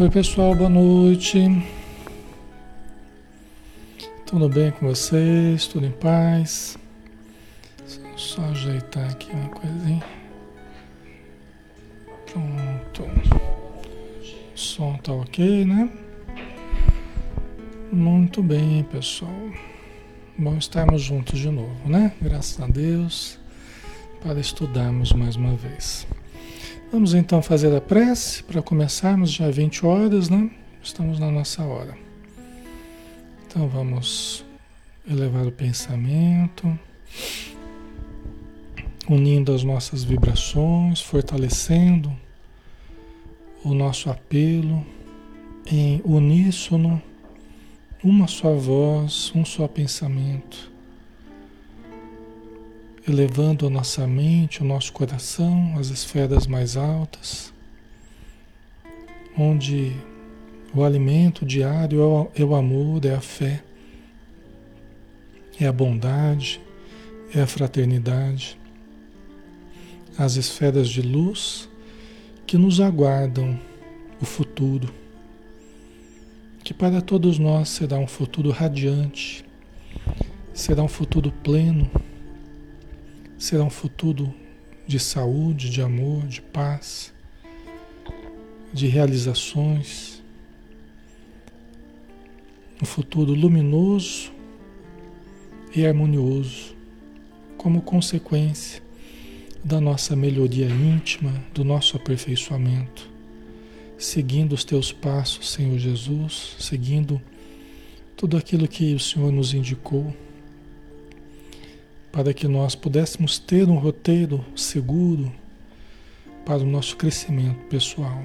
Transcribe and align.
Oi 0.00 0.08
pessoal, 0.08 0.54
boa 0.54 0.70
noite. 0.70 1.40
Tudo 4.24 4.48
bem 4.48 4.70
com 4.70 4.86
vocês? 4.86 5.66
Tudo 5.66 5.86
em 5.86 5.90
paz? 5.90 6.78
Só 8.14 8.42
ajeitar 8.42 9.10
aqui 9.10 9.28
uma 9.32 9.48
coisinha. 9.48 10.04
Pronto. 12.30 13.02
O 13.02 14.56
som 14.56 14.96
tá 14.98 15.12
ok, 15.12 15.64
né? 15.64 15.90
Muito 17.90 18.40
bem, 18.40 18.84
pessoal. 18.84 19.50
Bom 20.38 20.56
estarmos 20.58 21.02
juntos 21.02 21.40
de 21.40 21.50
novo, 21.50 21.88
né? 21.88 22.12
Graças 22.22 22.60
a 22.60 22.68
Deus, 22.68 23.36
para 24.22 24.38
estudarmos 24.38 25.12
mais 25.12 25.34
uma 25.34 25.56
vez. 25.56 26.06
Vamos 26.90 27.12
então 27.12 27.42
fazer 27.42 27.74
a 27.76 27.82
prece 27.82 28.42
para 28.42 28.62
começarmos 28.62 29.30
já 29.30 29.50
20 29.50 29.84
horas, 29.84 30.30
né? 30.30 30.50
Estamos 30.82 31.18
na 31.18 31.30
nossa 31.30 31.62
hora. 31.62 31.94
Então 33.46 33.68
vamos 33.68 34.42
elevar 35.06 35.46
o 35.46 35.52
pensamento, 35.52 36.78
unindo 39.06 39.54
as 39.54 39.62
nossas 39.62 40.02
vibrações, 40.02 41.02
fortalecendo 41.02 42.10
o 43.62 43.74
nosso 43.74 44.08
apelo 44.08 44.82
em 45.70 46.00
uníssono, 46.06 47.02
uma 48.02 48.26
só 48.26 48.54
voz, 48.54 49.30
um 49.34 49.44
só 49.44 49.68
pensamento 49.68 50.77
elevando 53.10 53.66
a 53.66 53.70
nossa 53.70 54.06
mente, 54.06 54.62
o 54.62 54.64
nosso 54.64 54.92
coração 54.92 55.74
às 55.78 55.88
esferas 55.88 56.46
mais 56.46 56.76
altas, 56.76 57.52
onde 59.36 59.92
o 60.74 60.84
alimento 60.84 61.46
diário 61.46 62.28
é 62.34 62.44
o 62.44 62.54
amor, 62.54 63.04
é 63.04 63.14
a 63.14 63.20
fé, 63.20 63.62
é 65.60 65.66
a 65.66 65.72
bondade, 65.72 66.60
é 67.34 67.40
a 67.40 67.46
fraternidade, 67.46 68.58
as 70.16 70.36
esferas 70.36 70.88
de 70.88 71.02
luz 71.02 71.68
que 72.46 72.56
nos 72.56 72.80
aguardam 72.80 73.58
o 74.20 74.24
futuro, 74.24 74.92
que 76.64 76.74
para 76.74 77.00
todos 77.00 77.38
nós 77.38 77.68
será 77.68 77.96
um 77.96 78.06
futuro 78.06 78.50
radiante, 78.50 79.44
será 80.52 80.82
um 80.82 80.88
futuro 80.88 81.30
pleno 81.30 81.90
será 83.38 83.62
um 83.62 83.70
futuro 83.70 84.34
de 84.86 84.98
saúde, 84.98 85.70
de 85.70 85.80
amor, 85.80 86.26
de 86.26 86.42
paz, 86.42 87.14
de 88.72 88.88
realizações, 88.88 90.20
um 92.82 92.84
futuro 92.84 93.32
luminoso 93.32 94.32
e 95.74 95.86
harmonioso, 95.86 96.76
como 97.56 97.80
consequência 97.80 98.82
da 99.64 99.80
nossa 99.80 100.16
melhoria 100.16 100.66
íntima, 100.66 101.32
do 101.54 101.64
nosso 101.64 101.96
aperfeiçoamento, 101.96 103.08
seguindo 103.96 104.52
os 104.52 104.64
teus 104.64 104.92
passos, 104.92 105.52
Senhor 105.52 105.78
Jesus, 105.78 106.56
seguindo 106.58 107.20
tudo 108.16 108.36
aquilo 108.36 108.66
que 108.66 108.94
o 108.94 108.98
Senhor 108.98 109.30
nos 109.30 109.54
indicou 109.54 110.14
para 112.18 112.34
que 112.34 112.48
nós 112.48 112.74
pudéssemos 112.74 113.38
ter 113.38 113.68
um 113.68 113.78
roteiro 113.78 114.44
seguro 114.56 115.32
para 116.44 116.58
o 116.58 116.66
nosso 116.66 116.96
crescimento 116.96 117.60
pessoal. 117.68 118.20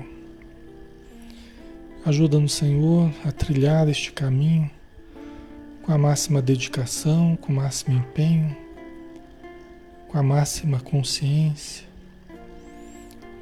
Ajuda-nos, 2.04 2.54
Senhor, 2.54 3.14
a 3.24 3.32
trilhar 3.32 3.88
este 3.88 4.12
caminho 4.12 4.68
com 5.84 5.92
a 5.92 5.98
máxima 6.00 6.42
dedicação, 6.42 7.36
com 7.36 7.54
o 7.54 7.56
máximo 7.56 7.96
empenho, 7.96 8.58
com 10.08 10.18
a 10.18 10.24
máxima 10.24 10.80
consciência, 10.80 11.86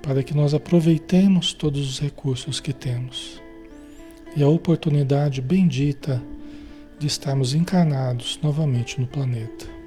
para 0.02 0.22
que 0.22 0.34
nós 0.34 0.54
aproveitemos 0.54 1.54
todos 1.54 1.90
os 1.90 1.98
recursos 1.98 2.60
que 2.60 2.74
temos 2.74 3.42
e 4.36 4.44
a 4.44 4.50
oportunidade 4.50 5.40
bendita 5.42 6.22
de 7.00 7.08
estarmos 7.08 7.54
encarnados 7.54 8.38
novamente 8.44 9.00
no 9.00 9.08
planeta. 9.08 9.80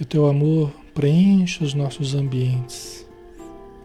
Que 0.00 0.04
o 0.04 0.06
teu 0.06 0.26
amor 0.26 0.72
preencha 0.94 1.62
os 1.62 1.74
nossos 1.74 2.14
ambientes, 2.14 3.06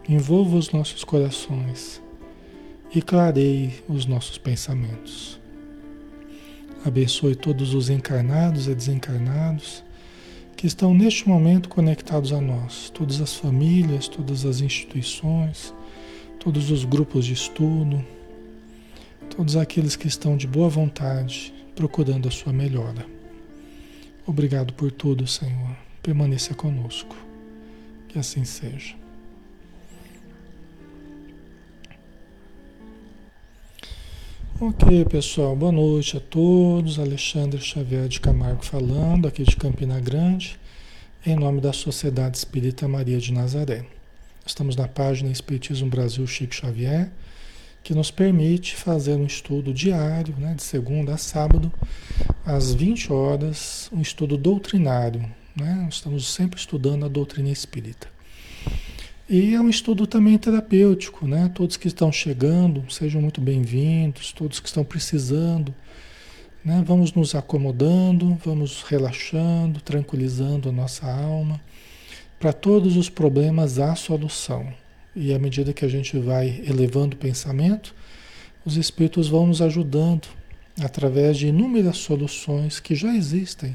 envolva 0.08 0.56
os 0.56 0.72
nossos 0.72 1.04
corações 1.04 2.00
e 2.94 3.02
clareie 3.02 3.84
os 3.86 4.06
nossos 4.06 4.38
pensamentos. 4.38 5.38
Abençoe 6.82 7.34
todos 7.34 7.74
os 7.74 7.90
encarnados 7.90 8.66
e 8.66 8.74
desencarnados 8.74 9.84
que 10.56 10.66
estão 10.66 10.94
neste 10.94 11.28
momento 11.28 11.68
conectados 11.68 12.32
a 12.32 12.40
nós, 12.40 12.88
todas 12.88 13.20
as 13.20 13.34
famílias, 13.34 14.08
todas 14.08 14.46
as 14.46 14.62
instituições, 14.62 15.74
todos 16.40 16.70
os 16.70 16.86
grupos 16.86 17.26
de 17.26 17.34
estudo, 17.34 18.02
todos 19.36 19.54
aqueles 19.54 19.96
que 19.96 20.08
estão 20.08 20.34
de 20.34 20.46
boa 20.46 20.70
vontade 20.70 21.52
procurando 21.74 22.26
a 22.26 22.30
sua 22.30 22.54
melhora. 22.54 23.04
Obrigado 24.26 24.72
por 24.72 24.90
tudo, 24.90 25.26
Senhor 25.26 25.84
permaneça 26.06 26.54
conosco. 26.54 27.16
Que 28.06 28.16
assim 28.16 28.44
seja. 28.44 28.94
Ok, 34.60 35.04
pessoal, 35.06 35.56
boa 35.56 35.72
noite 35.72 36.16
a 36.16 36.20
todos. 36.20 37.00
Alexandre 37.00 37.60
Xavier 37.60 38.06
de 38.06 38.20
Camargo 38.20 38.64
falando, 38.64 39.26
aqui 39.26 39.42
de 39.42 39.56
Campina 39.56 39.98
Grande, 39.98 40.56
em 41.26 41.34
nome 41.34 41.60
da 41.60 41.72
Sociedade 41.72 42.36
Espírita 42.38 42.86
Maria 42.86 43.18
de 43.18 43.32
Nazaré. 43.32 43.84
Estamos 44.46 44.76
na 44.76 44.86
página 44.86 45.32
Espiritismo 45.32 45.90
Brasil 45.90 46.24
Chico 46.28 46.54
Xavier, 46.54 47.10
que 47.82 47.94
nos 47.94 48.12
permite 48.12 48.76
fazer 48.76 49.16
um 49.16 49.26
estudo 49.26 49.74
diário, 49.74 50.36
né, 50.38 50.54
de 50.54 50.62
segunda 50.62 51.14
a 51.14 51.18
sábado, 51.18 51.72
às 52.44 52.72
20 52.72 53.12
horas, 53.12 53.90
um 53.92 54.00
estudo 54.00 54.36
doutrinário 54.36 55.28
né? 55.56 55.86
Estamos 55.88 56.28
sempre 56.28 56.60
estudando 56.60 57.06
a 57.06 57.08
doutrina 57.08 57.48
espírita. 57.48 58.08
E 59.28 59.54
é 59.54 59.60
um 59.60 59.70
estudo 59.70 60.06
também 60.06 60.38
terapêutico, 60.38 61.26
né? 61.26 61.50
Todos 61.52 61.76
que 61.76 61.88
estão 61.88 62.12
chegando, 62.12 62.84
sejam 62.92 63.20
muito 63.20 63.40
bem-vindos, 63.40 64.32
todos 64.32 64.60
que 64.60 64.68
estão 64.68 64.84
precisando, 64.84 65.74
né? 66.64 66.84
Vamos 66.86 67.12
nos 67.12 67.34
acomodando, 67.34 68.38
vamos 68.44 68.82
relaxando, 68.82 69.80
tranquilizando 69.80 70.68
a 70.68 70.72
nossa 70.72 71.10
alma. 71.10 71.60
Para 72.38 72.52
todos 72.52 72.96
os 72.96 73.08
problemas 73.08 73.78
há 73.78 73.96
solução. 73.96 74.72
E 75.14 75.32
à 75.32 75.38
medida 75.38 75.72
que 75.72 75.84
a 75.84 75.88
gente 75.88 76.18
vai 76.18 76.62
elevando 76.66 77.16
o 77.16 77.18
pensamento, 77.18 77.94
os 78.64 78.76
espíritos 78.76 79.26
vão 79.26 79.46
nos 79.46 79.62
ajudando 79.62 80.28
através 80.78 81.38
de 81.38 81.48
inúmeras 81.48 81.96
soluções 81.96 82.78
que 82.78 82.94
já 82.94 83.14
existem 83.14 83.74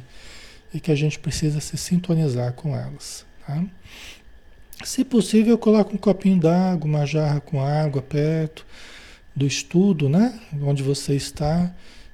e 0.74 0.80
que 0.80 0.92
a 0.92 0.96
gente 0.96 1.20
precisa 1.20 1.60
se 1.60 1.78
sintonizar 1.78 2.54
com 2.54 2.76
elas. 2.76 3.26
Tá? 3.46 3.64
Se 4.84 5.04
possível, 5.04 5.58
coloque 5.58 5.96
um 5.96 5.98
copinho 5.98 6.40
d'água, 6.40 6.88
uma 6.88 7.06
jarra 7.06 7.40
com 7.40 7.62
água 7.62 8.02
perto 8.02 8.66
do 9.36 9.46
estudo, 9.46 10.10
né? 10.10 10.40
Onde 10.62 10.82
você 10.82 11.16
está, 11.16 11.74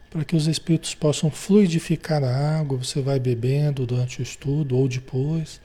para 0.09 0.25
que 0.25 0.36
os 0.36 0.48
espíritos 0.48 0.94
possam 0.94 1.31
fluidificar 1.31 2.24
a 2.24 2.59
água. 2.59 2.77
Você 2.77 3.01
vai 3.01 3.19
bebendo 3.19 3.86
durante 3.86 4.19
o 4.19 4.23
estudo 4.23 4.78
ou 4.78 4.87
depois. 4.87 5.61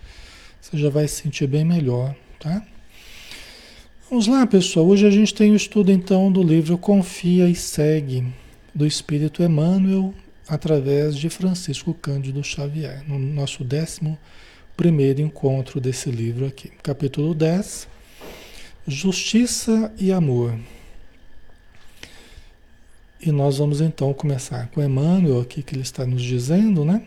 Você 0.61 0.79
já 0.79 0.91
vai 0.91 1.09
se 1.09 1.23
sentir 1.23 1.49
bem 1.49 1.65
melhor, 1.65 2.15
tá? 2.39 2.65
Vamos 4.09 4.27
lá, 4.27 4.47
pessoal. 4.47 4.87
Hoje 4.87 5.07
a 5.07 5.11
gente 5.11 5.35
tem 5.35 5.51
o 5.51 5.57
estudo 5.57 5.91
então 5.91 6.31
do 6.31 6.43
livro 6.43 6.79
Confia 6.79 7.49
e 7.49 7.55
Segue, 7.55 8.25
do 8.75 8.87
Espírito 8.87 9.43
Emmanuel, 9.43 10.15
através 10.49 11.17
de 11.17 11.29
Francisco 11.29 11.95
Cândido 11.95 12.43
Xavier, 12.43 13.03
no 13.07 13.19
nosso 13.19 13.65
décimo 13.65 14.19
primeiro 14.77 15.21
encontro 15.21 15.81
desse 15.81 16.11
livro 16.11 16.47
aqui. 16.47 16.71
Capítulo 16.83 17.35
10, 17.35 17.89
Justiça 18.87 19.93
e 19.99 20.11
Amor. 20.11 20.59
E 23.25 23.31
nós 23.31 23.59
vamos 23.59 23.81
então 23.81 24.13
começar 24.13 24.69
com 24.69 24.83
Emmanuel 24.83 25.41
aqui, 25.41 25.63
que 25.63 25.75
ele 25.75 25.83
está 25.83 26.05
nos 26.05 26.23
dizendo, 26.23 26.85
né? 26.85 27.07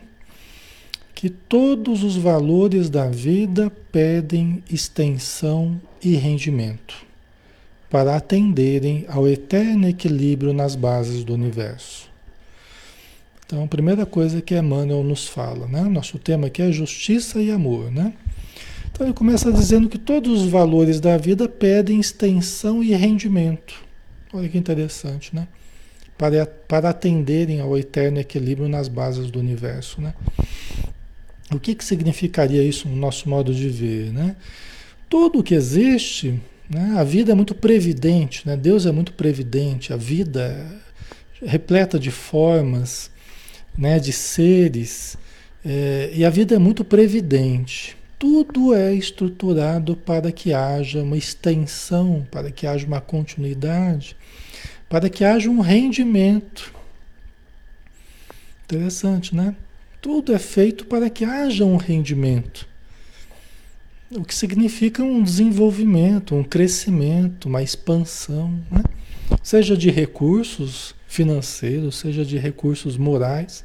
Que 1.14 1.28
todos 1.28 2.02
os 2.02 2.16
valores 2.16 2.88
da 2.88 3.08
vida 3.08 3.70
pedem 3.92 4.62
extensão 4.70 5.80
e 6.02 6.14
rendimento 6.14 7.04
para 7.90 8.16
atenderem 8.16 9.04
ao 9.08 9.28
eterno 9.28 9.88
equilíbrio 9.88 10.52
nas 10.52 10.74
bases 10.74 11.24
do 11.24 11.34
universo. 11.34 12.15
Então, 13.46 13.62
a 13.62 13.68
primeira 13.68 14.04
coisa 14.04 14.42
que 14.42 14.56
Emmanuel 14.56 15.04
nos 15.04 15.28
fala, 15.28 15.68
né? 15.68 15.82
Nosso 15.82 16.18
tema 16.18 16.48
aqui 16.48 16.60
é 16.60 16.72
justiça 16.72 17.40
e 17.40 17.50
amor, 17.50 17.92
né? 17.92 18.12
Então, 18.90 19.06
ele 19.06 19.14
começa 19.14 19.52
dizendo 19.52 19.88
que 19.88 19.98
todos 19.98 20.42
os 20.42 20.50
valores 20.50 21.00
da 21.00 21.16
vida 21.16 21.48
pedem 21.48 22.00
extensão 22.00 22.82
e 22.82 22.92
rendimento, 22.94 23.86
Olha 24.32 24.48
que 24.48 24.58
interessante, 24.58 25.34
né? 25.34 25.46
Para, 26.18 26.44
para 26.46 26.90
atenderem 26.90 27.60
ao 27.60 27.76
eterno 27.78 28.18
equilíbrio 28.18 28.68
nas 28.68 28.88
bases 28.88 29.30
do 29.30 29.38
universo, 29.38 30.00
né? 30.00 30.12
O 31.52 31.60
que, 31.60 31.74
que 31.74 31.84
significaria 31.84 32.62
isso 32.62 32.88
no 32.88 32.96
nosso 32.96 33.28
modo 33.28 33.54
de 33.54 33.68
ver, 33.68 34.12
né? 34.12 34.36
Tudo 35.08 35.42
que 35.42 35.54
existe, 35.54 36.40
né? 36.68 36.96
a 36.98 37.04
vida 37.04 37.32
é 37.32 37.34
muito 37.34 37.54
previdente, 37.54 38.42
né? 38.44 38.56
Deus 38.56 38.84
é 38.84 38.92
muito 38.92 39.12
previdente, 39.12 39.92
a 39.92 39.96
vida 39.96 40.68
é 41.40 41.48
repleta 41.48 41.98
de 41.98 42.10
formas, 42.10 43.10
né? 43.76 43.98
de 43.98 44.12
seres, 44.12 45.16
é, 45.64 46.10
e 46.14 46.24
a 46.24 46.30
vida 46.30 46.54
é 46.54 46.58
muito 46.58 46.84
previdente. 46.84 47.96
Tudo 48.18 48.72
é 48.72 48.94
estruturado 48.94 49.96
para 49.96 50.30
que 50.30 50.52
haja 50.54 51.02
uma 51.02 51.16
extensão, 51.16 52.26
para 52.30 52.50
que 52.50 52.66
haja 52.66 52.86
uma 52.86 53.00
continuidade, 53.00 54.16
para 54.88 55.10
que 55.10 55.24
haja 55.24 55.50
um 55.50 55.60
rendimento. 55.60 56.72
Interessante, 58.64 59.34
né? 59.34 59.54
Tudo 60.00 60.32
é 60.32 60.38
feito 60.38 60.86
para 60.86 61.10
que 61.10 61.24
haja 61.24 61.64
um 61.64 61.76
rendimento. 61.76 62.66
O 64.10 64.24
que 64.24 64.34
significa 64.34 65.02
um 65.02 65.20
desenvolvimento, 65.20 66.36
um 66.36 66.44
crescimento, 66.44 67.48
uma 67.48 67.62
expansão, 67.62 68.50
né? 68.70 68.84
seja 69.42 69.76
de 69.76 69.90
recursos 69.90 70.94
financeiros, 71.08 71.96
seja 71.96 72.24
de 72.24 72.38
recursos 72.38 72.96
morais, 72.96 73.64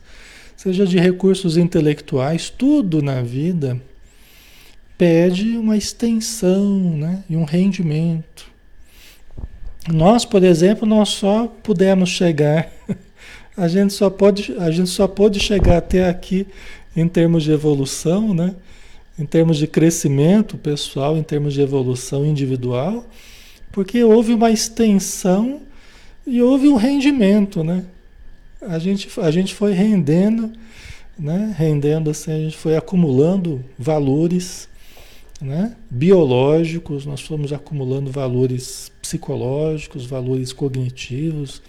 seja 0.62 0.86
de 0.86 1.00
recursos 1.00 1.58
intelectuais, 1.58 2.52
tudo 2.52 3.02
na 3.02 3.24
vida 3.24 3.82
pede 4.96 5.58
uma 5.58 5.76
extensão 5.76 6.96
né? 6.98 7.24
e 7.28 7.36
um 7.36 7.44
rendimento. 7.44 8.46
Nós, 9.92 10.24
por 10.24 10.44
exemplo, 10.44 10.88
nós 10.88 11.10
só 11.10 11.48
pudemos 11.48 12.10
chegar, 12.10 12.72
a 13.58 13.68
gente 13.68 13.92
só 13.92 14.08
pode, 14.08 14.56
a 14.60 14.70
gente 14.70 14.92
só 14.92 15.08
pode 15.08 15.40
chegar 15.40 15.78
até 15.78 16.08
aqui 16.08 16.46
em 16.96 17.08
termos 17.08 17.42
de 17.42 17.52
evolução, 17.52 18.32
né? 18.32 18.54
em 19.18 19.26
termos 19.26 19.58
de 19.58 19.66
crescimento 19.66 20.60
pessoal, 20.60 21.18
em 21.18 21.24
termos 21.24 21.56
de 21.56 21.62
evolução 21.62 22.24
individual, 22.24 23.10
porque 23.72 24.04
houve 24.04 24.32
uma 24.32 24.52
extensão 24.52 25.64
e 26.28 26.40
houve 26.40 26.68
um 26.68 26.76
rendimento, 26.76 27.64
né? 27.64 27.84
A 28.62 28.78
gente, 28.80 29.10
a 29.20 29.32
gente 29.32 29.54
foi 29.54 29.74
rendendo, 29.74 30.52
né? 31.18 31.54
Rendendo 31.58 32.10
assim, 32.10 32.32
a 32.32 32.38
gente 32.38 32.58
foi 32.58 32.78
acumulando 32.78 33.64
valores, 33.78 34.70
né? 35.42 35.76
Biológicos, 35.90 37.06
nós 37.06 37.22
fomos 37.22 37.52
acumulando 37.52 38.12
valores 38.12 38.92
psicológicos, 39.02 40.06
valores 40.06 40.54
cognitivos, 40.54 41.62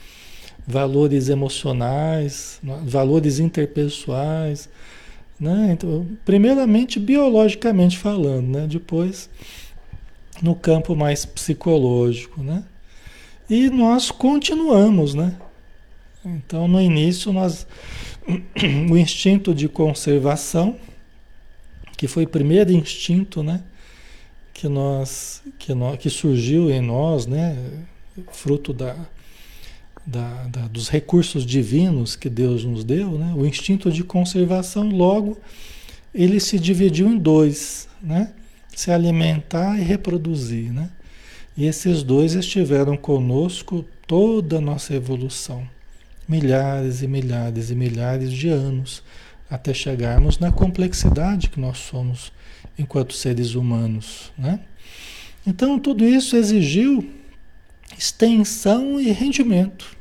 valores 0.66 1.28
emocionais, 1.28 2.60
valores 2.84 3.38
interpessoais, 3.38 4.68
né? 5.40 5.70
Então, 5.72 6.06
primeiramente 6.24 7.00
biologicamente 7.00 7.98
falando, 7.98 8.46
né? 8.46 8.66
depois 8.68 9.28
no 10.40 10.54
campo 10.54 10.94
mais 10.94 11.24
psicológico. 11.24 12.42
Né? 12.42 12.62
E 13.50 13.68
nós 13.68 14.10
continuamos. 14.10 15.14
Né? 15.14 15.36
Então 16.24 16.68
no 16.68 16.80
início 16.80 17.32
nós 17.32 17.66
o 18.90 18.96
instinto 18.96 19.54
de 19.54 19.68
conservação, 19.68 20.76
que 21.96 22.06
foi 22.06 22.24
o 22.24 22.28
primeiro 22.28 22.72
instinto 22.72 23.42
né? 23.42 23.62
que, 24.52 24.68
nós, 24.68 25.42
que, 25.58 25.74
nós, 25.74 25.98
que 25.98 26.08
surgiu 26.08 26.70
em 26.70 26.80
nós, 26.80 27.26
né? 27.26 27.56
fruto 28.30 28.72
da, 28.72 28.96
da, 30.06 30.44
da, 30.44 30.68
dos 30.68 30.88
recursos 30.88 31.44
divinos 31.44 32.14
que 32.14 32.28
Deus 32.28 32.64
nos 32.64 32.84
deu, 32.84 33.18
né? 33.18 33.32
o 33.36 33.46
instinto 33.46 33.90
de 33.90 34.04
conservação, 34.04 34.88
logo, 34.88 35.38
ele 36.14 36.38
se 36.38 36.58
dividiu 36.58 37.08
em 37.08 37.18
dois, 37.18 37.88
né? 38.00 38.32
se 38.74 38.90
alimentar 38.90 39.78
e 39.78 39.82
reproduzir. 39.82 40.72
Né? 40.72 40.90
E 41.56 41.66
esses 41.66 42.02
dois 42.02 42.34
estiveram 42.34 42.96
conosco 42.96 43.84
toda 44.06 44.58
a 44.58 44.60
nossa 44.60 44.94
evolução, 44.94 45.66
milhares 46.28 47.02
e 47.02 47.06
milhares 47.06 47.70
e 47.70 47.74
milhares 47.74 48.32
de 48.32 48.48
anos, 48.48 49.02
até 49.50 49.74
chegarmos 49.74 50.38
na 50.38 50.50
complexidade 50.50 51.50
que 51.50 51.60
nós 51.60 51.78
somos 51.78 52.32
enquanto 52.78 53.12
seres 53.14 53.54
humanos. 53.54 54.32
Né? 54.38 54.60
Então, 55.46 55.78
tudo 55.78 56.04
isso 56.04 56.36
exigiu 56.36 57.08
extensão 57.98 59.00
e 59.00 59.10
rendimento 59.10 59.96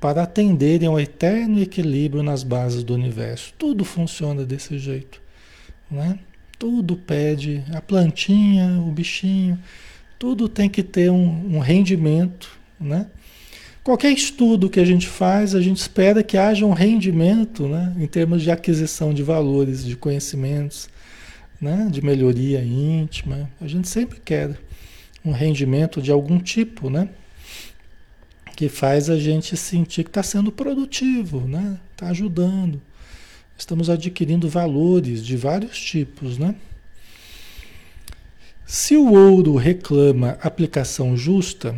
para 0.00 0.22
atenderem 0.22 0.88
ao 0.88 0.98
eterno 0.98 1.60
equilíbrio 1.60 2.22
nas 2.22 2.42
bases 2.42 2.82
do 2.82 2.94
universo. 2.94 3.54
Tudo 3.58 3.84
funciona 3.84 4.44
desse 4.44 4.78
jeito, 4.78 5.20
né? 5.90 6.18
Tudo 6.58 6.96
pede, 6.96 7.62
a 7.72 7.80
plantinha, 7.80 8.80
o 8.80 8.90
bichinho, 8.90 9.58
tudo 10.18 10.48
tem 10.48 10.68
que 10.68 10.82
ter 10.82 11.10
um, 11.10 11.56
um 11.56 11.58
rendimento, 11.58 12.50
né? 12.80 13.06
Qualquer 13.84 14.12
estudo 14.12 14.70
que 14.70 14.78
a 14.78 14.84
gente 14.84 15.08
faz, 15.08 15.56
a 15.56 15.60
gente 15.60 15.78
espera 15.78 16.22
que 16.22 16.38
haja 16.38 16.64
um 16.64 16.72
rendimento, 16.72 17.66
né? 17.66 17.92
Em 17.98 18.06
termos 18.06 18.40
de 18.40 18.50
aquisição 18.50 19.12
de 19.12 19.24
valores, 19.24 19.84
de 19.84 19.96
conhecimentos, 19.96 20.88
né? 21.60 21.88
De 21.90 22.00
melhoria 22.00 22.62
íntima, 22.62 23.50
a 23.60 23.66
gente 23.66 23.88
sempre 23.88 24.20
quer 24.24 24.56
um 25.24 25.32
rendimento 25.32 26.00
de 26.00 26.12
algum 26.12 26.38
tipo, 26.38 26.88
né? 26.88 27.08
Que 28.54 28.68
faz 28.68 29.10
a 29.10 29.18
gente 29.18 29.56
sentir 29.56 30.04
que 30.04 30.10
está 30.10 30.22
sendo 30.22 30.52
produtivo, 30.52 31.40
né? 31.40 31.76
Está 31.90 32.08
ajudando. 32.10 32.80
Estamos 33.58 33.90
adquirindo 33.90 34.48
valores 34.48 35.26
de 35.26 35.36
vários 35.36 35.76
tipos, 35.80 36.38
né? 36.38 36.54
Se 38.64 38.96
o 38.96 39.12
ouro 39.12 39.56
reclama 39.56 40.38
aplicação 40.40 41.16
justa, 41.16 41.74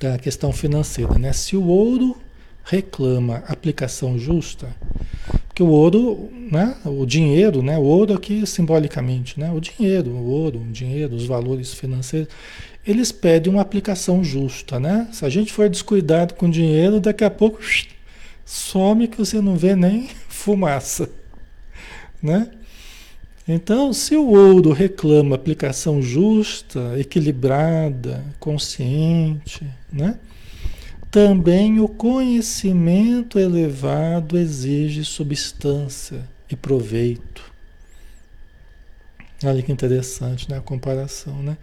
da 0.00 0.18
questão 0.18 0.50
financeira, 0.52 1.18
né? 1.18 1.32
Se 1.32 1.56
o 1.56 1.66
ouro 1.66 2.16
reclama 2.64 3.42
aplicação 3.46 4.18
justa, 4.18 4.68
que 5.54 5.62
o 5.62 5.68
ouro, 5.68 6.30
né, 6.50 6.74
o 6.84 7.04
dinheiro, 7.04 7.62
né, 7.62 7.76
o 7.76 7.82
ouro 7.82 8.14
aqui 8.14 8.46
simbolicamente, 8.46 9.38
né, 9.38 9.52
o 9.52 9.60
dinheiro, 9.60 10.10
o 10.10 10.30
ouro, 10.30 10.60
o 10.60 10.72
dinheiro, 10.72 11.14
os 11.14 11.26
valores 11.26 11.74
financeiros, 11.74 12.28
eles 12.86 13.12
pedem 13.12 13.52
uma 13.52 13.60
aplicação 13.60 14.24
justa, 14.24 14.80
né? 14.80 15.06
Se 15.12 15.24
a 15.26 15.28
gente 15.28 15.52
for 15.52 15.68
descuidado 15.68 16.32
com 16.32 16.48
dinheiro, 16.48 16.98
daqui 16.98 17.22
a 17.22 17.30
pouco 17.30 17.60
some 18.46 19.06
que 19.06 19.18
você 19.18 19.38
não 19.40 19.54
vê 19.56 19.76
nem 19.76 20.08
fumaça, 20.28 21.10
né? 22.22 22.50
Então, 23.46 23.92
se 23.92 24.16
o 24.16 24.28
ouro 24.28 24.70
reclama 24.70 25.34
aplicação 25.34 26.00
justa, 26.00 26.94
equilibrada, 26.98 28.24
consciente, 28.38 29.66
né? 29.92 30.18
Também 31.10 31.80
o 31.80 31.88
conhecimento 31.88 33.38
elevado 33.38 34.38
exige 34.38 35.04
substância 35.04 36.28
e 36.48 36.54
proveito. 36.54 37.50
Olha 39.44 39.62
que 39.62 39.72
interessante 39.72 40.48
né, 40.48 40.58
a 40.58 40.60
comparação. 40.60 41.42
Né? 41.42 41.56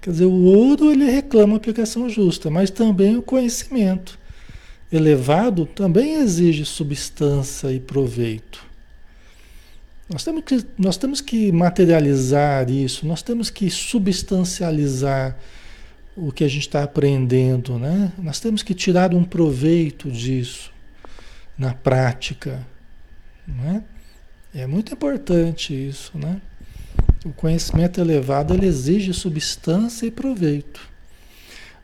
Quer 0.00 0.10
dizer, 0.10 0.26
o 0.26 0.44
ouro 0.44 0.92
ele 0.92 1.04
reclama 1.06 1.56
aplicação 1.56 2.08
justa, 2.08 2.48
mas 2.48 2.70
também 2.70 3.16
o 3.16 3.22
conhecimento 3.22 4.18
elevado 4.92 5.66
também 5.66 6.14
exige 6.14 6.64
substância 6.64 7.72
e 7.72 7.80
proveito. 7.80 8.64
Nós 10.08 10.22
temos 10.22 10.44
que, 10.44 10.64
nós 10.78 10.96
temos 10.96 11.20
que 11.20 11.50
materializar 11.50 12.70
isso, 12.70 13.04
nós 13.04 13.22
temos 13.22 13.50
que 13.50 13.68
substancializar 13.68 15.36
o 16.16 16.32
que 16.32 16.44
a 16.44 16.48
gente 16.48 16.62
está 16.62 16.82
aprendendo, 16.82 17.78
né? 17.78 18.12
Nós 18.18 18.40
temos 18.40 18.62
que 18.62 18.74
tirar 18.74 19.14
um 19.14 19.22
proveito 19.22 20.10
disso 20.10 20.72
na 21.58 21.74
prática, 21.74 22.66
né? 23.46 23.84
É 24.54 24.66
muito 24.66 24.94
importante 24.94 25.74
isso, 25.74 26.16
né? 26.16 26.40
O 27.24 27.30
conhecimento 27.30 28.00
elevado 28.00 28.54
ele 28.54 28.66
exige 28.66 29.12
substância 29.12 30.06
e 30.06 30.10
proveito. 30.10 30.80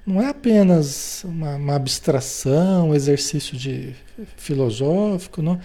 Não 0.06 0.20
é 0.20 0.28
apenas 0.28 1.22
uma, 1.24 1.56
uma 1.56 1.76
abstração, 1.76 2.90
um 2.90 2.94
exercício 2.94 3.56
de 3.56 3.94
filosófico, 4.36 5.42
não. 5.42 5.60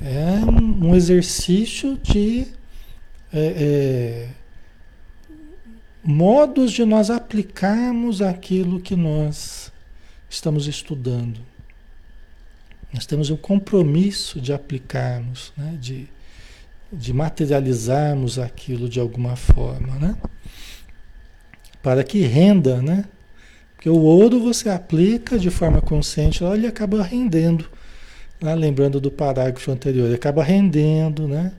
É 0.00 0.44
um, 0.44 0.90
um 0.90 0.94
exercício 0.94 1.98
de 2.02 2.46
é, 3.32 3.38
é, 3.40 4.28
modos 6.08 6.72
de 6.72 6.86
nós 6.86 7.10
aplicarmos 7.10 8.22
aquilo 8.22 8.80
que 8.80 8.96
nós 8.96 9.70
estamos 10.26 10.66
estudando. 10.66 11.38
Nós 12.90 13.04
temos 13.04 13.28
um 13.28 13.36
compromisso 13.36 14.40
de 14.40 14.50
aplicarmos, 14.50 15.52
né? 15.54 15.76
de, 15.78 16.08
de 16.90 17.12
materializarmos 17.12 18.38
aquilo 18.38 18.88
de 18.88 18.98
alguma 18.98 19.36
forma, 19.36 19.96
né? 19.96 20.16
para 21.82 22.02
que 22.02 22.22
renda, 22.22 22.80
né? 22.80 23.04
Porque 23.76 23.90
o 23.90 24.00
ouro 24.00 24.40
você 24.40 24.70
aplica 24.70 25.38
de 25.38 25.50
forma 25.50 25.82
consciente, 25.82 26.42
ele 26.42 26.66
acaba 26.66 27.02
rendendo. 27.02 27.66
Né? 28.40 28.54
Lembrando 28.54 28.98
do 28.98 29.10
parágrafo 29.10 29.70
anterior, 29.70 30.06
ele 30.06 30.14
acaba 30.14 30.42
rendendo, 30.42 31.28
né? 31.28 31.52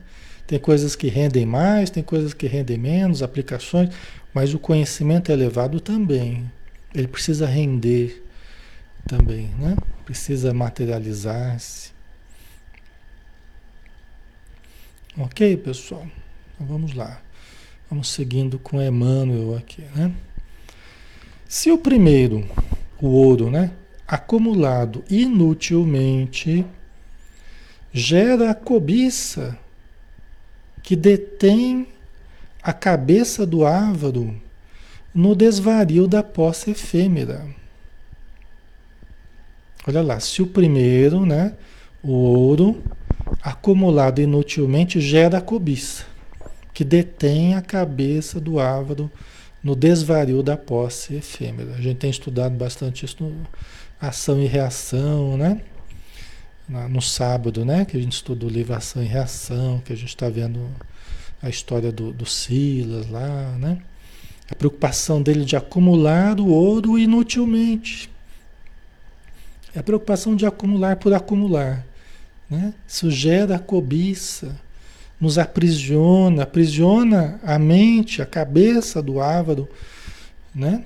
Tem 0.50 0.58
coisas 0.58 0.96
que 0.96 1.06
rendem 1.06 1.46
mais, 1.46 1.90
tem 1.90 2.02
coisas 2.02 2.34
que 2.34 2.48
rendem 2.48 2.76
menos, 2.76 3.22
aplicações, 3.22 3.88
mas 4.34 4.52
o 4.52 4.58
conhecimento 4.58 5.30
elevado 5.30 5.78
também. 5.78 6.50
Ele 6.92 7.06
precisa 7.06 7.46
render 7.46 8.20
também, 9.06 9.46
né? 9.60 9.76
Precisa 10.04 10.52
materializar-se. 10.52 11.92
Ok, 15.16 15.56
pessoal? 15.58 16.04
Então 16.52 16.66
vamos 16.66 16.94
lá. 16.94 17.22
Vamos 17.88 18.08
seguindo 18.08 18.58
com 18.58 18.82
Emmanuel 18.82 19.56
aqui, 19.56 19.84
né? 19.94 20.12
Se 21.48 21.70
o 21.70 21.78
primeiro, 21.78 22.44
o 23.00 23.06
ouro, 23.06 23.52
né, 23.52 23.70
acumulado 24.04 25.04
inutilmente, 25.08 26.66
gera 27.92 28.52
cobiça 28.52 29.56
que 30.90 30.96
detém 30.96 31.86
a 32.60 32.72
cabeça 32.72 33.46
do 33.46 33.64
ávaro 33.64 34.34
no 35.14 35.36
desvario 35.36 36.08
da 36.08 36.20
posse 36.20 36.72
efêmera. 36.72 37.46
Olha 39.86 40.02
lá, 40.02 40.18
se 40.18 40.42
o 40.42 40.48
primeiro, 40.48 41.24
né, 41.24 41.54
o 42.02 42.10
ouro 42.10 42.82
acumulado 43.40 44.20
inutilmente 44.20 45.00
gera 45.00 45.38
a 45.38 45.40
cobiça, 45.40 46.06
que 46.74 46.82
detém 46.82 47.54
a 47.54 47.62
cabeça 47.62 48.40
do 48.40 48.58
ávaro 48.58 49.08
no 49.62 49.76
desvario 49.76 50.42
da 50.42 50.56
posse 50.56 51.14
efêmera. 51.14 51.76
A 51.76 51.80
gente 51.80 51.98
tem 51.98 52.10
estudado 52.10 52.56
bastante 52.56 53.04
isso 53.04 53.22
no 53.22 53.46
ação 54.00 54.42
e 54.42 54.46
reação, 54.48 55.36
né? 55.36 55.60
No 56.88 57.02
sábado, 57.02 57.64
né? 57.64 57.84
Que 57.84 57.96
a 57.96 58.00
gente 58.00 58.12
estuda 58.12 58.46
o 58.46 58.48
livro 58.48 58.74
Ação 58.74 59.02
e 59.02 59.06
Reação, 59.06 59.82
que 59.84 59.92
a 59.92 59.96
gente 59.96 60.10
está 60.10 60.28
vendo 60.28 60.68
a 61.42 61.48
história 61.48 61.90
do, 61.90 62.12
do 62.12 62.24
Silas 62.24 63.08
lá, 63.10 63.56
né? 63.58 63.78
A 64.48 64.54
preocupação 64.54 65.20
dele 65.20 65.44
de 65.44 65.56
acumular 65.56 66.38
o 66.38 66.48
ouro 66.48 66.98
inutilmente. 66.98 68.08
É 69.74 69.78
a 69.78 69.82
preocupação 69.82 70.34
de 70.34 70.46
acumular 70.46 70.96
por 70.96 71.12
acumular. 71.14 71.86
Né? 72.48 72.74
Isso 72.86 73.10
gera 73.10 73.58
cobiça, 73.58 74.58
nos 75.20 75.38
aprisiona, 75.38 76.42
aprisiona 76.42 77.38
a 77.44 77.58
mente, 77.58 78.20
a 78.20 78.26
cabeça 78.26 79.00
do 79.00 79.20
ávaro, 79.20 79.68
né? 80.52 80.84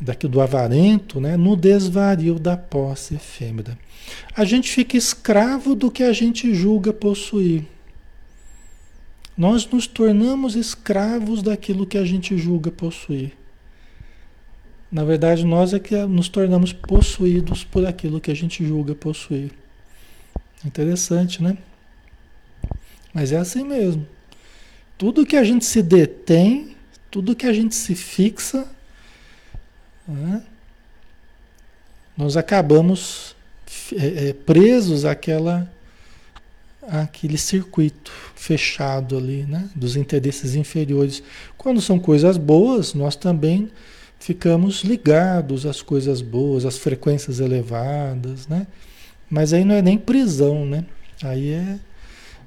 daqui 0.00 0.26
do 0.26 0.40
avarento, 0.40 1.20
né? 1.20 1.36
no 1.36 1.56
desvario 1.56 2.38
da 2.38 2.56
posse 2.56 3.14
efêmera. 3.14 3.78
A 4.34 4.44
gente 4.44 4.70
fica 4.70 4.96
escravo 4.96 5.74
do 5.74 5.90
que 5.90 6.02
a 6.02 6.12
gente 6.12 6.54
julga 6.54 6.92
possuir. 6.92 7.64
Nós 9.36 9.66
nos 9.66 9.86
tornamos 9.86 10.54
escravos 10.54 11.42
daquilo 11.42 11.86
que 11.86 11.98
a 11.98 12.04
gente 12.04 12.36
julga 12.38 12.70
possuir. 12.70 13.32
Na 14.90 15.02
verdade, 15.02 15.44
nós 15.44 15.74
é 15.74 15.80
que 15.80 15.96
nos 16.06 16.28
tornamos 16.28 16.72
possuídos 16.72 17.64
por 17.64 17.84
aquilo 17.84 18.20
que 18.20 18.30
a 18.30 18.34
gente 18.34 18.64
julga 18.64 18.94
possuir. 18.94 19.50
Interessante, 20.64 21.42
né? 21.42 21.58
Mas 23.12 23.32
é 23.32 23.36
assim 23.36 23.64
mesmo. 23.64 24.06
Tudo 24.96 25.26
que 25.26 25.36
a 25.36 25.42
gente 25.42 25.64
se 25.64 25.82
detém, 25.82 26.76
tudo 27.10 27.34
que 27.34 27.46
a 27.46 27.52
gente 27.52 27.74
se 27.74 27.94
fixa, 27.94 28.68
né? 30.06 30.42
nós 32.16 32.36
acabamos 32.36 33.33
é, 33.92 34.28
é, 34.28 34.32
presos 34.32 35.04
àquela 35.04 35.70
aquele 36.86 37.38
circuito 37.38 38.12
fechado 38.34 39.16
ali, 39.16 39.44
né, 39.44 39.70
dos 39.74 39.96
interesses 39.96 40.54
inferiores. 40.54 41.22
Quando 41.56 41.80
são 41.80 41.98
coisas 41.98 42.36
boas, 42.36 42.92
nós 42.92 43.16
também 43.16 43.70
ficamos 44.18 44.82
ligados 44.82 45.66
às 45.66 45.82
coisas 45.82 46.20
boas, 46.20 46.64
às 46.64 46.78
frequências 46.78 47.40
elevadas, 47.40 48.46
né? 48.46 48.66
Mas 49.28 49.52
aí 49.52 49.64
não 49.64 49.74
é 49.74 49.82
nem 49.82 49.98
prisão, 49.98 50.64
né? 50.66 50.84
Aí 51.22 51.50
é, 51.50 51.78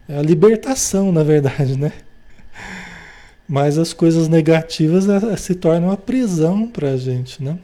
é 0.10 0.18
a 0.18 0.22
libertação, 0.22 1.12
na 1.12 1.24
verdade, 1.24 1.78
né? 1.78 1.92
Mas 3.48 3.78
as 3.78 3.94
coisas 3.94 4.28
negativas 4.28 5.06
se 5.40 5.56
tornam 5.56 5.92
a 5.92 5.98
prisão 5.98 6.68
para 6.68 6.92
a 6.92 6.98
gente, 6.98 7.42
né? 7.44 7.58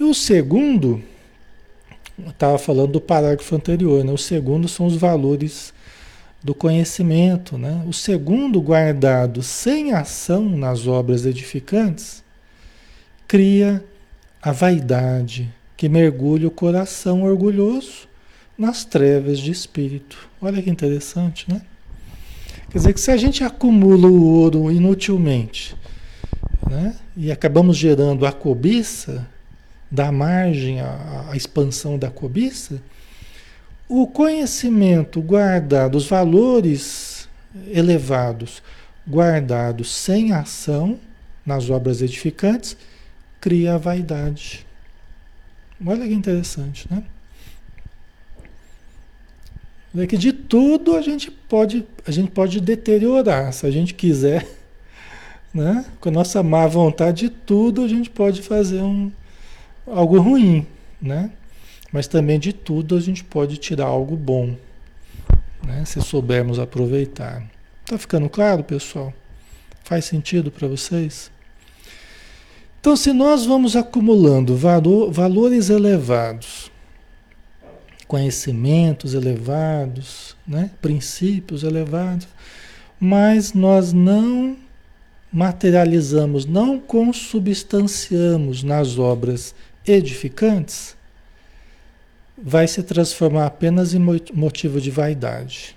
E 0.00 0.04
o 0.04 0.12
segundo 0.12 1.02
estava 2.28 2.58
falando 2.58 2.92
do 2.92 3.00
parágrafo 3.00 3.54
anterior, 3.54 4.04
né? 4.04 4.12
O 4.12 4.18
segundo 4.18 4.68
são 4.68 4.86
os 4.86 4.96
valores 4.96 5.72
do 6.42 6.54
conhecimento, 6.54 7.56
né? 7.56 7.84
O 7.86 7.92
segundo 7.92 8.60
guardado 8.60 9.42
sem 9.42 9.92
ação 9.92 10.48
nas 10.48 10.86
obras 10.86 11.24
edificantes 11.24 12.22
cria 13.28 13.82
a 14.42 14.52
vaidade 14.52 15.52
que 15.76 15.88
mergulha 15.88 16.48
o 16.48 16.50
coração 16.50 17.22
orgulhoso 17.22 18.08
nas 18.58 18.84
trevas 18.84 19.38
de 19.38 19.50
espírito. 19.50 20.28
Olha 20.40 20.60
que 20.62 20.70
interessante, 20.70 21.46
né? 21.48 21.62
Quer 22.70 22.78
dizer 22.78 22.94
que 22.94 23.00
se 23.00 23.10
a 23.10 23.16
gente 23.16 23.44
acumula 23.44 24.08
o 24.08 24.24
ouro 24.24 24.70
inutilmente, 24.70 25.76
né? 26.68 26.96
E 27.16 27.30
acabamos 27.30 27.76
gerando 27.76 28.26
a 28.26 28.32
cobiça, 28.32 29.28
dá 29.92 30.10
margem 30.10 30.80
à, 30.80 31.26
à 31.30 31.36
expansão 31.36 31.98
da 31.98 32.10
cobiça, 32.10 32.82
o 33.86 34.06
conhecimento 34.06 35.20
guardado, 35.20 35.96
os 35.96 36.06
valores 36.06 37.28
elevados 37.70 38.62
guardados 39.06 39.94
sem 39.94 40.32
ação 40.32 40.98
nas 41.44 41.68
obras 41.68 42.00
edificantes, 42.00 42.74
cria 43.38 43.74
a 43.74 43.78
vaidade. 43.78 44.66
Olha 45.84 46.06
que 46.06 46.14
interessante, 46.14 46.86
né? 46.90 47.04
É 49.94 50.06
que 50.06 50.16
de 50.16 50.32
tudo 50.32 50.96
a 50.96 51.02
gente 51.02 51.30
pode, 51.30 51.86
a 52.06 52.10
gente 52.10 52.30
pode 52.30 52.62
deteriorar, 52.62 53.52
se 53.52 53.66
a 53.66 53.70
gente 53.70 53.92
quiser, 53.92 54.48
né? 55.52 55.84
Com 56.00 56.08
a 56.08 56.12
nossa 56.12 56.42
má 56.42 56.66
vontade 56.66 57.28
de 57.28 57.28
tudo, 57.28 57.84
a 57.84 57.88
gente 57.88 58.08
pode 58.08 58.40
fazer 58.40 58.80
um, 58.80 59.12
algo 59.86 60.18
ruim, 60.20 60.66
né? 61.00 61.30
Mas 61.92 62.06
também 62.06 62.38
de 62.38 62.52
tudo 62.52 62.96
a 62.96 63.00
gente 63.00 63.22
pode 63.22 63.56
tirar 63.56 63.86
algo 63.86 64.16
bom, 64.16 64.56
né? 65.66 65.84
Se 65.84 66.00
soubermos 66.00 66.58
aproveitar. 66.58 67.42
Tá 67.84 67.98
ficando 67.98 68.28
claro, 68.28 68.64
pessoal? 68.64 69.12
Faz 69.84 70.04
sentido 70.04 70.50
para 70.50 70.68
vocês? 70.68 71.30
Então, 72.80 72.96
se 72.96 73.12
nós 73.12 73.46
vamos 73.46 73.76
acumulando 73.76 74.56
valor, 74.56 75.10
valores 75.12 75.70
elevados, 75.70 76.70
conhecimentos 78.08 79.14
elevados, 79.14 80.36
né? 80.46 80.70
princípios 80.80 81.62
elevados, 81.62 82.26
mas 82.98 83.52
nós 83.52 83.92
não 83.92 84.56
materializamos, 85.32 86.44
não 86.44 86.78
consubstanciamos 86.78 88.62
nas 88.62 88.98
obras 88.98 89.54
edificantes, 89.86 90.96
vai 92.36 92.66
se 92.66 92.82
transformar 92.82 93.46
apenas 93.46 93.94
em 93.94 93.98
motivo 94.32 94.80
de 94.80 94.90
vaidade. 94.90 95.76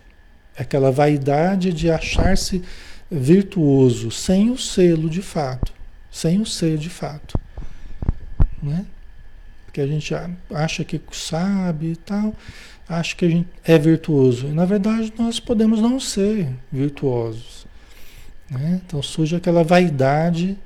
Aquela 0.57 0.91
vaidade 0.91 1.73
de 1.73 1.89
achar-se 1.91 2.63
virtuoso, 3.11 4.09
sem 4.09 4.49
o 4.49 4.57
selo 4.57 5.09
de 5.09 5.21
fato, 5.21 5.73
sem 6.09 6.41
o 6.41 6.45
ser 6.45 6.77
de 6.77 6.89
fato. 6.89 7.37
Né? 8.63 8.85
Porque 9.65 9.81
a 9.81 9.87
gente 9.87 10.13
acha 10.51 10.83
que 10.83 10.99
sabe 11.11 11.91
e 11.91 11.95
tal, 11.95 12.33
acha 12.87 13.15
que 13.15 13.25
a 13.25 13.29
gente 13.29 13.49
é 13.63 13.77
virtuoso. 13.77 14.47
E 14.47 14.51
na 14.51 14.65
verdade 14.65 15.13
nós 15.17 15.39
podemos 15.39 15.81
não 15.81 15.99
ser 15.99 16.47
virtuosos. 16.71 17.67
Né? 18.49 18.81
Então 18.85 19.03
surge 19.03 19.35
aquela 19.35 19.63
vaidade 19.63 20.57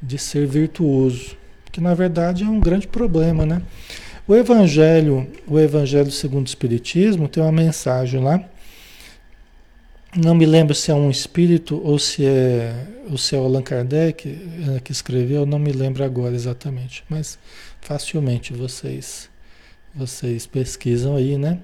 de 0.00 0.18
ser 0.18 0.46
virtuoso 0.46 1.36
que 1.74 1.80
na 1.80 1.92
verdade 1.92 2.44
é 2.44 2.46
um 2.46 2.60
grande 2.60 2.86
problema, 2.86 3.44
né? 3.44 3.60
O 4.28 4.34
Evangelho, 4.36 5.28
o 5.44 5.58
Evangelho 5.58 6.08
segundo 6.08 6.46
o 6.46 6.48
Espiritismo, 6.48 7.28
tem 7.28 7.42
uma 7.42 7.50
mensagem 7.50 8.22
lá. 8.22 8.40
Não 10.16 10.36
me 10.36 10.46
lembro 10.46 10.72
se 10.72 10.92
é 10.92 10.94
um 10.94 11.10
espírito 11.10 11.80
ou 11.84 11.98
se 11.98 12.24
é, 12.24 12.86
ou 13.10 13.18
se 13.18 13.34
é 13.34 13.38
o 13.40 13.42
Allan 13.42 13.60
Kardec 13.60 14.28
eh, 14.28 14.80
que 14.84 14.92
escreveu, 14.92 15.44
não 15.44 15.58
me 15.58 15.72
lembro 15.72 16.04
agora 16.04 16.36
exatamente, 16.36 17.02
mas 17.08 17.36
facilmente 17.80 18.52
vocês 18.52 19.28
vocês 19.92 20.46
pesquisam 20.46 21.16
aí, 21.16 21.36
né? 21.36 21.58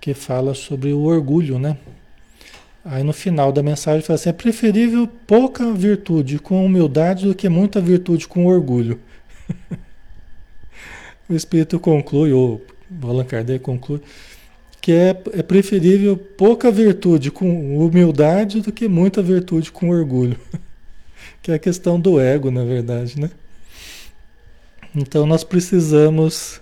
Que 0.00 0.14
fala 0.14 0.54
sobre 0.54 0.92
o 0.92 1.02
orgulho, 1.02 1.58
né? 1.58 1.76
Aí 2.84 3.02
no 3.02 3.12
final 3.12 3.50
da 3.50 3.64
mensagem 3.64 4.02
fala 4.02 4.14
assim: 4.14 4.28
é 4.28 4.32
preferível 4.32 5.08
pouca 5.26 5.72
virtude 5.72 6.38
com 6.38 6.64
humildade 6.64 7.26
do 7.26 7.34
que 7.34 7.48
muita 7.48 7.80
virtude 7.80 8.28
com 8.28 8.46
orgulho. 8.46 9.00
o 11.28 11.34
Espírito 11.34 11.78
conclui, 11.78 12.32
ou 12.32 12.64
Allan 13.02 13.24
Kardec 13.24 13.64
conclui, 13.64 14.00
que 14.80 14.92
é, 14.92 15.10
é 15.32 15.42
preferível 15.42 16.16
pouca 16.16 16.70
virtude 16.70 17.30
com 17.30 17.78
humildade 17.78 18.60
do 18.60 18.70
que 18.70 18.86
muita 18.86 19.22
virtude 19.22 19.72
com 19.72 19.88
orgulho. 19.88 20.38
que 21.42 21.50
é 21.50 21.54
a 21.54 21.58
questão 21.58 22.00
do 22.00 22.20
ego, 22.20 22.50
na 22.50 22.64
verdade, 22.64 23.20
né? 23.20 23.30
Então 24.94 25.26
nós 25.26 25.42
precisamos 25.42 26.60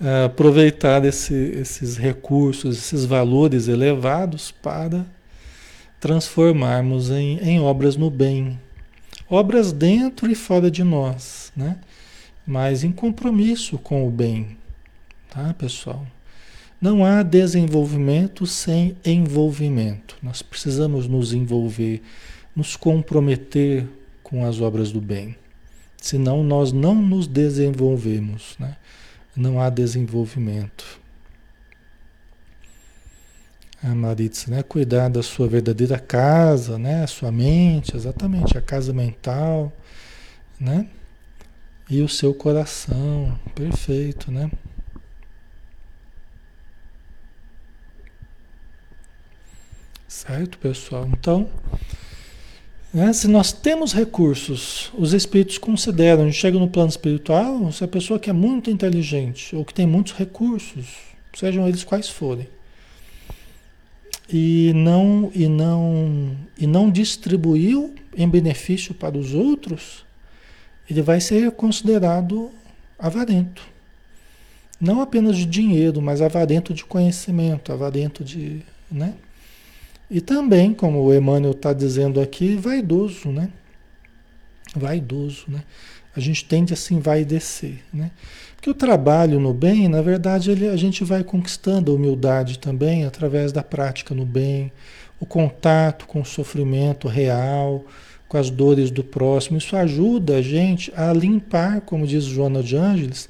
uh, 0.00 0.26
aproveitar 0.26 1.04
esse, 1.04 1.34
esses 1.34 1.96
recursos, 1.96 2.76
esses 2.76 3.04
valores 3.04 3.68
elevados 3.68 4.50
para 4.50 5.06
transformarmos 6.00 7.10
em, 7.10 7.38
em 7.38 7.60
obras 7.60 7.96
no 7.96 8.10
bem. 8.10 8.60
Obras 9.28 9.72
dentro 9.72 10.30
e 10.30 10.34
fora 10.34 10.70
de 10.70 10.84
nós, 10.84 11.52
né? 11.56 11.78
Mas 12.46 12.84
em 12.84 12.92
compromisso 12.92 13.78
com 13.78 14.06
o 14.06 14.10
bem, 14.10 14.56
tá, 15.30 15.54
pessoal? 15.54 16.06
Não 16.80 17.04
há 17.04 17.22
desenvolvimento 17.22 18.46
sem 18.46 18.96
envolvimento. 19.04 20.16
Nós 20.22 20.42
precisamos 20.42 21.08
nos 21.08 21.32
envolver, 21.32 22.02
nos 22.54 22.76
comprometer 22.76 23.88
com 24.22 24.44
as 24.44 24.60
obras 24.60 24.92
do 24.92 25.00
bem. 25.00 25.34
Senão 25.96 26.44
nós 26.44 26.72
não 26.72 26.94
nos 26.94 27.26
desenvolvemos, 27.26 28.56
né? 28.58 28.76
Não 29.34 29.58
há 29.58 29.70
desenvolvimento. 29.70 31.00
A 33.82 33.94
Maritza, 33.94 34.50
né? 34.50 34.62
Cuidar 34.62 35.08
da 35.08 35.22
sua 35.22 35.48
verdadeira 35.48 35.98
casa, 35.98 36.78
né? 36.78 37.04
A 37.04 37.06
sua 37.06 37.32
mente, 37.32 37.96
exatamente, 37.96 38.58
a 38.58 38.60
casa 38.60 38.92
mental, 38.92 39.72
né? 40.60 40.86
E 41.88 42.00
o 42.00 42.08
seu 42.08 42.32
coração, 42.32 43.38
perfeito, 43.54 44.32
né? 44.32 44.50
Certo, 50.08 50.56
pessoal? 50.58 51.06
Então, 51.12 51.50
né, 52.92 53.12
se 53.12 53.28
nós 53.28 53.52
temos 53.52 53.92
recursos, 53.92 54.90
os 54.96 55.12
espíritos 55.12 55.58
consideram, 55.58 56.22
a 56.22 56.26
gente 56.26 56.38
chega 56.38 56.58
no 56.58 56.70
plano 56.70 56.88
espiritual, 56.88 57.70
se 57.72 57.84
a 57.84 57.88
pessoa 57.88 58.18
que 58.18 58.30
é 58.30 58.32
muito 58.32 58.70
inteligente 58.70 59.54
ou 59.54 59.64
que 59.64 59.74
tem 59.74 59.86
muitos 59.86 60.14
recursos, 60.14 60.86
sejam 61.34 61.68
eles 61.68 61.84
quais 61.84 62.08
forem, 62.08 62.48
e 64.28 64.72
não 64.74 65.30
e 65.34 65.46
não 65.48 66.34
e 66.58 66.66
não 66.66 66.90
distribuiu 66.90 67.94
em 68.16 68.28
benefício 68.28 68.94
para 68.94 69.18
os 69.18 69.34
outros, 69.34 70.06
ele 70.88 71.02
vai 71.02 71.20
ser 71.20 71.50
considerado 71.52 72.50
avarento. 72.98 73.62
Não 74.80 75.00
apenas 75.00 75.36
de 75.36 75.46
dinheiro, 75.46 76.02
mas 76.02 76.20
avarento 76.20 76.74
de 76.74 76.84
conhecimento, 76.84 77.72
avarento 77.72 78.22
de, 78.22 78.62
né? 78.90 79.14
E 80.10 80.20
também, 80.20 80.74
como 80.74 81.02
o 81.02 81.14
Emmanuel 81.14 81.52
está 81.52 81.72
dizendo 81.72 82.20
aqui, 82.20 82.56
vaidoso, 82.56 83.30
né? 83.30 83.48
Vaidoso, 84.76 85.46
né? 85.48 85.62
A 86.14 86.20
gente 86.20 86.44
tende 86.44 86.72
assim 86.72 87.00
vai 87.00 87.24
descer, 87.24 87.82
né? 87.92 88.10
Porque 88.54 88.70
o 88.70 88.74
trabalho 88.74 89.40
no 89.40 89.52
bem, 89.52 89.88
na 89.88 90.00
verdade, 90.00 90.50
ele, 90.50 90.68
a 90.68 90.76
gente 90.76 91.04
vai 91.04 91.24
conquistando 91.24 91.90
a 91.90 91.94
humildade 91.94 92.58
também 92.58 93.04
através 93.04 93.52
da 93.52 93.62
prática 93.62 94.14
no 94.14 94.24
bem, 94.24 94.72
o 95.18 95.26
contato 95.26 96.06
com 96.06 96.20
o 96.20 96.24
sofrimento 96.24 97.08
real, 97.08 97.84
com 98.34 98.38
as 98.38 98.50
dores 98.50 98.90
do 98.90 99.04
próximo. 99.04 99.58
Isso 99.58 99.76
ajuda 99.76 100.38
a 100.38 100.42
gente 100.42 100.92
a 100.96 101.12
limpar, 101.12 101.82
como 101.82 102.04
diz 102.04 102.24
Joana 102.24 102.64
de 102.64 102.74
Ângeles, 102.76 103.28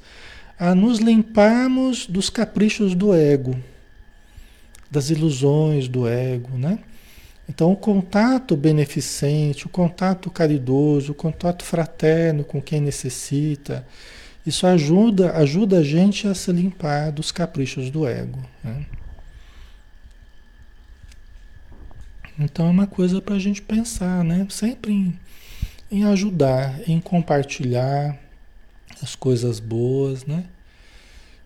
a 0.57 0.73
nos 0.73 0.97
limparmos 0.97 2.07
dos 2.07 2.27
caprichos 2.27 2.95
do 2.95 3.13
ego, 3.13 3.55
das 4.89 5.11
ilusões 5.11 5.87
do 5.87 6.07
ego, 6.07 6.57
né? 6.57 6.79
Então, 7.47 7.71
o 7.71 7.75
contato 7.75 8.57
beneficente, 8.57 9.67
o 9.67 9.69
contato 9.69 10.31
caridoso, 10.31 11.11
o 11.11 11.15
contato 11.15 11.63
fraterno 11.63 12.43
com 12.43 12.59
quem 12.59 12.81
necessita, 12.81 13.85
isso 14.43 14.65
ajuda, 14.65 15.33
ajuda 15.33 15.77
a 15.77 15.83
gente 15.83 16.27
a 16.27 16.33
se 16.33 16.51
limpar 16.51 17.11
dos 17.11 17.31
caprichos 17.31 17.91
do 17.91 18.07
ego. 18.07 18.39
Né? 18.63 18.87
Então, 22.37 22.67
é 22.67 22.69
uma 22.69 22.87
coisa 22.87 23.21
para 23.21 23.35
a 23.35 23.39
gente 23.39 23.61
pensar, 23.61 24.23
né? 24.23 24.45
Sempre 24.49 24.91
em, 24.91 25.19
em 25.89 26.03
ajudar, 26.03 26.81
em 26.87 26.99
compartilhar 26.99 28.19
as 29.01 29.15
coisas 29.15 29.59
boas, 29.59 30.25
né? 30.25 30.45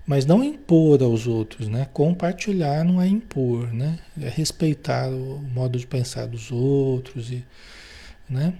Mas 0.06 0.26
não 0.26 0.44
impor 0.44 1.04
aos 1.04 1.28
outros, 1.28 1.68
né? 1.68 1.88
Compartilhar 1.94 2.84
não 2.84 3.00
é 3.00 3.08
impor, 3.08 3.72
né? 3.72 4.00
É 4.20 4.28
respeitar 4.28 5.08
o 5.08 5.40
modo 5.54 5.78
de 5.78 5.86
pensar 5.86 6.26
dos 6.26 6.52
outros 6.52 7.32
e, 7.32 7.46
né? 8.28 8.56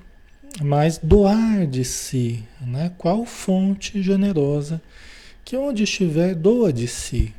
Mas 0.62 1.00
doar 1.00 1.66
de 1.66 1.84
si, 1.84 2.44
né? 2.62 2.92
Qual 3.00 3.26
fonte 3.26 4.04
generosa 4.04 4.80
que 5.44 5.58
onde 5.58 5.84
estiver 5.84 6.36
doa 6.36 6.72
de 6.72 6.88
si, 6.88 7.34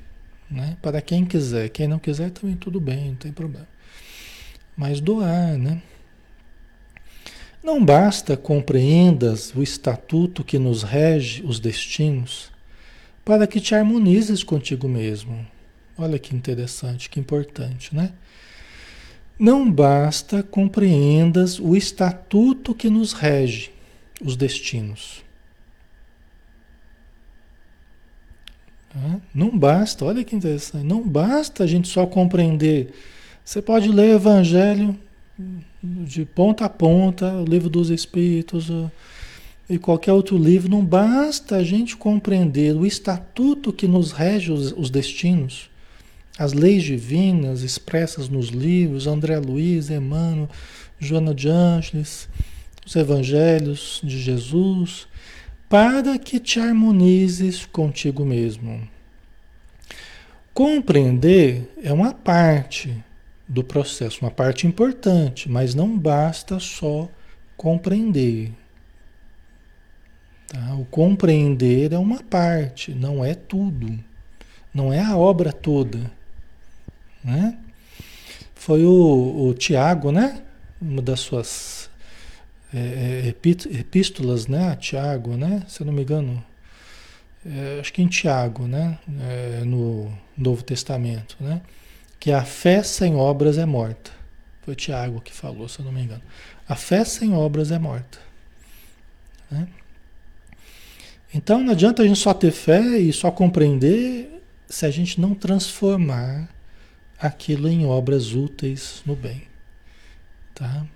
né? 0.51 0.77
Para 0.83 1.01
quem 1.01 1.25
quiser, 1.25 1.69
quem 1.69 1.87
não 1.87 2.01
quiser 2.01 2.31
também 2.31 2.57
tudo 2.57 2.81
bem, 2.81 3.11
não 3.11 3.17
tem 3.17 3.31
problema. 3.31 3.70
Mas 4.81 4.99
doar, 4.99 5.59
né? 5.59 5.83
Não 7.63 7.85
basta 7.85 8.35
compreendas 8.35 9.55
o 9.55 9.63
estatuto 9.63 10.43
que 10.43 10.59
nos 10.59 10.83
rege 10.83 11.43
os 11.45 11.61
destinos 11.61 12.51
para 13.23 13.47
que 13.47 13.61
te 13.61 13.75
harmonizes 13.75 14.43
contigo 14.43 14.89
mesmo. 14.89 15.47
Olha 15.99 16.19
que 16.19 16.35
interessante, 16.35 17.11
que 17.11 17.21
importante, 17.21 17.95
né? 17.95 18.15
Não 19.39 19.71
basta 19.71 20.43
compreendas 20.43 21.59
o 21.61 21.77
estatuto 21.77 22.75
que 22.75 22.89
nos 22.89 23.13
rege 23.13 23.71
os 24.25 24.35
destinos. 24.35 25.23
Não 29.35 29.59
basta, 29.59 30.07
olha 30.07 30.25
que 30.25 30.35
interessante, 30.35 30.87
não 30.87 31.07
basta 31.07 31.65
a 31.65 31.67
gente 31.67 31.87
só 31.87 32.07
compreender. 32.07 32.95
Você 33.45 33.61
pode 33.61 33.89
ler 33.89 34.13
o 34.13 34.17
Evangelho 34.17 34.99
de 35.83 36.25
ponta 36.25 36.67
a 36.67 36.69
ponta, 36.69 37.33
o 37.35 37.45
livro 37.45 37.71
dos 37.71 37.91
Espíritos, 37.91 38.71
e 39.69 39.79
qualquer 39.79 40.13
outro 40.13 40.37
livro, 40.37 40.69
não 40.69 40.85
basta 40.85 41.57
a 41.57 41.63
gente 41.63 41.97
compreender 41.97 42.75
o 42.75 42.85
estatuto 42.85 43.73
que 43.73 43.87
nos 43.87 44.13
rege 44.13 44.53
os, 44.53 44.73
os 44.73 44.91
destinos, 44.91 45.71
as 46.37 46.53
leis 46.53 46.83
divinas 46.83 47.63
expressas 47.63 48.29
nos 48.29 48.49
livros, 48.49 49.07
André 49.07 49.39
Luiz, 49.39 49.89
Emmanuel, 49.89 50.49
Joana 50.99 51.35
de 51.35 51.49
Ângeles, 51.49 52.29
os 52.85 52.97
evangelhos 52.97 54.01
de 54.03 54.21
Jesus, 54.21 55.07
para 55.69 56.19
que 56.19 56.41
te 56.41 56.59
harmonizes 56.59 57.65
contigo 57.65 58.25
mesmo. 58.25 58.89
Compreender 60.53 61.73
é 61.83 61.93
uma 61.93 62.13
parte 62.13 62.93
do 63.51 63.65
processo, 63.65 64.21
uma 64.25 64.31
parte 64.31 64.65
importante, 64.65 65.49
mas 65.49 65.75
não 65.75 65.99
basta 65.99 66.61
só 66.61 67.09
compreender. 67.57 68.53
Tá? 70.47 70.75
O 70.77 70.85
compreender 70.85 71.93
é 71.93 71.99
uma 71.99 72.23
parte, 72.23 72.95
não 72.95 73.25
é 73.25 73.35
tudo. 73.35 73.99
Não 74.73 74.93
é 74.93 75.01
a 75.01 75.17
obra 75.17 75.53
toda. 75.53 75.99
Né? 77.25 77.59
Foi 78.55 78.85
o, 78.85 79.49
o 79.49 79.55
Tiago, 79.55 80.13
né? 80.13 80.43
Uma 80.81 81.03
das 81.03 81.19
suas 81.19 81.91
é, 82.73 83.25
é 83.27 83.29
epístolas, 83.81 84.47
né? 84.47 84.77
Tiago, 84.77 85.37
né? 85.37 85.65
Se 85.67 85.83
eu 85.83 85.87
não 85.87 85.93
me 85.93 86.03
engano. 86.03 86.43
É, 87.45 87.79
acho 87.81 87.93
que 87.93 88.01
em 88.01 88.07
Tiago, 88.07 88.69
né? 88.69 88.97
É, 89.29 89.65
no 89.65 90.17
Novo 90.37 90.63
Testamento, 90.63 91.37
né? 91.41 91.61
Que 92.21 92.31
a 92.31 92.45
fé 92.45 92.83
sem 92.83 93.17
obras 93.17 93.59
é 93.59 93.67
morta. 93.67 94.13
Foi 94.63 94.77
Tiago 94.77 95.21
que 95.21 95.33
falou, 95.33 95.69
se 95.69 95.81
eu 95.81 95.85
não 95.85 95.93
me 95.93 96.03
engano. 96.03 96.23
A 96.69 96.77
fé 96.77 97.05
sem 97.05 97.35
obras 97.35 97.73
é 97.73 97.79
morta. 97.79 98.19
Né? 99.51 99.67
Então 101.35 101.63
não 101.63 101.73
adianta 101.73 102.03
a 102.03 102.07
gente 102.07 102.19
só 102.19 102.35
ter 102.35 102.53
fé 102.53 102.81
e 102.99 103.13
só 103.13 103.31
compreender 103.31 104.43
se 104.69 104.87
a 104.87 104.91
gente 104.91 105.21
não 105.21 105.35
transformar 105.35 106.49
aquilo 107.19 107.69
em 107.69 107.87
obras 107.87 108.33
úteis 108.33 109.03
no 109.07 109.17
bem. 109.17 109.43
Tá? 110.55 110.87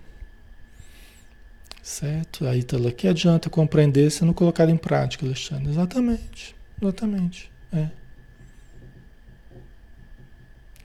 Certo? 1.81 2.47
Aí 2.47 2.63
tá 2.63 2.77
lá. 2.77 2.91
Que 2.91 3.07
adianta 3.07 3.49
compreender 3.49 4.09
se 4.11 4.25
não 4.25 4.33
colocar 4.33 4.69
em 4.69 4.77
prática, 4.77 5.25
Alexandre? 5.25 5.69
Exatamente. 5.69 6.55
Exatamente. 6.81 7.51
É. 7.71 7.89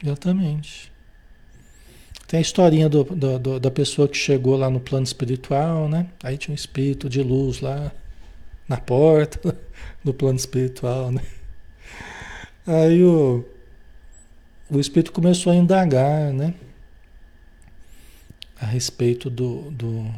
Exatamente. 0.03 0.91
Tem 2.27 2.39
a 2.39 2.41
historinha 2.41 2.89
do, 2.89 3.05
do, 3.05 3.39
do, 3.39 3.61
da 3.61 3.71
pessoa 3.71 4.07
que 4.07 4.17
chegou 4.17 4.57
lá 4.57 4.71
no 4.71 4.79
plano 4.79 5.05
espiritual, 5.05 5.89
né? 5.89 6.07
Aí 6.23 6.39
tinha 6.39 6.53
um 6.53 6.55
espírito 6.55 7.09
de 7.09 7.23
luz 7.23 7.61
lá 7.61 7.93
na 8.69 8.77
porta 8.77 9.57
do 10.05 10.15
plano 10.15 10.39
espiritual, 10.39 11.11
né? 11.11 11.23
Aí 12.65 13.03
o, 13.03 13.45
o 14.71 14.79
espírito 14.79 15.11
começou 15.11 15.53
a 15.53 15.57
indagar, 15.57 16.33
né? 16.33 16.55
A 18.61 18.67
respeito 18.67 19.29
do, 19.29 19.71
do, 19.73 20.09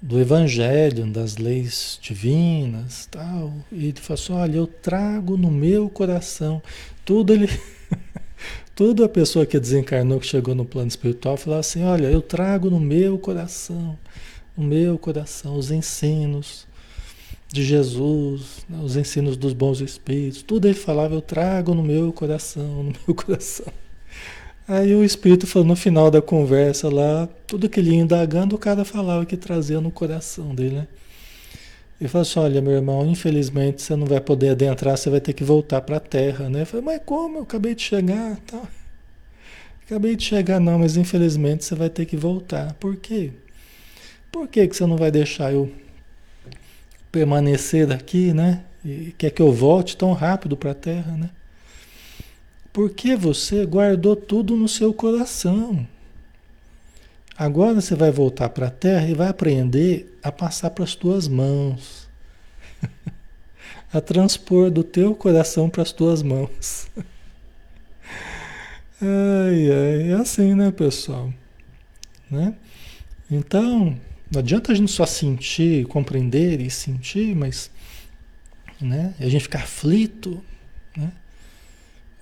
do 0.00 0.20
evangelho, 0.20 1.06
das 1.06 1.38
leis 1.38 1.98
divinas, 2.00 3.06
tal. 3.10 3.52
E 3.72 3.86
ele 3.86 4.00
falou 4.00 4.22
assim: 4.22 4.32
olha, 4.32 4.56
eu 4.58 4.66
trago 4.68 5.36
no 5.36 5.50
meu 5.50 5.90
coração. 5.90 6.62
Tudo 7.04 7.32
ele. 7.32 7.48
Tudo 8.74 9.04
a 9.04 9.08
pessoa 9.08 9.46
que 9.46 9.58
desencarnou, 9.58 10.18
que 10.18 10.26
chegou 10.26 10.54
no 10.54 10.64
plano 10.64 10.88
espiritual, 10.88 11.36
falou 11.36 11.58
assim: 11.58 11.84
olha, 11.84 12.06
eu 12.06 12.22
trago 12.22 12.70
no 12.70 12.80
meu 12.80 13.18
coração, 13.18 13.98
no 14.56 14.64
meu 14.64 14.98
coração, 14.98 15.56
os 15.56 15.70
ensinos 15.70 16.66
de 17.52 17.62
Jesus, 17.62 18.64
né, 18.68 18.78
os 18.82 18.96
ensinos 18.96 19.36
dos 19.36 19.52
bons 19.52 19.80
espíritos, 19.80 20.42
tudo 20.42 20.66
ele 20.66 20.74
falava, 20.74 21.14
eu 21.14 21.20
trago 21.20 21.74
no 21.74 21.82
meu 21.82 22.12
coração, 22.12 22.82
no 22.82 22.94
meu 23.06 23.14
coração. 23.14 23.66
Aí 24.66 24.94
o 24.94 25.04
espírito 25.04 25.46
falou 25.46 25.68
no 25.68 25.76
final 25.76 26.10
da 26.10 26.22
conversa 26.22 26.88
lá, 26.88 27.28
tudo 27.46 27.68
que 27.68 27.78
ele 27.78 27.90
ia 27.90 28.00
indagando, 28.00 28.56
o 28.56 28.58
cara 28.58 28.84
falava 28.84 29.26
que 29.26 29.36
trazia 29.36 29.80
no 29.80 29.90
coração 29.90 30.54
dele, 30.54 30.76
né? 30.76 30.88
Ele 32.02 32.08
falou 32.08 32.22
assim: 32.22 32.40
Olha, 32.40 32.60
meu 32.60 32.72
irmão, 32.72 33.06
infelizmente 33.06 33.80
você 33.80 33.94
não 33.94 34.08
vai 34.08 34.20
poder 34.20 34.48
adentrar, 34.50 34.98
você 34.98 35.08
vai 35.08 35.20
ter 35.20 35.32
que 35.32 35.44
voltar 35.44 35.80
para 35.82 35.98
a 35.98 36.00
terra, 36.00 36.48
né? 36.48 36.62
Eu 36.62 36.66
falei: 36.66 36.84
Mas 36.84 37.00
como? 37.06 37.38
Eu 37.38 37.42
acabei 37.44 37.76
de 37.76 37.82
chegar. 37.82 38.36
Tá. 38.38 38.60
Acabei 39.86 40.16
de 40.16 40.24
chegar, 40.24 40.58
não, 40.58 40.80
mas 40.80 40.96
infelizmente 40.96 41.64
você 41.64 41.76
vai 41.76 41.88
ter 41.88 42.04
que 42.04 42.16
voltar. 42.16 42.72
Por 42.74 42.96
quê? 42.96 43.30
Por 44.32 44.48
que, 44.48 44.66
que 44.66 44.74
você 44.74 44.84
não 44.84 44.96
vai 44.96 45.12
deixar 45.12 45.52
eu 45.52 45.70
permanecer 47.12 47.92
aqui, 47.92 48.32
né? 48.32 48.64
E 48.84 49.14
quer 49.16 49.30
que 49.30 49.40
eu 49.40 49.52
volte 49.52 49.96
tão 49.96 50.12
rápido 50.12 50.56
para 50.56 50.72
a 50.72 50.74
Terra, 50.74 51.16
né? 51.16 51.30
Porque 52.72 53.14
você 53.14 53.64
guardou 53.64 54.16
tudo 54.16 54.56
no 54.56 54.66
seu 54.66 54.92
coração. 54.92 55.86
Agora 57.36 57.80
você 57.80 57.94
vai 57.94 58.10
voltar 58.10 58.48
para 58.50 58.66
a 58.66 58.70
Terra 58.70 59.08
e 59.08 59.14
vai 59.14 59.28
aprender 59.28 60.18
a 60.22 60.30
passar 60.30 60.70
para 60.70 60.84
as 60.84 60.94
tuas 60.94 61.26
mãos. 61.28 62.08
a 63.92 64.00
transpor 64.00 64.70
do 64.70 64.84
teu 64.84 65.14
coração 65.14 65.68
para 65.68 65.82
as 65.82 65.92
tuas 65.92 66.22
mãos. 66.22 66.88
ai, 69.00 69.70
ai, 69.70 70.12
é 70.12 70.14
assim, 70.14 70.54
né, 70.54 70.70
pessoal? 70.70 71.32
Né? 72.30 72.54
Então, 73.30 73.98
não 74.30 74.38
adianta 74.40 74.72
a 74.72 74.74
gente 74.74 74.90
só 74.90 75.06
sentir, 75.06 75.86
compreender 75.86 76.60
e 76.60 76.70
sentir, 76.70 77.34
mas 77.34 77.70
né, 78.80 79.14
a 79.18 79.28
gente 79.28 79.42
ficar 79.42 79.60
aflito, 79.60 80.42
né? 80.96 81.12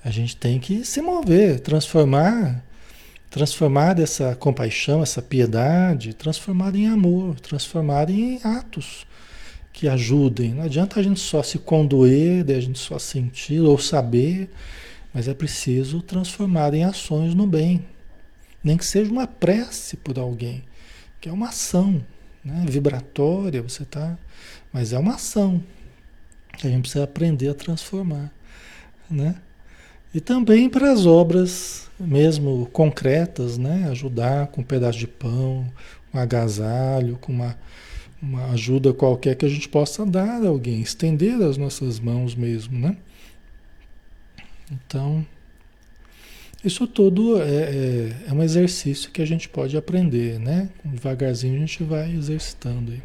A 0.03 0.09
gente 0.09 0.35
tem 0.35 0.59
que 0.59 0.83
se 0.83 1.01
mover, 1.01 1.59
transformar, 1.59 2.63
transformar 3.31 3.97
essa 3.97 4.35
compaixão, 4.35 5.01
essa 5.01 5.21
piedade, 5.21 6.13
transformar 6.13 6.75
em 6.75 6.87
amor, 6.87 7.39
transformar 7.39 8.09
em 8.11 8.39
atos 8.43 9.07
que 9.73 9.87
ajudem. 9.87 10.53
Não 10.53 10.63
adianta 10.63 10.99
a 10.99 11.03
gente 11.03 11.19
só 11.19 11.41
se 11.41 11.57
condoer, 11.57 12.45
a 12.47 12.59
gente 12.59 12.77
só 12.77 12.99
sentir 12.99 13.61
ou 13.61 13.79
saber, 13.79 14.51
mas 15.13 15.27
é 15.27 15.33
preciso 15.33 16.01
transformar 16.01 16.73
em 16.75 16.83
ações 16.83 17.33
no 17.33 17.47
bem. 17.47 17.83
Nem 18.63 18.77
que 18.77 18.85
seja 18.85 19.09
uma 19.09 19.25
prece 19.25 19.97
por 19.97 20.19
alguém 20.19 20.63
que 21.21 21.29
é 21.29 21.31
uma 21.31 21.49
ação 21.49 22.03
né? 22.43 22.65
vibratória, 22.67 23.61
você 23.61 23.85
tá, 23.85 24.17
mas 24.73 24.91
é 24.91 24.97
uma 24.97 25.13
ação 25.13 25.63
que 26.57 26.65
a 26.65 26.69
gente 26.69 26.81
precisa 26.81 27.03
aprender 27.03 27.49
a 27.49 27.53
transformar, 27.53 28.31
né? 29.09 29.35
E 30.13 30.19
também 30.19 30.69
para 30.69 30.91
as 30.91 31.05
obras 31.05 31.89
mesmo 31.99 32.67
concretas, 32.73 33.57
né? 33.57 33.87
Ajudar 33.89 34.47
com 34.47 34.61
um 34.61 34.63
pedaço 34.63 34.99
de 34.99 35.07
pão, 35.07 35.71
um 36.13 36.19
agasalho, 36.19 37.17
com 37.21 37.31
uma, 37.31 37.57
uma 38.21 38.51
ajuda 38.51 38.93
qualquer 38.93 39.35
que 39.35 39.45
a 39.45 39.49
gente 39.49 39.69
possa 39.69 40.05
dar 40.05 40.43
a 40.43 40.47
alguém, 40.47 40.81
estender 40.81 41.41
as 41.41 41.57
nossas 41.57 41.99
mãos 41.99 42.35
mesmo, 42.35 42.77
né? 42.77 42.97
Então, 44.71 45.25
isso 46.63 46.85
tudo 46.85 47.41
é, 47.41 47.45
é, 47.45 48.15
é, 48.27 48.33
um 48.33 48.43
exercício 48.43 49.11
que 49.11 49.21
a 49.21 49.25
gente 49.25 49.49
pode 49.49 49.75
aprender, 49.75 50.39
né? 50.39 50.69
Devagarzinho 50.83 51.55
a 51.55 51.59
gente 51.59 51.83
vai 51.83 52.11
exercitando 52.13 52.91
aí. 52.91 53.01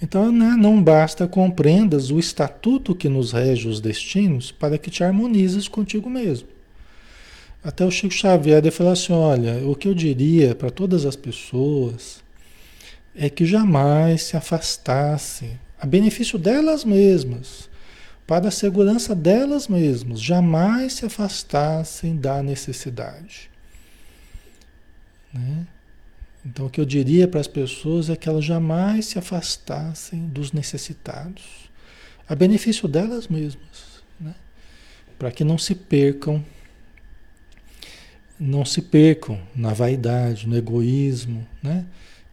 Então, 0.00 0.30
né, 0.30 0.54
não 0.56 0.82
basta 0.82 1.26
compreendas 1.26 2.10
o 2.10 2.18
estatuto 2.18 2.94
que 2.94 3.08
nos 3.08 3.32
rege 3.32 3.68
os 3.68 3.80
destinos 3.80 4.52
para 4.52 4.78
que 4.78 4.90
te 4.90 5.02
harmonizes 5.02 5.66
contigo 5.66 6.08
mesmo. 6.08 6.48
Até 7.62 7.84
o 7.84 7.90
Chico 7.90 8.14
Xavier 8.14 8.70
falou 8.70 8.92
assim: 8.92 9.12
olha, 9.12 9.68
o 9.68 9.74
que 9.74 9.88
eu 9.88 9.94
diria 9.94 10.54
para 10.54 10.70
todas 10.70 11.04
as 11.04 11.16
pessoas 11.16 12.22
é 13.14 13.28
que 13.28 13.44
jamais 13.44 14.22
se 14.22 14.36
afastassem, 14.36 15.58
a 15.80 15.84
benefício 15.84 16.38
delas 16.38 16.84
mesmas, 16.84 17.68
para 18.24 18.48
a 18.48 18.52
segurança 18.52 19.14
delas 19.14 19.66
mesmas, 19.66 20.20
jamais 20.20 20.92
se 20.92 21.06
afastassem 21.06 22.16
da 22.16 22.42
necessidade. 22.42 23.50
Né? 25.34 25.66
Então, 26.48 26.64
o 26.64 26.70
que 26.70 26.80
eu 26.80 26.84
diria 26.86 27.28
para 27.28 27.40
as 27.40 27.46
pessoas 27.46 28.08
é 28.08 28.16
que 28.16 28.26
elas 28.26 28.42
jamais 28.42 29.04
se 29.04 29.18
afastassem 29.18 30.26
dos 30.28 30.50
necessitados, 30.50 31.68
a 32.26 32.34
benefício 32.34 32.88
delas 32.88 33.28
mesmas, 33.28 34.02
né? 34.18 34.34
para 35.18 35.30
que 35.30 35.44
não 35.44 35.58
se 35.58 35.74
percam, 35.74 36.42
não 38.40 38.64
se 38.64 38.80
percam 38.80 39.38
na 39.54 39.74
vaidade, 39.74 40.48
no 40.48 40.56
egoísmo, 40.56 41.46
né? 41.62 41.84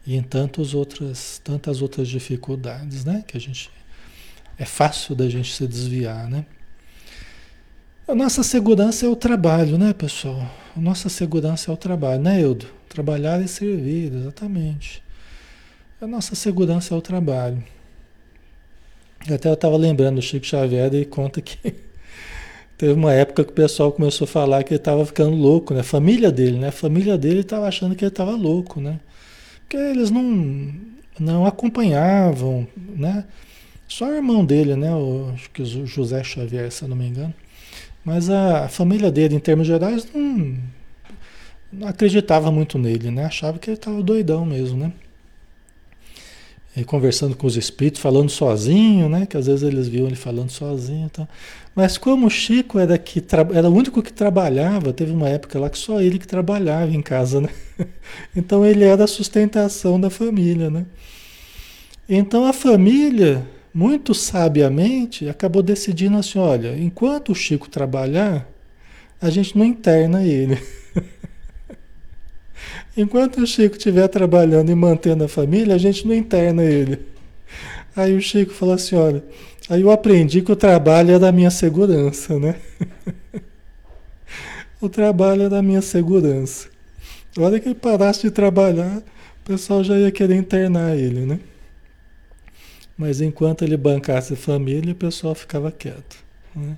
e 0.07 0.15
em 0.15 0.23
tantas 0.23 0.73
outras, 0.73 1.41
tantas 1.43 1.81
outras 1.81 2.07
dificuldades 2.07 3.03
né? 3.03 3.21
que 3.27 3.35
a 3.35 3.39
gente 3.39 3.69
é 4.57 4.63
fácil 4.63 5.13
da 5.13 5.27
gente 5.27 5.53
se 5.53 5.67
desviar, 5.67 6.29
né? 6.29 6.45
A 8.07 8.15
nossa 8.15 8.43
segurança 8.43 9.05
é 9.05 9.09
o 9.09 9.15
trabalho, 9.15 9.77
né, 9.77 9.91
pessoal? 9.91 10.49
A 10.77 10.79
nossa 10.79 11.09
segurança 11.09 11.71
é 11.71 11.73
o 11.73 11.77
trabalho, 11.77 12.21
né, 12.21 12.41
Eudo? 12.41 12.67
Trabalhar 12.95 13.41
e 13.41 13.47
servir, 13.49 14.09
exatamente. 14.13 15.03
A 15.99 16.07
nossa 16.07 16.33
segurança 16.33 16.95
é 16.95 16.97
o 16.97 17.01
trabalho. 17.01 17.61
Até 19.29 19.49
eu 19.49 19.53
estava 19.53 19.75
lembrando, 19.75 20.19
o 20.19 20.21
Chico 20.21 20.45
Xavier 20.45 20.93
e 20.93 21.03
conta 21.03 21.41
que 21.41 21.75
teve 22.77 22.93
uma 22.93 23.11
época 23.11 23.43
que 23.43 23.51
o 23.51 23.53
pessoal 23.53 23.91
começou 23.91 24.23
a 24.23 24.29
falar 24.29 24.63
que 24.63 24.73
ele 24.73 24.79
estava 24.79 25.05
ficando 25.05 25.35
louco, 25.35 25.73
né? 25.73 25.81
A 25.81 25.83
família 25.83 26.31
dele, 26.31 26.57
né? 26.57 26.69
A 26.69 26.71
família 26.71 27.17
dele 27.17 27.41
estava 27.41 27.67
achando 27.67 27.97
que 27.97 28.05
ele 28.05 28.13
estava 28.13 28.31
louco, 28.31 28.79
né? 28.79 28.97
Porque 29.59 29.75
eles 29.75 30.09
não, 30.09 30.73
não 31.19 31.45
acompanhavam, 31.45 32.65
né? 32.77 33.25
Só 33.89 34.07
o 34.07 34.15
irmão 34.15 34.45
dele, 34.45 34.77
né? 34.77 34.95
O, 34.95 35.31
acho 35.33 35.49
que 35.49 35.61
o 35.61 35.85
José 35.85 36.23
Xavier, 36.23 36.71
se 36.71 36.85
eu 36.85 36.87
não 36.87 36.95
me 36.95 37.07
engano. 37.07 37.33
Mas 38.05 38.29
a, 38.29 38.63
a 38.63 38.69
família 38.69 39.11
dele, 39.11 39.35
em 39.35 39.39
termos 39.39 39.67
gerais, 39.67 40.07
não, 40.13 40.55
não 41.77 41.87
acreditava 41.87 42.51
muito 42.51 42.77
nele, 42.77 43.11
né? 43.11 43.25
Achava 43.25 43.59
que 43.59 43.69
ele 43.69 43.77
estava 43.77 44.01
doidão 44.01 44.45
mesmo, 44.45 44.77
né? 44.77 44.93
E 46.75 46.83
conversando 46.83 47.35
com 47.37 47.47
os 47.47 47.55
espíritos, 47.55 48.01
falando 48.01 48.29
sozinho, 48.29 49.07
né? 49.07 49.25
Que 49.25 49.37
às 49.37 49.47
vezes 49.47 49.63
eles 49.63 49.87
viam 49.87 50.07
ele 50.07 50.15
falando 50.15 50.49
sozinho, 50.49 51.05
então. 51.05 51.27
Mas 51.73 51.97
como 51.97 52.27
o 52.27 52.29
Chico 52.29 52.79
era 52.79 52.97
que 52.97 53.23
era 53.53 53.69
o 53.69 53.73
único 53.73 54.01
que 54.01 54.11
trabalhava, 54.11 54.91
teve 54.91 55.11
uma 55.11 55.29
época 55.29 55.57
lá 55.59 55.69
que 55.69 55.77
só 55.77 56.01
ele 56.01 56.19
que 56.19 56.27
trabalhava 56.27 56.91
em 56.91 57.01
casa, 57.01 57.41
né? 57.41 57.49
Então 58.35 58.65
ele 58.65 58.83
era 58.83 59.03
a 59.05 59.07
sustentação 59.07 59.99
da 59.99 60.09
família, 60.09 60.69
né? 60.69 60.85
Então 62.07 62.45
a 62.45 62.53
família 62.53 63.45
muito 63.73 64.13
sabiamente, 64.13 65.27
acabou 65.27 65.61
decidindo 65.61 66.17
assim: 66.17 66.39
olha, 66.39 66.77
enquanto 66.77 67.33
o 67.33 67.35
Chico 67.35 67.69
trabalhar, 67.69 68.47
a 69.21 69.29
gente 69.29 69.57
não 69.57 69.65
interna 69.65 70.23
ele. 70.23 70.57
enquanto 72.95 73.41
o 73.41 73.47
Chico 73.47 73.77
estiver 73.77 74.07
trabalhando 74.07 74.71
e 74.71 74.75
mantendo 74.75 75.23
a 75.23 75.27
família, 75.27 75.75
a 75.75 75.77
gente 75.77 76.07
não 76.07 76.13
interna 76.13 76.63
ele. 76.63 76.99
Aí 77.95 78.15
o 78.15 78.21
Chico 78.21 78.53
falou 78.53 78.75
assim: 78.75 78.95
olha, 78.95 79.23
aí 79.69 79.81
eu 79.81 79.91
aprendi 79.91 80.41
que 80.41 80.51
o 80.51 80.55
trabalho 80.55 81.11
é 81.11 81.19
da 81.19 81.31
minha 81.31 81.51
segurança, 81.51 82.39
né? 82.39 82.55
o 84.81 84.89
trabalho 84.89 85.43
é 85.43 85.49
da 85.49 85.61
minha 85.61 85.81
segurança. 85.81 86.69
A 87.37 87.41
hora 87.41 87.59
que 87.59 87.67
ele 87.67 87.75
parasse 87.75 88.21
de 88.23 88.31
trabalhar, 88.31 88.97
o 88.97 89.45
pessoal 89.45 89.83
já 89.83 89.97
ia 89.97 90.11
querer 90.11 90.35
internar 90.35 90.95
ele, 90.95 91.25
né? 91.25 91.39
Mas 92.97 93.19
enquanto 93.19 93.63
ele 93.63 93.75
bancasse 93.75 94.33
a 94.33 94.37
família, 94.37 94.93
o 94.93 94.95
pessoal 94.95 95.35
ficava 95.35 95.71
quieto. 95.71 96.17
Né? 96.55 96.77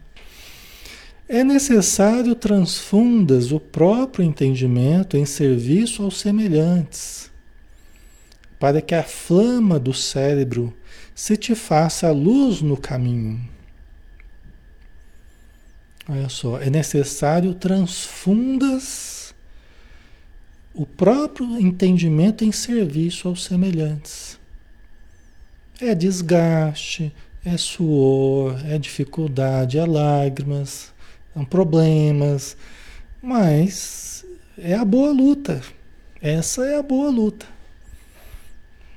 É 1.30 1.44
necessário 1.44 2.34
transfundas 2.36 3.52
o 3.52 3.60
próprio 3.60 4.24
entendimento 4.24 5.18
em 5.18 5.26
serviço 5.26 6.04
aos 6.04 6.22
semelhantes, 6.22 7.30
para 8.58 8.82
que 8.82 8.96
a 8.96 9.04
flama 9.04 9.78
do 9.78 9.94
cérebro 9.94 10.74
se 11.14 11.36
te 11.36 11.54
faça 11.54 12.10
luz 12.12 12.62
no 12.62 12.78
caminho. 12.78 13.42
Olha 16.08 16.30
só, 16.30 16.62
é 16.62 16.70
necessário 16.70 17.54
transfundas 17.54 19.36
o 20.74 20.86
próprio 20.86 21.60
entendimento 21.60 22.46
em 22.46 22.54
serviço 22.54 23.28
aos 23.28 23.44
semelhantes. 23.44 24.40
É 25.82 25.94
desgaste, 25.94 27.14
é 27.44 27.58
suor, 27.58 28.58
é 28.66 28.78
dificuldade, 28.78 29.78
é 29.78 29.86
lágrimas, 29.86 30.94
problemas, 31.46 32.58
mas 33.22 34.26
é 34.58 34.74
a 34.74 34.86
boa 34.86 35.12
luta. 35.12 35.62
Essa 36.22 36.66
é 36.66 36.78
a 36.78 36.84
boa 36.84 37.10
luta. 37.10 37.46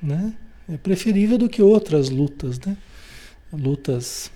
Né? 0.01 0.33
É 0.71 0.77
preferível 0.77 1.37
do 1.37 1.49
que 1.49 1.61
outras 1.61 2.09
lutas, 2.09 2.59
né? 2.59 2.77
Lutas 3.51 4.31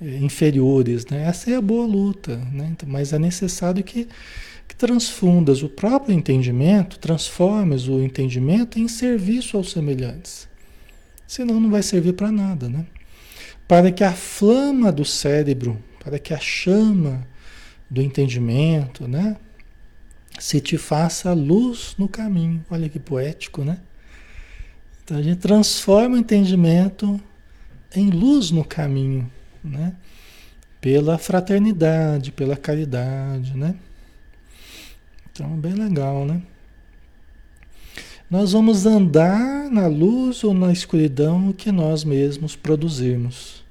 eh, 0.00 0.18
inferiores, 0.18 1.04
né? 1.06 1.24
Essa 1.24 1.50
é 1.50 1.56
a 1.56 1.60
boa 1.60 1.86
luta, 1.86 2.36
né? 2.52 2.68
Então, 2.70 2.88
mas 2.88 3.12
é 3.12 3.18
necessário 3.18 3.82
que, 3.82 4.08
que 4.66 4.76
transfundas 4.76 5.62
o 5.62 5.68
próprio 5.68 6.14
entendimento, 6.14 6.98
transformes 6.98 7.88
o 7.88 8.00
entendimento 8.00 8.78
em 8.78 8.86
serviço 8.86 9.56
aos 9.56 9.72
semelhantes. 9.72 10.48
Senão 11.26 11.60
não 11.60 11.70
vai 11.70 11.82
servir 11.82 12.14
para 12.14 12.30
nada, 12.30 12.68
né? 12.68 12.86
Para 13.66 13.92
que 13.92 14.02
a 14.02 14.12
flama 14.12 14.90
do 14.90 15.04
cérebro, 15.04 15.78
para 16.08 16.18
que 16.18 16.32
a 16.32 16.38
chama 16.38 17.26
do 17.90 18.00
entendimento, 18.00 19.06
né? 19.06 19.36
Se 20.38 20.58
te 20.58 20.78
faça 20.78 21.34
luz 21.34 21.94
no 21.98 22.08
caminho. 22.08 22.64
Olha 22.70 22.88
que 22.88 22.98
poético, 22.98 23.62
né? 23.62 23.78
Então 25.04 25.18
a 25.18 25.22
gente 25.22 25.38
transforma 25.38 26.16
o 26.16 26.18
entendimento 26.18 27.20
em 27.94 28.08
luz 28.08 28.50
no 28.50 28.64
caminho, 28.64 29.30
né? 29.62 29.94
Pela 30.80 31.18
fraternidade, 31.18 32.32
pela 32.32 32.56
caridade, 32.56 33.54
né? 33.54 33.74
Então, 35.30 35.58
bem 35.58 35.74
legal, 35.74 36.24
né? 36.24 36.40
Nós 38.30 38.52
vamos 38.52 38.86
andar 38.86 39.68
na 39.70 39.86
luz 39.86 40.42
ou 40.42 40.54
na 40.54 40.72
escuridão 40.72 41.52
que 41.52 41.70
nós 41.70 42.02
mesmos 42.02 42.56
produzirmos, 42.56 43.62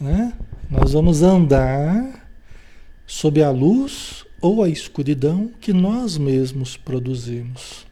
né? 0.00 0.32
Nós 0.68 0.92
vamos 0.92 1.22
andar 1.22 2.28
sob 3.06 3.40
a 3.40 3.50
luz 3.50 4.24
ou 4.40 4.64
a 4.64 4.68
escuridão 4.68 5.48
que 5.60 5.72
nós 5.72 6.18
mesmos 6.18 6.76
produzimos. 6.76 7.86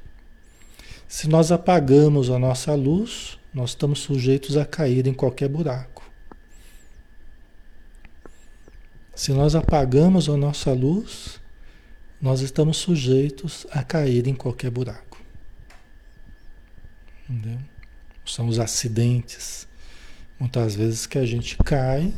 Se 1.07 1.29
nós 1.29 1.53
apagamos 1.53 2.31
a 2.31 2.39
nossa 2.39 2.75
luz, 2.75 3.39
nós 3.53 3.71
estamos 3.71 4.01
sujeitos 4.01 4.57
a 4.57 4.65
cair 4.65 5.07
em 5.07 5.15
qualquer 5.15 5.49
buraco. 5.49 6.03
Se 9.15 9.33
nós 9.33 9.55
apagamos 9.55 10.29
a 10.29 10.37
nossa 10.37 10.73
luz, 10.73 11.41
nós 12.21 12.41
estamos 12.41 12.79
sujeitos 12.79 13.65
a 13.71 13.85
cair 13.85 14.27
em 14.27 14.35
qualquer 14.35 14.73
buraco. 14.73 15.23
Entendeu? 17.31 17.61
São 18.27 18.49
os 18.49 18.59
acidentes, 18.59 19.69
muitas 20.41 20.75
vezes 20.75 21.07
que 21.07 21.19
a 21.19 21.25
gente 21.25 21.57
cai, 21.59 22.13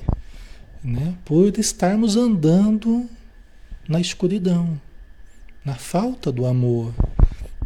né, 0.87 1.17
por 1.25 1.59
estarmos 1.59 2.17
andando 2.17 3.11
na 3.89 4.01
escuridão, 4.01 4.81
na 5.65 5.75
falta 5.75 6.31
do 6.31 6.47
amor, 6.47 6.95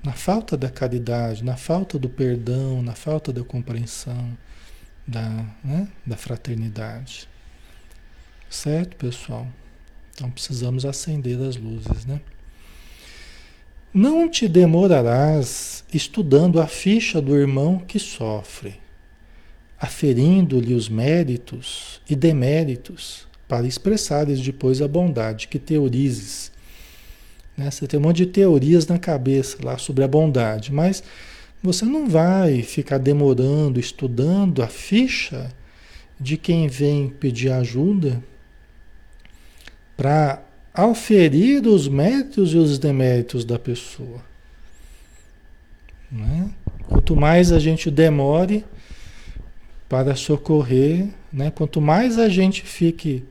na 0.02 0.12
falta 0.12 0.56
da 0.56 0.70
caridade, 0.70 1.44
na 1.44 1.56
falta 1.56 1.98
do 1.98 2.09
perdão, 2.09 2.83
na 2.83 2.94
falta 2.94 3.30
da 3.30 3.44
compreensão, 3.44 4.37
da, 5.06 5.28
né, 5.62 5.87
da 6.06 6.16
fraternidade. 6.16 7.28
Certo, 8.48 8.96
pessoal? 8.96 9.46
Então 10.14 10.30
precisamos 10.30 10.87
acender 10.87 11.38
as 11.40 11.56
luzes, 11.56 12.06
né? 12.06 12.20
Não 13.92 14.30
te 14.30 14.48
demorarás 14.48 15.85
estudando 15.92 16.61
a 16.61 16.66
ficha 16.66 17.20
do 17.20 17.37
irmão 17.37 17.78
que 17.78 17.98
sofre, 17.98 18.80
aferindo-lhe 19.81 20.75
os 20.75 20.88
méritos 20.88 22.01
e 22.09 22.14
deméritos, 22.14 23.27
para 23.49 23.66
expressares 23.66 24.40
depois 24.40 24.81
a 24.81 24.87
bondade 24.87 25.49
que 25.49 25.59
teorizes 25.59 26.53
né? 27.61 27.71
Você 27.71 27.87
tem 27.87 28.01
um 28.01 28.03
monte 28.03 28.16
de 28.16 28.27
teorias 28.27 28.87
na 28.87 28.99
cabeça 28.99 29.59
lá 29.62 29.77
sobre 29.77 30.03
a 30.03 30.09
bondade, 30.09 30.73
mas 30.73 31.03
você 31.62 31.85
não 31.85 32.09
vai 32.09 32.62
ficar 32.62 32.97
demorando, 32.97 33.79
estudando 33.79 34.62
a 34.62 34.66
ficha 34.66 35.53
de 36.19 36.38
quem 36.38 36.69
vem 36.69 37.11
pedir 37.11 37.53
ajuda 37.53 38.23
para 39.95 40.43
auferir 40.73 41.66
os 41.66 41.87
méritos 41.87 42.55
e 42.55 42.57
os 42.57 42.79
deméritos 42.79 43.45
da 43.45 43.59
pessoa. 43.59 44.23
Né? 46.11 46.51
Quanto 46.88 47.14
mais 47.14 47.53
a 47.53 47.59
gente 47.59 47.90
demore 47.90 48.64
para 49.90 50.14
socorrer, 50.14 51.09
né? 51.33 51.50
quanto 51.50 51.81
mais 51.81 52.16
a 52.16 52.29
gente 52.29 52.62
fique 52.62 53.24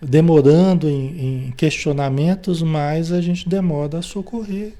demorando 0.00 0.88
em, 0.88 1.48
em, 1.48 1.50
questionamentos, 1.50 2.62
mais 2.62 3.10
a 3.10 3.20
gente 3.20 3.48
demora 3.48 3.98
a 3.98 4.02
socorrer 4.02 4.74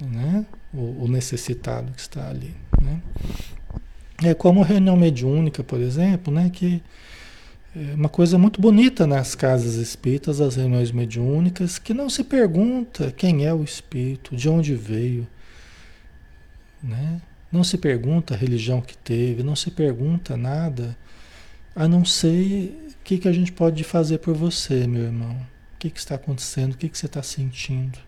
né? 0.00 0.46
o, 0.72 1.06
o 1.06 1.08
necessitado 1.08 1.90
que 1.90 2.00
está 2.00 2.28
ali. 2.28 2.54
Né? 2.80 3.02
É 4.22 4.32
como 4.32 4.62
reunião 4.62 4.96
mediúnica, 4.96 5.64
por 5.64 5.80
exemplo, 5.80 6.32
né? 6.32 6.48
que 6.50 6.80
é 7.74 7.94
uma 7.96 8.08
coisa 8.08 8.38
muito 8.38 8.60
bonita 8.60 9.08
nas 9.08 9.34
casas 9.34 9.74
espíritas, 9.74 10.40
as 10.40 10.54
reuniões 10.54 10.92
mediúnicas, 10.92 11.80
que 11.80 11.92
não 11.92 12.08
se 12.08 12.22
pergunta 12.22 13.10
quem 13.10 13.44
é 13.44 13.52
o 13.52 13.64
espírito, 13.64 14.36
de 14.36 14.48
onde 14.48 14.72
veio, 14.76 15.26
né? 16.80 17.20
Não 17.52 17.62
se 17.62 17.76
pergunta 17.76 18.32
a 18.32 18.36
religião 18.36 18.80
que 18.80 18.96
teve, 18.96 19.42
não 19.42 19.54
se 19.54 19.70
pergunta 19.70 20.36
nada, 20.36 20.96
a 21.76 21.86
não 21.86 22.04
ser 22.04 22.78
o 22.88 23.04
que, 23.04 23.18
que 23.18 23.28
a 23.28 23.32
gente 23.32 23.52
pode 23.52 23.84
fazer 23.84 24.18
por 24.18 24.34
você, 24.34 24.86
meu 24.86 25.02
irmão? 25.02 25.34
O 25.74 25.78
que, 25.78 25.90
que 25.90 25.98
está 25.98 26.14
acontecendo? 26.14 26.72
O 26.72 26.76
que, 26.76 26.88
que 26.88 26.96
você 26.96 27.06
está 27.06 27.22
sentindo? 27.22 27.98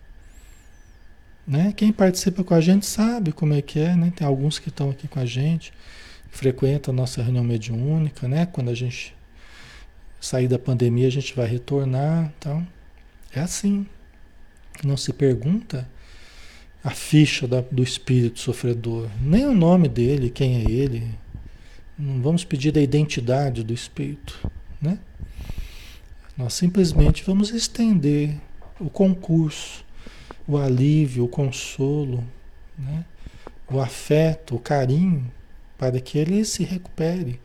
Né? 1.46 1.74
Quem 1.76 1.92
participa 1.92 2.42
com 2.42 2.54
a 2.54 2.60
gente 2.60 2.86
sabe 2.86 3.32
como 3.32 3.52
é 3.52 3.60
que 3.60 3.78
é, 3.78 3.94
né? 3.94 4.12
Tem 4.16 4.26
alguns 4.26 4.58
que 4.58 4.70
estão 4.70 4.88
aqui 4.88 5.06
com 5.06 5.20
a 5.20 5.26
gente, 5.26 5.74
frequentam 6.30 6.94
a 6.94 6.96
nossa 6.96 7.22
reunião 7.22 7.44
mediúnica, 7.44 8.26
né? 8.26 8.46
Quando 8.46 8.70
a 8.70 8.74
gente 8.74 9.14
sair 10.20 10.48
da 10.48 10.58
pandemia, 10.58 11.06
a 11.06 11.10
gente 11.10 11.34
vai 11.36 11.46
retornar, 11.46 12.32
então 12.38 12.66
é 13.34 13.40
assim. 13.40 13.86
Não 14.82 14.96
se 14.96 15.12
pergunta 15.12 15.86
a 16.84 16.90
ficha 16.90 17.48
da, 17.48 17.62
do 17.62 17.82
espírito 17.82 18.38
sofredor, 18.38 19.08
nem 19.18 19.46
o 19.46 19.54
nome 19.54 19.88
dele, 19.88 20.28
quem 20.28 20.56
é 20.56 20.70
ele. 20.70 21.08
Não 21.98 22.20
vamos 22.20 22.44
pedir 22.44 22.76
a 22.76 22.82
identidade 22.82 23.64
do 23.64 23.72
espírito. 23.72 24.38
Né? 24.82 24.98
Nós 26.36 26.52
simplesmente 26.52 27.24
vamos 27.24 27.50
estender 27.50 28.36
o 28.78 28.90
concurso, 28.90 29.82
o 30.46 30.58
alívio, 30.58 31.24
o 31.24 31.28
consolo, 31.28 32.22
né? 32.78 33.02
o 33.70 33.80
afeto, 33.80 34.56
o 34.56 34.60
carinho, 34.60 35.32
para 35.78 35.98
que 36.00 36.18
ele 36.18 36.44
se 36.44 36.64
recupere, 36.64 37.40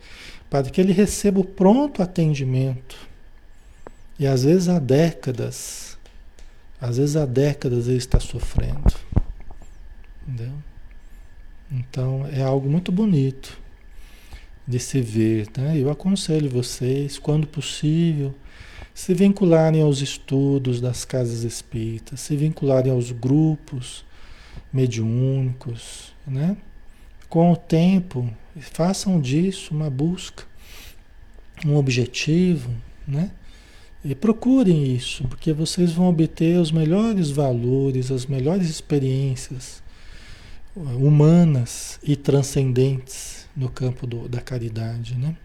para 0.50 0.70
que 0.70 0.82
ele 0.82 0.92
receba 0.92 1.40
o 1.40 1.46
pronto 1.46 2.04
atendimento. 2.04 2.98
E 4.20 4.28
às 4.28 4.44
vezes 4.44 4.68
há 4.68 4.80
décadas, 4.80 5.98
às 6.82 6.98
vezes 6.98 7.16
há 7.16 7.26
décadas 7.26 7.88
ele 7.88 7.98
está 7.98 8.20
sofrendo. 8.20 8.99
Entendeu? 10.30 10.54
Então 11.72 12.28
é 12.32 12.44
algo 12.44 12.70
muito 12.70 12.92
bonito 12.92 13.60
de 14.68 14.80
se 14.80 15.02
ver. 15.02 15.48
Né? 15.58 15.80
Eu 15.80 15.90
aconselho 15.90 16.50
vocês, 16.50 17.18
quando 17.18 17.48
possível, 17.48 18.36
se 18.94 19.14
vincularem 19.16 19.82
aos 19.82 20.02
estudos 20.02 20.80
das 20.80 21.04
casas 21.04 21.44
espíritas, 21.44 22.20
se 22.20 22.36
vincularem 22.36 22.92
aos 22.92 23.12
grupos 23.12 24.06
mediúnicos, 24.72 26.14
né? 26.28 26.56
Com 27.28 27.52
o 27.52 27.56
tempo, 27.56 28.30
façam 28.60 29.20
disso 29.20 29.74
uma 29.74 29.90
busca, 29.90 30.44
um 31.66 31.76
objetivo, 31.76 32.72
né? 33.08 33.32
E 34.04 34.14
procurem 34.14 34.96
isso, 34.96 35.24
porque 35.28 35.54
vocês 35.54 35.92
vão 35.92 36.08
obter 36.10 36.60
os 36.60 36.72
melhores 36.72 37.32
valores, 37.32 38.12
as 38.12 38.26
melhores 38.26 38.70
experiências 38.70 39.82
humanas 40.76 42.00
e 42.04 42.16
transcendentes 42.16 43.48
no 43.56 43.70
campo 43.70 44.06
do, 44.08 44.28
da 44.28 44.40
caridade, 44.40 45.16
né? 45.16 45.36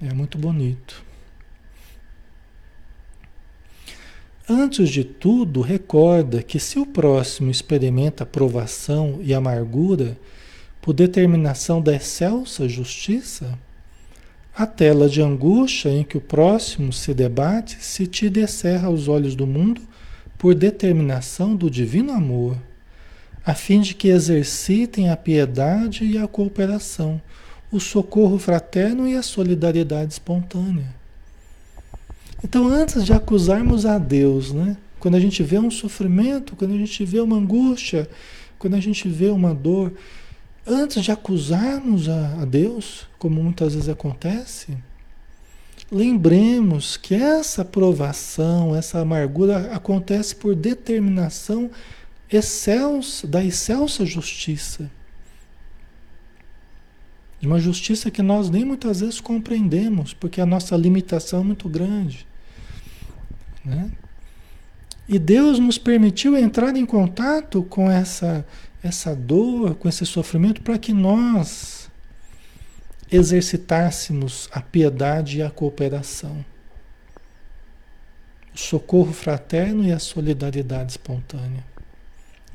É 0.00 0.12
muito 0.12 0.36
bonito. 0.36 1.04
Antes 4.48 4.90
de 4.90 5.02
tudo, 5.02 5.60
recorda 5.60 6.42
que 6.42 6.60
se 6.60 6.78
o 6.78 6.86
próximo 6.86 7.50
experimenta 7.50 8.24
provação 8.24 9.18
e 9.20 9.34
amargura 9.34 10.16
por 10.80 10.92
determinação 10.92 11.82
da 11.82 11.96
excelsa 11.96 12.68
justiça, 12.68 13.58
a 14.54 14.64
tela 14.64 15.08
de 15.08 15.20
angústia 15.20 15.88
em 15.88 16.04
que 16.04 16.16
o 16.16 16.20
próximo 16.20 16.92
se 16.92 17.12
debate 17.12 17.76
se 17.80 18.06
te 18.06 18.30
descerra 18.30 18.86
aos 18.86 19.08
olhos 19.08 19.34
do 19.34 19.46
mundo 19.46 19.82
por 20.38 20.54
determinação 20.54 21.56
do 21.56 21.68
divino 21.68 22.12
amor, 22.12 22.56
a 23.46 23.54
fim 23.54 23.80
de 23.80 23.94
que 23.94 24.08
exercitem 24.08 25.08
a 25.08 25.16
piedade 25.16 26.04
e 26.04 26.18
a 26.18 26.26
cooperação, 26.26 27.22
o 27.70 27.78
socorro 27.78 28.40
fraterno 28.40 29.06
e 29.06 29.14
a 29.14 29.22
solidariedade 29.22 30.12
espontânea. 30.12 30.92
Então, 32.42 32.66
antes 32.66 33.04
de 33.04 33.12
acusarmos 33.12 33.86
a 33.86 33.98
Deus, 33.98 34.52
né? 34.52 34.76
quando 34.98 35.14
a 35.14 35.20
gente 35.20 35.44
vê 35.44 35.60
um 35.60 35.70
sofrimento, 35.70 36.56
quando 36.56 36.74
a 36.74 36.76
gente 36.76 37.04
vê 37.04 37.20
uma 37.20 37.36
angústia, 37.36 38.10
quando 38.58 38.74
a 38.74 38.80
gente 38.80 39.08
vê 39.08 39.28
uma 39.28 39.54
dor, 39.54 39.92
antes 40.66 41.04
de 41.04 41.12
acusarmos 41.12 42.08
a, 42.08 42.42
a 42.42 42.44
Deus, 42.44 43.06
como 43.16 43.40
muitas 43.40 43.74
vezes 43.74 43.88
acontece, 43.88 44.76
lembremos 45.90 46.96
que 46.96 47.14
essa 47.14 47.64
provação, 47.64 48.74
essa 48.74 48.98
amargura 48.98 49.72
acontece 49.72 50.34
por 50.34 50.56
determinação 50.56 51.70
excelsa, 52.30 53.26
da 53.26 53.44
excelsa 53.44 54.04
justiça. 54.04 54.90
Uma 57.42 57.60
justiça 57.60 58.10
que 58.10 58.22
nós 58.22 58.50
nem 58.50 58.64
muitas 58.64 59.00
vezes 59.00 59.20
compreendemos, 59.20 60.12
porque 60.12 60.40
a 60.40 60.46
nossa 60.46 60.76
limitação 60.76 61.40
é 61.40 61.44
muito 61.44 61.68
grande. 61.68 62.26
Né? 63.64 63.90
E 65.08 65.18
Deus 65.18 65.58
nos 65.58 65.78
permitiu 65.78 66.36
entrar 66.36 66.74
em 66.76 66.84
contato 66.84 67.62
com 67.62 67.88
essa, 67.90 68.44
essa 68.82 69.14
dor, 69.14 69.76
com 69.76 69.88
esse 69.88 70.04
sofrimento, 70.04 70.62
para 70.62 70.78
que 70.78 70.92
nós 70.92 71.88
exercitássemos 73.10 74.48
a 74.50 74.60
piedade 74.60 75.38
e 75.38 75.42
a 75.42 75.50
cooperação, 75.50 76.44
o 78.52 78.58
socorro 78.58 79.12
fraterno 79.12 79.84
e 79.84 79.92
a 79.92 79.98
solidariedade 80.00 80.92
espontânea. 80.92 81.75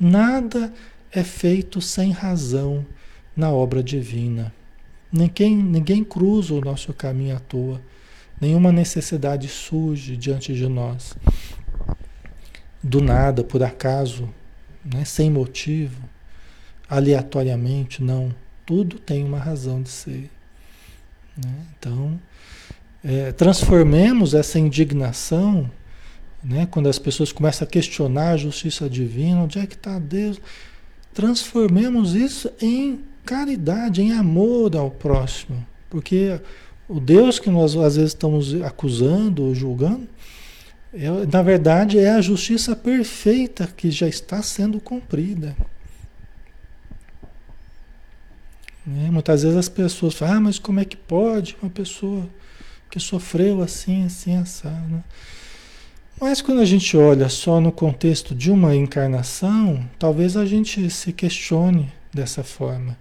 Nada 0.04 0.72
é 1.12 1.22
feito 1.22 1.80
sem 1.80 2.10
razão 2.10 2.84
na 3.36 3.52
obra 3.52 3.80
divina. 3.84 4.52
Ninguém, 5.12 5.56
ninguém 5.56 6.02
cruza 6.02 6.54
o 6.54 6.60
nosso 6.60 6.92
caminho 6.92 7.36
à 7.36 7.38
toa. 7.38 7.80
Nenhuma 8.40 8.72
necessidade 8.72 9.46
surge 9.46 10.16
diante 10.16 10.52
de 10.54 10.66
nós. 10.66 11.16
Do 12.82 13.00
nada, 13.00 13.44
por 13.44 13.62
acaso, 13.62 14.28
né? 14.84 15.04
sem 15.04 15.30
motivo, 15.30 16.02
aleatoriamente, 16.90 18.02
não. 18.02 18.34
Tudo 18.66 18.98
tem 18.98 19.22
uma 19.22 19.38
razão 19.38 19.80
de 19.80 19.88
ser. 19.88 20.28
Né? 21.36 21.54
Então, 21.78 22.20
é, 23.04 23.30
transformemos 23.30 24.34
essa 24.34 24.58
indignação, 24.58 25.70
né? 26.42 26.66
quando 26.70 26.88
as 26.88 26.98
pessoas 26.98 27.32
começam 27.32 27.66
a 27.66 27.70
questionar 27.70 28.30
a 28.30 28.36
justiça 28.36 28.88
divina, 28.88 29.42
onde 29.42 29.58
é 29.58 29.66
que 29.66 29.74
está 29.74 29.98
Deus? 29.98 30.40
Transformemos 31.14 32.14
isso 32.14 32.50
em 32.60 33.00
caridade, 33.24 34.02
em 34.02 34.12
amor 34.12 34.74
ao 34.76 34.90
próximo. 34.90 35.64
Porque 35.88 36.40
o 36.88 36.98
Deus 36.98 37.38
que 37.38 37.50
nós 37.50 37.76
às 37.76 37.96
vezes 37.96 38.10
estamos 38.10 38.60
acusando 38.62 39.44
ou 39.44 39.54
julgando, 39.54 40.08
é, 40.92 41.08
na 41.30 41.42
verdade 41.42 41.98
é 41.98 42.10
a 42.10 42.20
justiça 42.20 42.74
perfeita 42.74 43.66
que 43.66 43.90
já 43.90 44.08
está 44.08 44.42
sendo 44.42 44.80
cumprida. 44.80 45.56
É, 48.86 49.10
muitas 49.10 49.42
vezes 49.42 49.56
as 49.56 49.68
pessoas 49.68 50.14
falam, 50.14 50.36
ah, 50.36 50.40
mas 50.40 50.58
como 50.58 50.80
é 50.80 50.84
que 50.84 50.96
pode 50.96 51.56
uma 51.62 51.70
pessoa 51.70 52.28
que 52.90 52.98
sofreu 52.98 53.62
assim, 53.62 54.04
assim, 54.04 54.36
assado? 54.36 54.88
Né? 54.88 55.04
Mas 56.22 56.40
quando 56.40 56.60
a 56.60 56.64
gente 56.64 56.96
olha 56.96 57.28
só 57.28 57.60
no 57.60 57.72
contexto 57.72 58.32
de 58.32 58.48
uma 58.48 58.76
encarnação, 58.76 59.84
talvez 59.98 60.36
a 60.36 60.46
gente 60.46 60.88
se 60.88 61.12
questione 61.12 61.92
dessa 62.14 62.44
forma. 62.44 62.96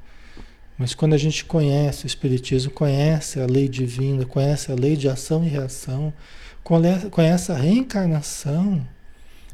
Mas 0.76 0.96
quando 0.96 1.14
a 1.14 1.20
gente 1.20 1.46
conhece 1.46 2.04
o 2.04 2.08
Espiritismo, 2.08 2.72
conhece 2.72 3.40
a 3.40 3.46
lei 3.46 3.70
divina, 3.70 4.26
conhece 4.26 4.72
a 4.72 4.76
lei 4.76 4.96
de 4.96 5.08
ação 5.08 5.46
e 5.46 5.48
reação, 5.48 6.12
conhece 7.12 7.52
a 7.52 7.56
reencarnação, 7.56 8.84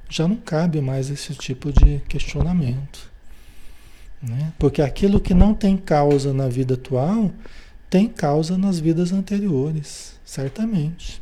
já 0.10 0.26
não 0.26 0.38
cabe 0.38 0.80
mais 0.80 1.10
esse 1.10 1.36
tipo 1.36 1.70
de 1.70 2.00
questionamento. 2.08 3.12
Né? 4.24 4.54
Porque 4.58 4.82
aquilo 4.82 5.20
que 5.20 5.34
não 5.34 5.54
tem 5.54 5.76
causa 5.76 6.34
na 6.34 6.48
vida 6.48 6.76
atual, 6.76 7.34
tem 7.90 8.08
causa 8.08 8.58
nas 8.58 8.80
vidas 8.80 9.12
anteriores, 9.12 10.18
certamente. 10.24 11.22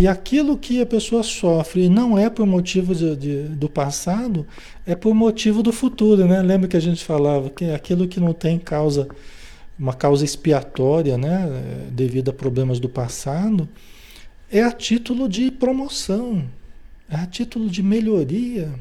E 0.00 0.08
aquilo 0.08 0.58
que 0.58 0.80
a 0.80 0.86
pessoa 0.86 1.22
sofre 1.22 1.88
não 1.88 2.18
é 2.18 2.28
por 2.28 2.44
motivo 2.44 2.94
de, 2.94 3.16
de, 3.16 3.42
do 3.48 3.68
passado, 3.68 4.46
é 4.84 4.94
por 4.94 5.14
motivo 5.14 5.62
do 5.62 5.72
futuro, 5.72 6.26
né? 6.26 6.42
Lembra 6.42 6.68
que 6.68 6.76
a 6.76 6.80
gente 6.80 7.04
falava 7.04 7.48
que 7.48 7.66
aquilo 7.70 8.08
que 8.08 8.18
não 8.18 8.32
tem 8.32 8.58
causa, 8.58 9.08
uma 9.78 9.94
causa 9.94 10.24
expiatória, 10.24 11.16
né? 11.16 11.48
Devido 11.92 12.30
a 12.30 12.34
problemas 12.34 12.80
do 12.80 12.88
passado, 12.88 13.68
é 14.50 14.62
a 14.62 14.72
título 14.72 15.28
de 15.28 15.50
promoção, 15.50 16.44
é 17.08 17.16
a 17.16 17.26
título 17.26 17.70
de 17.70 17.82
melhoria, 17.82 18.74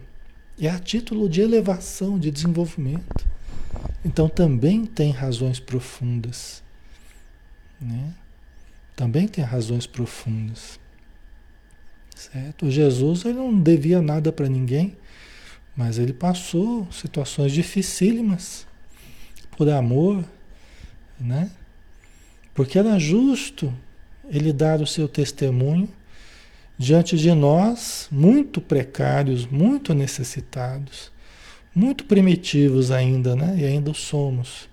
é 0.59 0.67
a 0.67 0.79
título 0.79 1.29
de 1.29 1.39
elevação, 1.39 2.17
de 2.17 2.31
desenvolvimento. 2.31 3.25
Então 4.03 4.27
também 4.27 4.85
tem 4.85 5.11
razões 5.11 5.59
profundas, 5.59 6.63
né? 7.79 8.13
Também 8.95 9.27
tem 9.27 9.43
razões 9.43 9.85
profundas. 9.85 10.79
Certo? 12.15 12.71
Jesus 12.71 13.25
ele 13.25 13.33
não 13.33 13.53
devia 13.59 14.01
nada 14.01 14.31
para 14.31 14.47
ninguém, 14.47 14.95
mas 15.75 15.99
ele 15.99 16.13
passou 16.13 16.87
situações 16.91 17.51
dificílimas 17.51 18.65
por 19.57 19.69
amor, 19.69 20.23
né? 21.19 21.51
Porque 22.53 22.79
era 22.79 22.97
justo 22.97 23.71
ele 24.29 24.53
dar 24.53 24.81
o 24.81 24.87
seu 24.87 25.09
testemunho 25.09 25.89
diante 26.77 27.17
de 27.17 27.33
nós, 27.33 28.07
muito 28.09 28.61
precários, 28.61 29.45
muito 29.45 29.93
necessitados, 29.93 31.11
muito 31.73 32.05
primitivos 32.05 32.91
ainda, 32.91 33.35
né? 33.35 33.57
E 33.59 33.65
ainda 33.65 33.93
somos. 33.93 34.69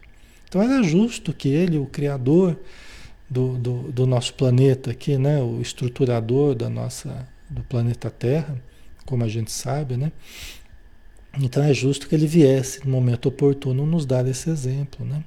Então 0.49 0.63
era 0.63 0.81
justo 0.83 1.33
que 1.33 1.49
ele, 1.49 1.77
o 1.77 1.87
Criador 1.87 2.57
do, 3.29 3.57
do, 3.59 3.93
do 3.93 4.07
nosso 4.07 4.35
planeta 4.35 4.93
aqui, 4.93 5.17
né? 5.19 5.41
O 5.41 5.61
estruturador 5.61 6.55
da 6.55 6.69
nossa 6.69 7.27
do 7.53 7.63
planeta 7.63 8.11
Terra, 8.11 8.61
como 9.05 9.25
a 9.25 9.29
gente 9.29 9.53
sabe, 9.53 9.97
né? 9.97 10.11
Então 11.39 11.63
é 11.63 11.73
justo 11.73 12.09
que 12.09 12.15
ele 12.15 12.27
viesse 12.27 12.85
no 12.85 12.91
momento 12.91 13.29
oportuno 13.29 13.87
nos 13.87 14.05
dar 14.05 14.27
esse 14.27 14.51
exemplo, 14.51 15.05
né? 15.05 15.25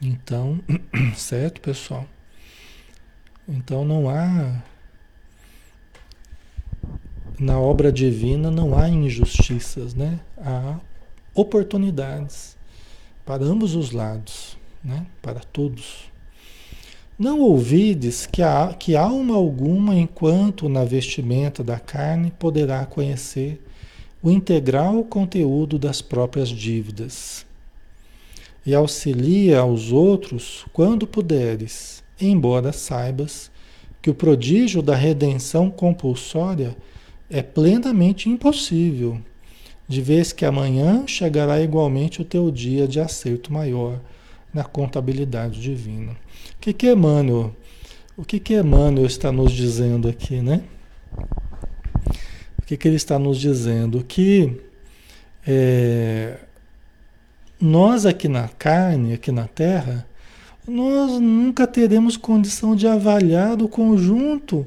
Então, 0.00 0.60
certo, 1.16 1.60
pessoal? 1.60 2.06
Então 3.48 3.84
não 3.84 4.08
há 4.08 4.62
na 7.38 7.58
obra 7.58 7.92
divina 7.92 8.50
não 8.50 8.76
há 8.76 8.88
injustiças, 8.88 9.94
né? 9.94 10.20
Há 10.36 10.78
oportunidades 11.34 12.56
para 13.24 13.44
ambos 13.44 13.74
os 13.74 13.92
lados, 13.92 14.58
né? 14.82 15.06
Para 15.22 15.40
todos. 15.40 16.07
Não 17.18 17.40
ouvides 17.40 18.26
que, 18.26 18.42
há, 18.42 18.72
que 18.78 18.94
alma 18.94 19.34
alguma, 19.34 19.96
enquanto 19.96 20.68
na 20.68 20.84
vestimenta 20.84 21.64
da 21.64 21.76
carne, 21.76 22.32
poderá 22.38 22.86
conhecer 22.86 23.60
o 24.22 24.30
integral 24.30 25.02
conteúdo 25.02 25.80
das 25.80 26.00
próprias 26.00 26.48
dívidas. 26.48 27.44
E 28.64 28.72
auxilia 28.72 29.58
aos 29.58 29.90
outros 29.90 30.64
quando 30.72 31.08
puderes, 31.08 32.04
embora 32.20 32.72
saibas 32.72 33.50
que 34.00 34.10
o 34.10 34.14
prodígio 34.14 34.80
da 34.80 34.94
redenção 34.94 35.72
compulsória 35.72 36.76
é 37.28 37.42
plenamente 37.42 38.28
impossível, 38.28 39.20
de 39.88 40.00
vez 40.00 40.32
que 40.32 40.44
amanhã 40.44 41.04
chegará 41.04 41.60
igualmente 41.60 42.22
o 42.22 42.24
teu 42.24 42.48
dia 42.48 42.86
de 42.86 43.00
acerto 43.00 43.52
maior 43.52 43.98
na 44.54 44.62
contabilidade 44.62 45.60
divina. 45.60 46.16
O 46.58 46.60
que, 46.60 46.72
que 46.72 46.90
Emmanuel, 46.90 47.54
o 48.16 48.24
que, 48.24 48.40
que 48.40 48.54
Emmanuel 48.58 49.06
está 49.06 49.30
nos 49.30 49.52
dizendo 49.52 50.08
aqui, 50.08 50.42
né? 50.42 50.64
O 52.58 52.66
que, 52.66 52.76
que 52.76 52.88
ele 52.88 52.96
está 52.96 53.16
nos 53.16 53.38
dizendo? 53.38 54.02
Que 54.02 54.60
é, 55.46 56.36
nós 57.60 58.04
aqui 58.04 58.26
na 58.26 58.48
carne, 58.48 59.14
aqui 59.14 59.30
na 59.30 59.46
Terra, 59.46 60.04
nós 60.66 61.20
nunca 61.20 61.64
teremos 61.64 62.16
condição 62.16 62.74
de 62.74 62.88
avaliar 62.88 63.62
o 63.62 63.68
conjunto 63.68 64.66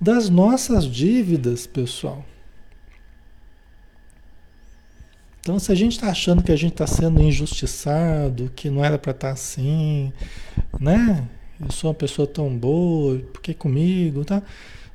das 0.00 0.30
nossas 0.30 0.84
dívidas, 0.84 1.66
pessoal. 1.66 2.24
Então, 5.46 5.60
se 5.60 5.70
a 5.70 5.76
gente 5.76 5.92
está 5.92 6.08
achando 6.08 6.42
que 6.42 6.50
a 6.50 6.56
gente 6.56 6.72
está 6.72 6.88
sendo 6.88 7.22
injustiçado, 7.22 8.50
que 8.56 8.68
não 8.68 8.84
era 8.84 8.98
para 8.98 9.12
estar 9.12 9.28
tá 9.28 9.32
assim, 9.32 10.12
né? 10.80 11.24
Eu 11.60 11.70
sou 11.70 11.88
uma 11.88 11.94
pessoa 11.94 12.26
tão 12.26 12.58
boa, 12.58 13.20
por 13.32 13.40
que 13.40 13.54
comigo, 13.54 14.24
tá? 14.24 14.42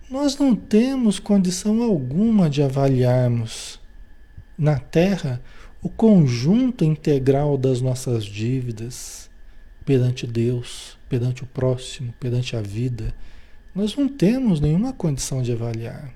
Nós 0.10 0.38
não 0.38 0.54
temos 0.54 1.20
condição 1.20 1.82
alguma 1.82 2.50
de 2.50 2.62
avaliarmos 2.62 3.80
na 4.58 4.78
Terra 4.78 5.42
o 5.82 5.88
conjunto 5.88 6.84
integral 6.84 7.58
das 7.58 7.80
nossas 7.80 8.26
dívidas 8.26 9.30
perante 9.86 10.28
Deus, 10.28 10.98
perante 11.08 11.44
o 11.44 11.48
próximo, 11.48 12.14
perante 12.20 12.58
a 12.58 12.62
vida. 12.62 13.16
Nós 13.74 13.96
não 13.96 14.10
temos 14.10 14.60
nenhuma 14.60 14.92
condição 14.92 15.42
de 15.42 15.54
avaliar. 15.54 16.14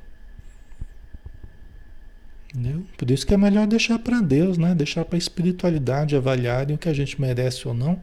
Entendeu? 2.55 2.85
Por 2.97 3.11
isso 3.11 3.27
que 3.27 3.33
é 3.33 3.37
melhor 3.37 3.67
deixar 3.67 3.99
para 3.99 4.21
Deus, 4.21 4.57
né? 4.57 4.73
deixar 4.73 5.03
para 5.03 5.17
a 5.17 5.19
espiritualidade 5.19 6.15
avaliarem 6.15 6.75
o 6.75 6.79
que 6.79 6.87
a 6.87 6.93
gente 6.93 7.19
merece 7.19 7.67
ou 7.67 7.73
não. 7.73 7.99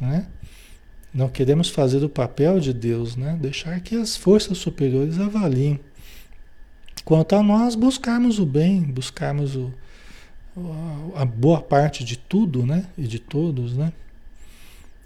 Né? 0.00 0.26
Não 1.12 1.28
queremos 1.28 1.68
fazer 1.68 2.04
o 2.04 2.08
papel 2.08 2.60
de 2.60 2.72
Deus, 2.72 3.16
né? 3.16 3.36
deixar 3.40 3.80
que 3.80 3.96
as 3.96 4.16
forças 4.16 4.58
superiores 4.58 5.18
avaliem. 5.18 5.80
Quanto 7.04 7.34
a 7.34 7.42
nós, 7.42 7.74
buscarmos 7.74 8.38
o 8.38 8.46
bem, 8.46 8.82
buscarmos 8.82 9.56
o, 9.56 9.72
a 11.16 11.24
boa 11.24 11.60
parte 11.60 12.04
de 12.04 12.16
tudo 12.16 12.64
né? 12.64 12.86
e 12.96 13.02
de 13.02 13.18
todos. 13.18 13.76
Né? 13.76 13.92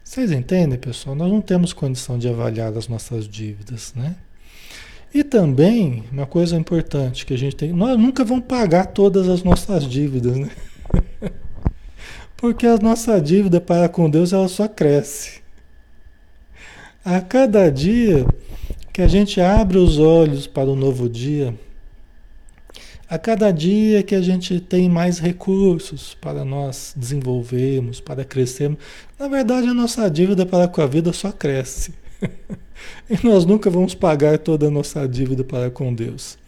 Vocês 0.04 0.30
entendem, 0.32 0.78
pessoal? 0.78 1.16
Nós 1.16 1.32
não 1.32 1.40
temos 1.40 1.72
condição 1.72 2.18
de 2.18 2.28
avaliar 2.28 2.76
as 2.76 2.88
nossas 2.88 3.26
dívidas. 3.26 3.94
Né? 3.94 4.16
E 5.12 5.24
também, 5.24 6.04
uma 6.12 6.26
coisa 6.26 6.56
importante 6.56 7.26
que 7.26 7.34
a 7.34 7.38
gente 7.38 7.56
tem, 7.56 7.72
nós 7.72 7.98
nunca 7.98 8.24
vamos 8.24 8.44
pagar 8.44 8.86
todas 8.86 9.28
as 9.28 9.42
nossas 9.42 9.84
dívidas, 9.84 10.36
né? 10.36 10.50
Porque 12.36 12.66
a 12.66 12.78
nossa 12.78 13.20
dívida 13.20 13.60
para 13.60 13.88
com 13.88 14.08
Deus 14.08 14.32
ela 14.32 14.48
só 14.48 14.68
cresce. 14.68 15.40
A 17.04 17.20
cada 17.20 17.68
dia 17.70 18.24
que 18.92 19.02
a 19.02 19.08
gente 19.08 19.40
abre 19.40 19.78
os 19.78 19.98
olhos 19.98 20.46
para 20.46 20.70
o 20.70 20.76
novo 20.76 21.08
dia, 21.08 21.54
a 23.08 23.18
cada 23.18 23.50
dia 23.50 24.04
que 24.04 24.14
a 24.14 24.22
gente 24.22 24.60
tem 24.60 24.88
mais 24.88 25.18
recursos 25.18 26.16
para 26.20 26.44
nós 26.44 26.94
desenvolvermos, 26.96 28.00
para 28.00 28.24
crescermos, 28.24 28.78
na 29.18 29.26
verdade 29.26 29.66
a 29.66 29.74
nossa 29.74 30.08
dívida 30.08 30.46
para 30.46 30.68
com 30.68 30.80
a 30.80 30.86
vida 30.86 31.12
só 31.12 31.32
cresce. 31.32 31.92
e 33.08 33.26
nós 33.26 33.44
nunca 33.44 33.70
vamos 33.70 33.94
pagar 33.94 34.38
toda 34.38 34.68
a 34.68 34.70
nossa 34.70 35.06
dívida 35.08 35.44
para 35.44 35.70
com 35.70 35.94
Deus. 35.94 36.38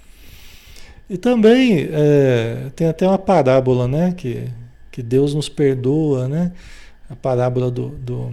E 1.09 1.17
também 1.19 1.89
é, 1.91 2.71
tem 2.75 2.87
até 2.87 3.07
uma 3.07 3.19
parábola, 3.19 3.87
né? 3.87 4.15
Que, 4.17 4.45
que 4.91 5.03
Deus 5.03 5.35
nos 5.35 5.49
perdoa, 5.49 6.29
né? 6.29 6.53
A 7.11 7.15
parábola 7.15 7.71
do, 7.71 7.89
do, 7.91 8.33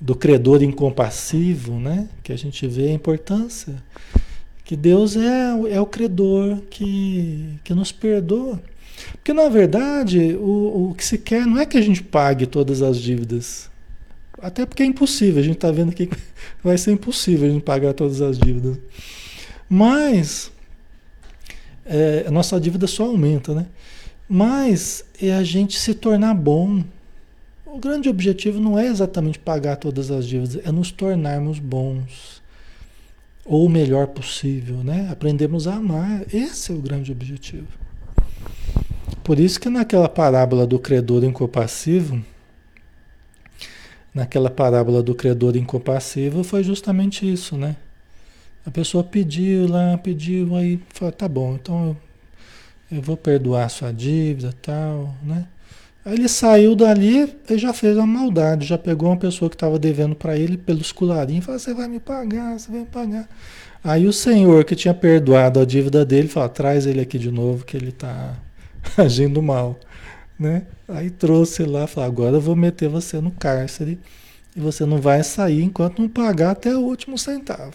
do 0.00 0.14
credor 0.14 0.62
incompassivo, 0.62 1.78
né? 1.78 2.08
Que 2.22 2.32
a 2.32 2.36
gente 2.36 2.66
vê 2.66 2.88
a 2.88 2.92
importância. 2.92 3.76
Que 4.64 4.76
Deus 4.76 5.16
é, 5.16 5.50
é 5.70 5.80
o 5.80 5.86
credor 5.86 6.58
que, 6.68 7.58
que 7.64 7.72
nos 7.72 7.90
perdoa. 7.90 8.60
Porque, 9.12 9.32
na 9.32 9.48
verdade, 9.48 10.34
o, 10.34 10.90
o 10.90 10.94
que 10.94 11.04
se 11.04 11.16
quer 11.16 11.46
não 11.46 11.58
é 11.58 11.64
que 11.64 11.78
a 11.78 11.80
gente 11.80 12.02
pague 12.02 12.46
todas 12.46 12.82
as 12.82 12.98
dívidas. 12.98 13.70
Até 14.40 14.64
porque 14.64 14.82
é 14.82 14.86
impossível, 14.86 15.40
a 15.40 15.44
gente 15.44 15.56
está 15.56 15.70
vendo 15.70 15.92
que 15.92 16.08
vai 16.62 16.78
ser 16.78 16.92
impossível 16.92 17.48
a 17.48 17.50
gente 17.50 17.62
pagar 17.62 17.92
todas 17.92 18.20
as 18.20 18.38
dívidas. 18.38 18.78
Mas 19.68 20.50
é, 21.84 22.24
a 22.26 22.30
nossa 22.30 22.60
dívida 22.60 22.86
só 22.86 23.06
aumenta, 23.06 23.54
né? 23.54 23.66
Mas 24.28 25.04
é 25.20 25.32
a 25.32 25.42
gente 25.42 25.78
se 25.78 25.94
tornar 25.94 26.34
bom. 26.34 26.84
O 27.64 27.78
grande 27.78 28.08
objetivo 28.08 28.60
não 28.60 28.78
é 28.78 28.86
exatamente 28.86 29.38
pagar 29.38 29.76
todas 29.76 30.10
as 30.10 30.26
dívidas, 30.26 30.60
é 30.64 30.70
nos 30.70 30.90
tornarmos 30.90 31.58
bons. 31.58 32.42
Ou 33.44 33.64
o 33.64 33.70
melhor 33.70 34.08
possível, 34.08 34.76
né? 34.84 35.08
Aprendemos 35.10 35.66
a 35.66 35.76
amar. 35.76 36.22
Esse 36.32 36.70
é 36.70 36.74
o 36.74 36.78
grande 36.78 37.10
objetivo. 37.10 37.66
Por 39.24 39.38
isso 39.38 39.58
que 39.58 39.70
naquela 39.70 40.08
parábola 40.08 40.66
do 40.66 40.78
credor 40.78 41.24
incompassivo, 41.24 42.22
naquela 44.18 44.50
parábola 44.50 45.00
do 45.00 45.14
credor 45.14 45.56
incompassivo 45.56 46.42
foi 46.42 46.64
justamente 46.64 47.30
isso, 47.30 47.56
né? 47.56 47.76
A 48.66 48.70
pessoa 48.70 49.04
pediu 49.04 49.68
lá, 49.68 49.96
pediu, 49.96 50.56
aí 50.56 50.80
falou, 50.90 51.12
tá 51.12 51.28
bom, 51.28 51.54
então 51.54 51.96
eu, 52.90 52.98
eu 52.98 53.02
vou 53.02 53.16
perdoar 53.16 53.66
a 53.66 53.68
sua 53.68 53.92
dívida 53.92 54.52
tal, 54.60 55.14
né? 55.22 55.46
Aí 56.04 56.14
ele 56.14 56.28
saiu 56.28 56.74
dali 56.74 57.32
e 57.48 57.58
já 57.58 57.72
fez 57.72 57.96
uma 57.96 58.06
maldade, 58.06 58.66
já 58.66 58.76
pegou 58.76 59.08
uma 59.08 59.16
pessoa 59.16 59.48
que 59.48 59.54
estava 59.54 59.78
devendo 59.78 60.16
para 60.16 60.36
ele 60.36 60.56
pelos 60.56 60.90
colarinhos 60.90 61.44
e 61.44 61.46
falou, 61.46 61.60
você 61.60 61.72
vai 61.72 61.86
me 61.86 62.00
pagar, 62.00 62.58
você 62.58 62.70
vai 62.70 62.80
me 62.80 62.86
pagar. 62.86 63.28
Aí 63.84 64.06
o 64.06 64.12
senhor 64.12 64.64
que 64.64 64.74
tinha 64.74 64.94
perdoado 64.94 65.60
a 65.60 65.64
dívida 65.64 66.04
dele 66.04 66.26
falou, 66.26 66.48
traz 66.48 66.86
ele 66.86 67.00
aqui 67.00 67.18
de 67.18 67.30
novo 67.30 67.64
que 67.64 67.76
ele 67.76 67.90
está 67.90 68.34
agindo 68.98 69.40
mal 69.40 69.78
né? 70.38 70.62
Aí 70.86 71.10
trouxe 71.10 71.64
lá, 71.64 71.86
falou, 71.86 72.08
agora 72.08 72.36
eu 72.36 72.40
vou 72.40 72.54
meter 72.54 72.88
você 72.88 73.20
no 73.20 73.30
cárcere 73.30 73.98
e 74.54 74.60
você 74.60 74.86
não 74.86 75.00
vai 75.00 75.22
sair 75.24 75.62
enquanto 75.62 76.00
não 76.00 76.08
pagar 76.08 76.52
até 76.52 76.74
o 76.74 76.80
último 76.80 77.18
centavo. 77.18 77.74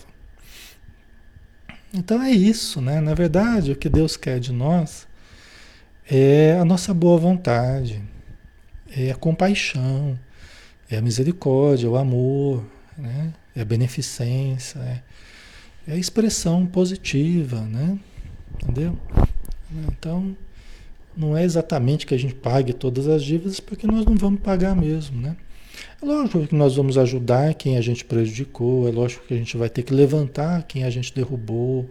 Então 1.93 2.21
é 2.21 2.31
isso, 2.31 2.81
né? 2.81 2.99
Na 2.99 3.13
verdade, 3.13 3.71
o 3.71 3.75
que 3.75 3.87
Deus 3.87 4.17
quer 4.17 4.39
de 4.39 4.51
nós 4.51 5.07
é 6.09 6.57
a 6.59 6.65
nossa 6.65 6.93
boa 6.93 7.17
vontade, 7.17 8.01
é 8.89 9.11
a 9.11 9.15
compaixão, 9.15 10.17
é 10.89 10.97
a 10.97 11.01
misericórdia, 11.01 11.89
o 11.89 11.95
amor, 11.95 12.63
né? 12.97 13.33
É 13.55 13.61
a 13.61 13.65
beneficência, 13.65 14.79
é, 14.79 15.01
é 15.87 15.93
a 15.93 15.97
expressão 15.97 16.65
positiva, 16.65 17.61
né? 17.61 17.99
Entendeu? 18.55 18.97
Então, 19.87 20.35
não 21.15 21.37
é 21.37 21.43
exatamente 21.43 22.05
que 22.05 22.13
a 22.13 22.17
gente 22.17 22.35
pague 22.35 22.73
todas 22.73 23.07
as 23.07 23.23
dívidas, 23.23 23.59
porque 23.59 23.87
nós 23.87 24.05
não 24.05 24.15
vamos 24.15 24.41
pagar 24.41 24.75
mesmo, 24.75 25.21
né? 25.21 25.35
É 26.01 26.05
lógico 26.05 26.47
que 26.47 26.55
nós 26.55 26.75
vamos 26.75 26.97
ajudar 26.97 27.53
quem 27.53 27.77
a 27.77 27.81
gente 27.81 28.05
prejudicou, 28.05 28.87
é 28.87 28.91
lógico 28.91 29.25
que 29.25 29.33
a 29.33 29.37
gente 29.37 29.55
vai 29.57 29.69
ter 29.69 29.83
que 29.83 29.93
levantar 29.93 30.63
quem 30.63 30.83
a 30.83 30.89
gente 30.89 31.13
derrubou, 31.13 31.89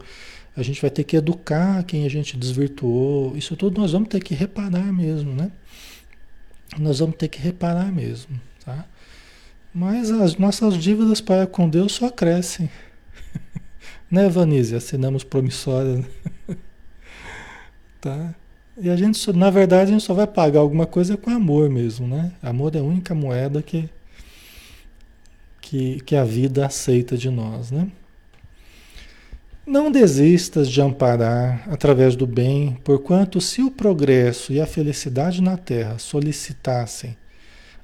a 0.57 0.63
gente 0.63 0.81
vai 0.81 0.91
ter 0.91 1.05
que 1.05 1.17
educar 1.17 1.83
quem 1.85 2.05
a 2.05 2.11
gente 2.11 2.37
desvirtuou, 2.37 3.37
isso 3.37 3.57
tudo 3.57 3.81
nós 3.81 3.93
vamos 3.93 4.09
ter 4.09 4.23
que 4.23 4.35
reparar 4.35 4.93
mesmo, 4.93 5.35
né? 5.35 5.51
Nós 6.79 6.99
vamos 6.99 7.17
ter 7.17 7.29
que 7.29 7.39
reparar 7.39 7.93
mesmo, 7.93 8.41
tá? 8.65 8.87
Mas 9.75 10.11
as 10.11 10.37
nossas 10.37 10.77
dívidas 10.77 11.21
para 11.21 11.47
com 11.47 11.69
Deus 11.69 11.93
só 11.93 12.11
crescem. 12.11 12.69
né, 14.11 14.29
Vanise? 14.29 14.75
Assinamos 14.75 15.25
promissória. 15.25 15.97
Né? 15.97 16.07
tá? 18.01 18.35
E 18.83 18.91
a 18.91 18.97
gente, 18.97 19.33
na 19.33 19.49
verdade, 19.49 19.91
a 19.91 19.93
gente 19.95 20.03
só 20.03 20.13
vai 20.13 20.27
pagar 20.27 20.59
alguma 20.59 20.87
coisa 20.87 21.17
com 21.17 21.31
amor 21.31 21.71
mesmo, 21.71 22.09
né? 22.09 22.33
Amor 22.43 22.75
é 22.75 22.81
a 22.81 22.83
única 22.83 23.15
moeda 23.15 23.63
que, 23.63 23.89
que, 25.61 26.01
que 26.01 26.17
a 26.17 26.25
vida 26.25 26.67
aceita 26.67 27.17
de 27.17 27.31
nós, 27.31 27.71
né? 27.71 27.87
Não 29.65 29.89
desistas 29.89 30.69
de 30.69 30.83
amparar 30.83 31.63
através 31.71 32.17
do 32.17 32.27
bem, 32.27 32.77
porquanto 32.83 33.41
se 33.41 33.63
o 33.63 33.71
progresso 33.71 34.53
e 34.53 34.61
a 34.61 34.67
felicidade 34.67 35.41
na 35.41 35.57
terra 35.57 35.97
solicitassem 36.01 37.17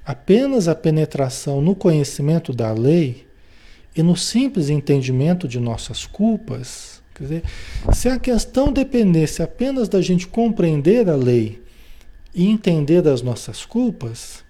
apenas 0.05 0.67
a 0.67 0.75
penetração 0.75 1.63
no 1.63 1.77
conhecimento 1.77 2.53
da 2.53 2.73
lei 2.73 3.25
e 3.95 4.03
no 4.03 4.17
simples 4.17 4.69
entendimento 4.69 5.47
de 5.47 5.61
nossas 5.61 6.07
culpas, 6.07 6.98
Quer 7.19 7.25
dizer, 7.25 7.43
se 7.93 8.09
a 8.09 8.19
questão 8.19 8.73
dependesse 8.73 9.43
apenas 9.43 9.89
da 9.89 10.01
gente 10.01 10.29
compreender 10.29 11.09
a 11.11 11.17
lei 11.17 11.61
e 12.33 12.47
entender 12.47 13.03
das 13.03 13.23
nossas 13.23 13.65
culpas, 13.65 14.45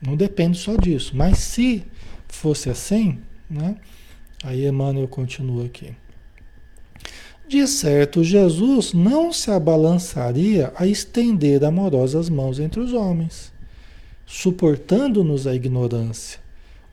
não 0.00 0.16
depende 0.16 0.56
só 0.56 0.76
disso. 0.76 1.16
Mas 1.16 1.38
se 1.38 1.84
fosse 2.28 2.70
assim, 2.70 3.18
né? 3.50 3.76
Aí 4.44 4.64
Emmanuel 4.64 5.08
continua 5.08 5.64
aqui. 5.64 5.92
De 7.48 7.66
certo, 7.66 8.22
Jesus 8.22 8.92
não 8.92 9.32
se 9.32 9.50
abalançaria 9.50 10.72
a 10.76 10.86
estender 10.86 11.64
amorosas 11.64 12.28
mãos 12.28 12.60
entre 12.60 12.80
os 12.80 12.92
homens, 12.92 13.52
suportando-nos 14.24 15.46
a 15.46 15.54
ignorância, 15.54 16.40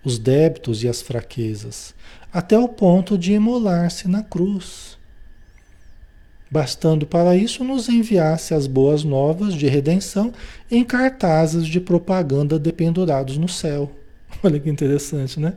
os 0.04 0.20
débitos 0.20 0.84
e 0.84 0.88
as 0.88 1.02
fraquezas, 1.02 1.96
até 2.34 2.58
o 2.58 2.68
ponto 2.68 3.18
de 3.18 3.34
imolar-se 3.34 4.08
na 4.08 4.24
cruz. 4.24 4.98
Bastando 6.50 7.06
para 7.06 7.36
isso 7.36 7.64
nos 7.64 7.90
enviasse 7.90 8.54
as 8.54 8.68
boas 8.68 9.04
novas 9.04 9.54
de 9.54 9.68
redenção 9.68 10.34
em 10.70 10.84
cartazes 10.84 11.68
de 11.68 11.80
propaganda 11.80 12.58
dependurados 12.58 13.38
no 13.38 13.48
céu. 13.48 13.92
Olha 14.44 14.60
que 14.60 14.70
interessante, 14.70 15.40
né? 15.40 15.54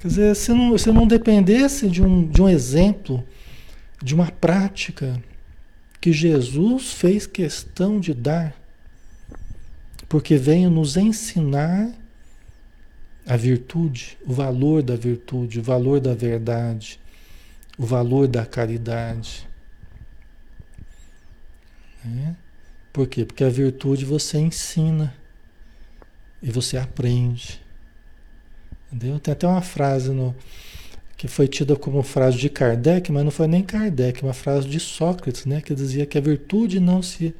Quer 0.00 0.08
dizer, 0.08 0.36
se 0.36 0.52
não, 0.52 0.76
se 0.76 0.90
não 0.90 1.06
dependesse 1.06 1.88
de 1.88 2.02
um, 2.02 2.26
de 2.26 2.42
um 2.42 2.48
exemplo, 2.48 3.22
de 4.02 4.14
uma 4.14 4.30
prática 4.30 5.22
que 6.00 6.12
Jesus 6.12 6.92
fez 6.92 7.24
questão 7.26 8.00
de 8.00 8.12
dar, 8.12 8.56
porque 10.08 10.36
veio 10.36 10.68
nos 10.68 10.96
ensinar 10.96 11.92
a 13.26 13.36
virtude, 13.36 14.18
o 14.26 14.32
valor 14.32 14.82
da 14.82 14.96
virtude, 14.96 15.60
o 15.60 15.62
valor 15.62 16.00
da 16.00 16.14
verdade, 16.14 16.98
o 17.78 17.84
valor 17.84 18.26
da 18.26 18.44
caridade. 18.44 19.48
É? 22.04 22.34
Por 22.92 23.06
quê? 23.06 23.24
Porque 23.24 23.44
a 23.44 23.48
virtude 23.48 24.04
você 24.04 24.38
ensina 24.38 25.14
e 26.42 26.50
você 26.50 26.76
aprende. 26.76 27.60
Entendeu? 28.92 29.18
Tem 29.20 29.32
até 29.32 29.46
uma 29.46 29.62
frase 29.62 30.10
no, 30.10 30.34
que 31.22 31.28
foi 31.28 31.46
tida 31.46 31.76
como 31.76 32.02
frase 32.02 32.36
de 32.36 32.48
Kardec, 32.50 33.12
mas 33.12 33.22
não 33.24 33.30
foi 33.30 33.46
nem 33.46 33.62
Kardec, 33.62 34.24
uma 34.24 34.32
frase 34.32 34.68
de 34.68 34.80
Sócrates, 34.80 35.46
né, 35.46 35.60
que 35.60 35.72
dizia 35.72 36.04
que 36.04 36.18
a 36.18 36.20
virtude 36.20 36.80
não 36.80 37.00
se 37.00 37.32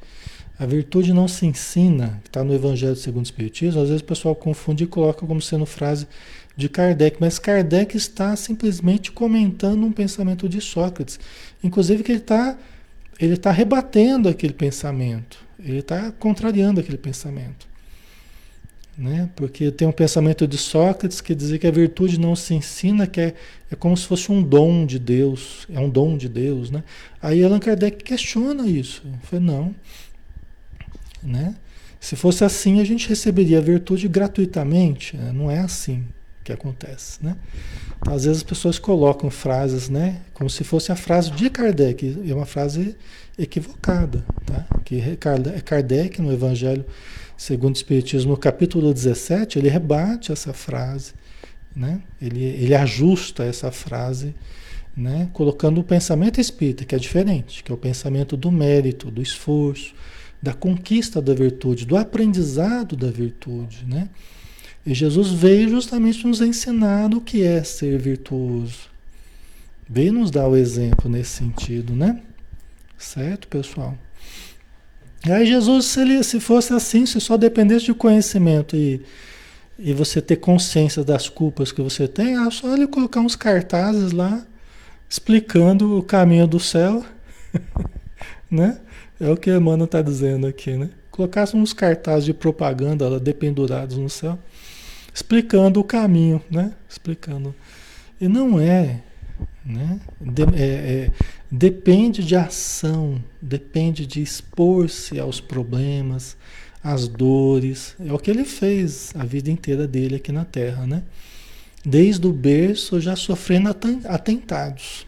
a 0.59 0.65
virtude 0.65 1.13
não 1.13 1.27
se 1.27 1.45
ensina, 1.45 2.19
que 2.23 2.29
está 2.29 2.43
no 2.43 2.53
Evangelho 2.53 2.95
segundo 2.95 3.23
o 3.23 3.27
Espiritismo, 3.27 3.81
às 3.81 3.89
vezes 3.89 4.01
o 4.01 4.05
pessoal 4.05 4.35
confunde 4.35 4.83
e 4.83 4.87
coloca 4.87 5.25
como 5.25 5.41
sendo 5.41 5.65
frase 5.65 6.07
de 6.55 6.69
Kardec, 6.69 7.17
mas 7.19 7.39
Kardec 7.39 7.97
está 7.97 8.35
simplesmente 8.35 9.11
comentando 9.11 9.83
um 9.83 9.91
pensamento 9.91 10.47
de 10.47 10.61
Sócrates. 10.61 11.19
Inclusive 11.63 12.03
que 12.03 12.11
ele 12.11 12.19
está 12.19 12.57
ele 13.19 13.37
tá 13.37 13.51
rebatendo 13.51 14.27
aquele 14.27 14.53
pensamento, 14.53 15.37
ele 15.59 15.79
está 15.79 16.11
contrariando 16.11 16.79
aquele 16.79 16.97
pensamento. 16.97 17.67
Né? 18.97 19.29
Porque 19.35 19.71
tem 19.71 19.87
um 19.87 19.91
pensamento 19.91 20.47
de 20.47 20.57
Sócrates 20.57 21.19
que 21.19 21.33
dizia 21.33 21.57
que 21.57 21.65
a 21.65 21.71
virtude 21.71 22.19
não 22.19 22.35
se 22.35 22.53
ensina, 22.53 23.07
que 23.07 23.19
é, 23.19 23.33
é 23.71 23.75
como 23.75 23.97
se 23.97 24.05
fosse 24.05 24.31
um 24.31 24.41
dom 24.41 24.85
de 24.85 24.99
Deus, 24.99 25.65
é 25.73 25.79
um 25.79 25.89
dom 25.89 26.15
de 26.15 26.29
Deus. 26.29 26.69
Né? 26.69 26.83
Aí 27.21 27.43
Allan 27.43 27.59
Kardec 27.59 28.03
questiona 28.03 28.67
isso. 28.67 29.03
Ele 29.31 29.43
não, 29.43 29.73
né? 31.23 31.55
Se 31.99 32.15
fosse 32.15 32.43
assim, 32.43 32.81
a 32.81 32.83
gente 32.83 33.07
receberia 33.07 33.59
a 33.59 33.61
virtude 33.61 34.07
gratuitamente. 34.07 35.15
Né? 35.15 35.31
Não 35.33 35.49
é 35.49 35.59
assim 35.59 36.05
que 36.43 36.51
acontece, 36.51 37.23
né? 37.23 37.37
Então, 38.01 38.13
às 38.13 38.25
vezes 38.25 38.39
as 38.39 38.43
pessoas 38.43 38.77
colocam 38.77 39.29
frases, 39.29 39.87
né? 39.87 40.19
Como 40.33 40.49
se 40.49 40.65
fosse 40.65 40.91
a 40.91 40.95
frase 40.95 41.31
de 41.31 41.49
Kardec. 41.49 42.21
É 42.27 42.33
uma 42.33 42.45
frase 42.45 42.97
equivocada, 43.37 44.25
tá? 44.45 44.67
Que 44.83 45.17
Kardec, 45.63 46.21
no 46.21 46.33
Evangelho 46.33 46.85
segundo 47.37 47.75
o 47.75 47.77
Espiritismo, 47.77 48.31
no 48.31 48.37
capítulo 48.37 48.93
17, 48.93 49.59
ele 49.59 49.69
rebate 49.69 50.31
essa 50.31 50.53
frase, 50.53 51.13
né? 51.75 52.01
Ele, 52.21 52.43
ele 52.43 52.75
ajusta 52.75 53.43
essa 53.43 53.71
frase, 53.71 54.35
né? 54.95 55.29
Colocando 55.33 55.81
o 55.81 55.83
pensamento 55.83 56.39
espírita, 56.39 56.85
que 56.85 56.95
é 56.95 56.97
diferente, 56.97 57.63
que 57.63 57.71
é 57.71 57.75
o 57.75 57.77
pensamento 57.77 58.37
do 58.37 58.51
mérito, 58.51 59.09
do 59.09 59.21
esforço, 59.21 59.93
da 60.43 60.53
conquista 60.53 61.21
da 61.21 61.33
virtude, 61.33 61.85
do 61.85 61.95
aprendizado 61.95 62.97
da 62.97 63.09
virtude, 63.09 63.85
né? 63.87 64.09
E 64.85 64.93
Jesus 64.93 65.29
veio 65.29 65.69
justamente 65.69 66.27
nos 66.27 66.41
ensinar 66.41 67.13
o 67.13 67.21
que 67.21 67.41
é 67.41 67.63
ser 67.63 67.97
virtuoso. 67.97 68.89
Veio 69.89 70.11
nos 70.11 70.29
dar 70.29 70.49
o 70.49 70.57
exemplo 70.57 71.09
nesse 71.09 71.29
sentido, 71.29 71.95
né? 71.95 72.21
Certo, 72.97 73.47
pessoal? 73.47 73.97
E 75.25 75.31
aí 75.31 75.45
Jesus, 75.45 75.85
se, 75.85 76.01
ele, 76.01 76.21
se 76.23 76.41
fosse 76.41 76.73
assim, 76.73 77.05
se 77.05 77.21
só 77.21 77.37
dependesse 77.37 77.85
de 77.85 77.93
conhecimento 77.93 78.75
e, 78.75 79.01
e 79.79 79.93
você 79.93 80.21
ter 80.21 80.35
consciência 80.35 81.05
das 81.05 81.29
culpas 81.29 81.71
que 81.71 81.81
você 81.81 82.05
tem, 82.05 82.35
é 82.35 82.51
só 82.51 82.75
ele 82.75 82.85
colocar 82.85 83.21
uns 83.21 83.37
cartazes 83.37 84.11
lá 84.11 84.45
explicando 85.09 85.97
o 85.97 86.03
caminho 86.03 86.47
do 86.47 86.59
céu, 86.59 87.05
né? 88.51 88.77
É 89.19 89.29
o 89.29 89.37
que 89.37 89.49
a 89.49 89.57
Emmanuel 89.57 89.85
está 89.85 90.01
dizendo 90.01 90.47
aqui, 90.47 90.75
né? 90.75 90.89
Colocasse 91.11 91.55
uns 91.55 91.73
cartazes 91.73 92.25
de 92.25 92.33
propaganda 92.33 93.07
lá, 93.07 93.19
dependurados 93.19 93.97
no 93.97 94.09
céu, 94.09 94.37
explicando 95.13 95.79
o 95.79 95.83
caminho, 95.83 96.41
né? 96.49 96.73
Explicando. 96.89 97.53
E 98.19 98.27
não 98.27 98.59
é, 98.59 99.01
né? 99.63 99.99
De, 100.19 100.43
é, 100.43 100.47
é, 100.57 101.11
depende 101.51 102.23
de 102.23 102.35
ação, 102.35 103.23
depende 103.39 104.07
de 104.07 104.21
expor-se 104.21 105.19
aos 105.19 105.39
problemas, 105.39 106.35
às 106.83 107.07
dores. 107.07 107.95
É 108.03 108.11
o 108.11 108.17
que 108.17 108.31
ele 108.31 108.43
fez 108.43 109.13
a 109.15 109.23
vida 109.23 109.51
inteira 109.51 109.87
dele 109.87 110.15
aqui 110.15 110.31
na 110.31 110.45
Terra, 110.45 110.87
né? 110.87 111.03
Desde 111.85 112.25
o 112.25 112.33
berço 112.33 112.99
já 112.99 113.15
sofrendo 113.15 113.69
atentados, 114.05 115.05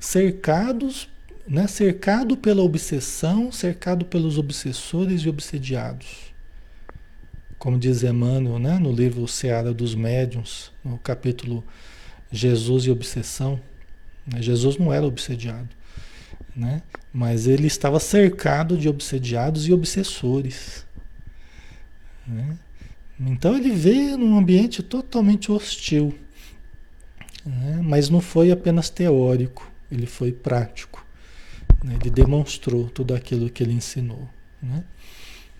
cercados 0.00 1.08
né? 1.46 1.66
cercado 1.66 2.36
pela 2.36 2.62
obsessão, 2.62 3.52
cercado 3.52 4.04
pelos 4.04 4.38
obsessores 4.38 5.22
e 5.22 5.28
obsediados. 5.28 6.34
Como 7.58 7.78
diz 7.78 8.02
Emmanuel 8.02 8.58
né? 8.58 8.78
no 8.78 8.92
livro 8.92 9.26
Seara 9.28 9.72
dos 9.72 9.94
Médiuns, 9.94 10.72
no 10.84 10.98
capítulo 10.98 11.64
Jesus 12.30 12.84
e 12.84 12.90
Obsessão. 12.90 13.60
Né? 14.26 14.42
Jesus 14.42 14.76
não 14.76 14.92
era 14.92 15.06
obsediado, 15.06 15.68
né? 16.54 16.82
mas 17.12 17.46
ele 17.46 17.66
estava 17.66 18.00
cercado 18.00 18.76
de 18.76 18.88
obsediados 18.88 19.68
e 19.68 19.72
obsessores. 19.72 20.84
Né? 22.26 22.58
Então 23.18 23.56
ele 23.56 23.70
veio 23.70 24.18
num 24.18 24.36
ambiente 24.36 24.82
totalmente 24.82 25.50
hostil. 25.50 26.12
Né? 27.44 27.80
Mas 27.82 28.10
não 28.10 28.20
foi 28.20 28.50
apenas 28.50 28.90
teórico, 28.90 29.70
ele 29.90 30.06
foi 30.06 30.32
prático. 30.32 31.05
Né? 31.82 31.96
Ele 32.00 32.10
demonstrou 32.10 32.88
tudo 32.88 33.14
aquilo 33.14 33.50
que 33.50 33.62
ele 33.62 33.72
ensinou. 33.72 34.28
Né? 34.62 34.84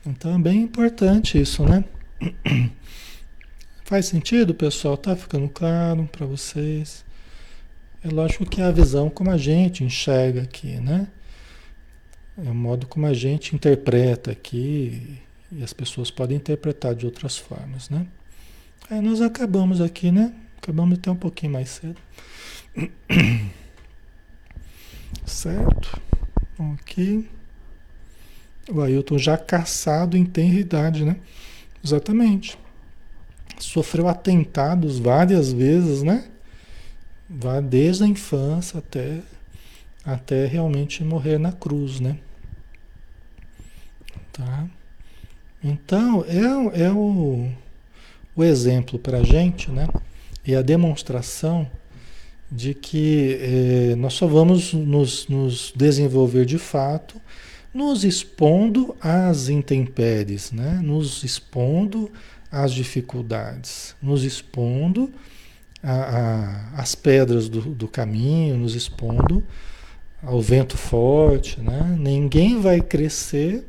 Então 0.04 0.34
é 0.34 0.38
bem 0.38 0.62
importante 0.62 1.40
isso, 1.40 1.64
né? 1.64 1.84
Faz 3.84 4.06
sentido, 4.06 4.54
pessoal? 4.54 4.96
Tá 4.96 5.14
ficando 5.14 5.48
claro 5.48 6.08
para 6.10 6.26
vocês? 6.26 7.04
É 8.02 8.08
lógico 8.08 8.46
que 8.46 8.60
é 8.60 8.64
a 8.64 8.70
visão 8.70 9.10
como 9.10 9.30
a 9.30 9.36
gente 9.36 9.82
enxerga 9.82 10.42
aqui, 10.42 10.80
né? 10.80 11.08
É 12.38 12.50
o 12.50 12.54
modo 12.54 12.86
como 12.86 13.06
a 13.06 13.14
gente 13.14 13.54
interpreta 13.54 14.30
aqui 14.30 15.18
e 15.50 15.62
as 15.62 15.72
pessoas 15.72 16.10
podem 16.10 16.36
interpretar 16.36 16.94
de 16.94 17.06
outras 17.06 17.36
formas, 17.36 17.88
né? 17.88 18.06
Aí 18.90 19.00
nós 19.00 19.20
acabamos 19.20 19.80
aqui, 19.80 20.12
né? 20.12 20.32
Acabamos 20.58 20.98
até 20.98 21.10
um 21.10 21.16
pouquinho 21.16 21.52
mais 21.52 21.68
cedo. 21.70 21.96
Certo? 25.24 26.05
Ok. 26.58 27.28
O 28.70 28.80
Ailton 28.80 29.18
já 29.18 29.36
caçado 29.36 30.16
em 30.16 30.24
tenra 30.24 30.58
idade, 30.58 31.04
né? 31.04 31.16
Exatamente. 31.84 32.58
Sofreu 33.58 34.08
atentados 34.08 34.98
várias 34.98 35.52
vezes, 35.52 36.02
né? 36.02 36.28
Desde 37.68 38.04
a 38.04 38.06
infância 38.06 38.78
até, 38.78 39.20
até 40.04 40.46
realmente 40.46 41.04
morrer 41.04 41.38
na 41.38 41.52
cruz, 41.52 42.00
né? 42.00 42.18
Tá? 44.32 44.66
Então, 45.62 46.24
é, 46.28 46.84
é 46.84 46.92
o, 46.92 47.50
o 48.34 48.44
exemplo 48.44 48.98
para 48.98 49.18
a 49.18 49.22
gente, 49.22 49.70
né? 49.70 49.88
E 50.44 50.54
a 50.54 50.62
demonstração 50.62 51.70
de 52.50 52.74
que 52.74 53.38
eh, 53.40 53.94
nós 53.96 54.14
só 54.14 54.26
vamos 54.26 54.72
nos, 54.72 55.26
nos, 55.28 55.72
desenvolver 55.74 56.44
de 56.44 56.58
fato 56.58 57.20
nos 57.74 58.04
expondo 58.04 58.96
às 59.00 59.48
intempéries, 59.50 60.50
né? 60.50 60.80
nos 60.82 61.22
expondo 61.22 62.10
às 62.50 62.72
dificuldades, 62.72 63.94
nos 64.00 64.24
expondo 64.24 65.12
às 66.74 66.94
pedras 66.94 67.50
do, 67.50 67.60
do, 67.60 67.86
caminho, 67.86 68.56
nos 68.56 68.74
expondo 68.74 69.44
ao 70.22 70.40
vento 70.40 70.76
forte. 70.76 71.60
Né? 71.60 71.96
Ninguém 71.98 72.60
vai 72.60 72.80
crescer 72.80 73.66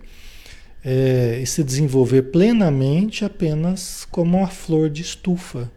eh, 0.86 1.39
e 1.43 1.45
se 1.45 1.61
desenvolver 1.61 2.23
plenamente 2.23 3.25
apenas 3.25 4.07
como 4.09 4.38
uma 4.38 4.47
flor 4.47 4.89
de 4.89 5.01
estufa. 5.01 5.69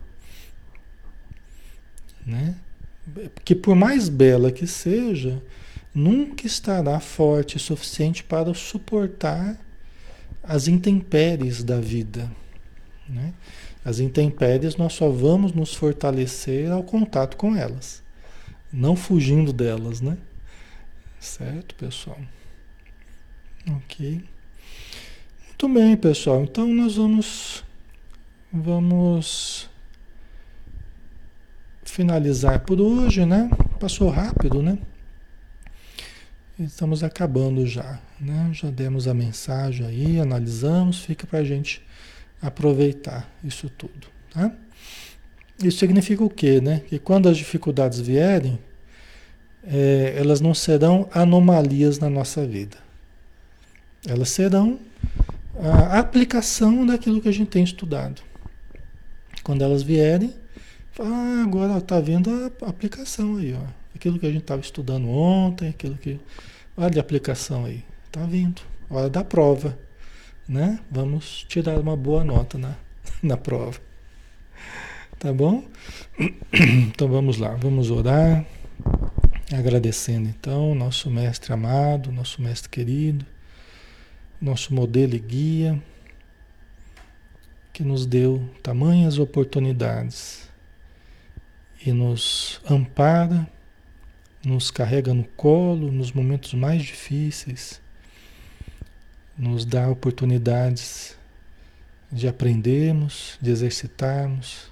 Né? 2.25 2.55
Que 3.45 3.55
por 3.55 3.75
mais 3.75 4.09
bela 4.09 4.51
que 4.51 4.67
seja, 4.67 5.43
nunca 5.95 6.47
estará 6.47 6.99
forte 7.01 7.57
o 7.57 7.61
suficiente 7.61 8.23
para 8.23 8.53
suportar 8.55 9.59
as 10.43 10.69
intempéries 10.69 11.63
da 11.63 11.81
vida. 11.81 12.31
Né? 13.09 13.33
As 13.85 13.99
intempéries 13.99 14.77
nós 14.77 14.93
só 14.93 15.09
vamos 15.09 15.53
nos 15.53 15.75
fortalecer 15.75 16.71
ao 16.71 16.83
contato 16.83 17.37
com 17.37 17.57
elas, 17.57 18.03
não 18.73 18.95
fugindo 18.95 19.53
delas, 19.53 20.01
né? 20.01 20.17
Certo, 21.19 21.75
pessoal? 21.75 22.19
Ok. 23.69 24.23
Muito 25.49 25.69
bem, 25.69 25.97
pessoal. 25.97 26.43
Então 26.45 26.67
nós 26.69 26.97
vamos 26.97 27.65
vamos 28.53 29.70
finalizar 31.91 32.61
por 32.61 32.81
hoje, 32.81 33.25
né? 33.27 33.51
Passou 33.79 34.09
rápido, 34.09 34.63
né? 34.63 34.79
Estamos 36.59 37.03
acabando 37.03 37.67
já, 37.67 37.99
né? 38.21 38.51
Já 38.53 38.71
demos 38.71 39.09
a 39.09 39.15
mensagem 39.15 39.87
aí, 39.87 40.21
analisamos, 40.21 41.01
fica 41.01 41.27
para 41.27 41.39
a 41.39 41.45
gente 41.45 41.83
aproveitar 42.41 43.31
isso 43.43 43.71
tudo, 43.71 44.09
tá? 44.33 44.53
Isso 45.63 45.79
significa 45.79 46.25
o 46.25 46.31
quê, 46.31 46.61
né? 46.61 46.81
Que 46.89 46.99
quando 46.99 47.29
as 47.29 47.37
dificuldades 47.37 48.01
vierem, 48.01 48.59
é, 49.65 50.15
elas 50.17 50.41
não 50.41 50.55
serão 50.55 51.09
anomalias 51.13 51.99
na 51.99 52.09
nossa 52.09 52.47
vida. 52.47 52.79
Elas 54.07 54.31
serão 54.31 54.79
a 55.59 55.99
aplicação 55.99 56.87
daquilo 56.87 57.21
que 57.21 57.29
a 57.29 57.33
gente 57.33 57.49
tem 57.49 57.63
estudado. 57.63 58.23
Quando 59.43 59.63
elas 59.63 59.83
vierem, 59.83 60.33
ah, 61.01 61.43
agora 61.45 61.79
está 61.79 62.01
vendo 62.01 62.31
a 62.63 62.69
aplicação 62.69 63.37
aí, 63.37 63.55
ó. 63.55 63.67
Aquilo 63.95 64.19
que 64.19 64.27
a 64.27 64.31
gente 64.31 64.43
estava 64.43 64.61
estudando 64.61 65.09
ontem, 65.09 65.69
aquilo 65.69 65.97
que. 65.97 66.21
Olha 66.77 66.99
a 66.99 67.01
aplicação 67.01 67.65
aí. 67.65 67.85
Está 68.07 68.25
vindo. 68.25 68.63
Hora 68.89 69.11
da 69.11 69.25
prova. 69.25 69.79
Né? 70.49 70.81
Vamos 70.91 71.45
tirar 71.49 71.79
uma 71.79 71.97
boa 71.97 72.25
nota 72.25 72.59
na, 72.59 72.77
na 73.23 73.37
prova. 73.37 73.79
Tá 75.19 75.33
bom? 75.33 75.65
Então 76.53 77.09
vamos 77.09 77.39
lá, 77.39 77.55
vamos 77.55 77.91
orar. 77.91 78.45
Agradecendo 79.53 80.29
então 80.29 80.75
nosso 80.75 81.11
mestre 81.11 81.53
amado, 81.53 82.13
nosso 82.13 82.43
mestre 82.43 82.69
querido 82.69 83.25
nosso 84.41 84.73
modelo 84.73 85.15
e 85.15 85.19
guia, 85.19 85.83
que 87.73 87.85
nos 87.85 88.07
deu 88.07 88.43
tamanhas 88.63 89.19
oportunidades 89.19 90.49
e 91.85 91.93
nos 91.93 92.61
ampara, 92.69 93.49
nos 94.45 94.71
carrega 94.71 95.15
no 95.15 95.25
colo 95.25 95.91
nos 95.91 96.13
momentos 96.13 96.55
mais 96.55 96.83
difíceis, 96.83 97.81
nos 99.37 99.65
dá 99.65 99.89
oportunidades 99.89 101.17
de 102.13 102.29
aprendermos, 102.29 103.39
de 103.41 103.51
exercitarmos 103.51 104.71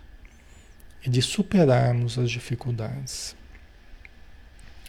e 1.05 1.09
de 1.09 1.23
superarmos 1.23 2.19
as 2.19 2.31
dificuldades. 2.31 3.37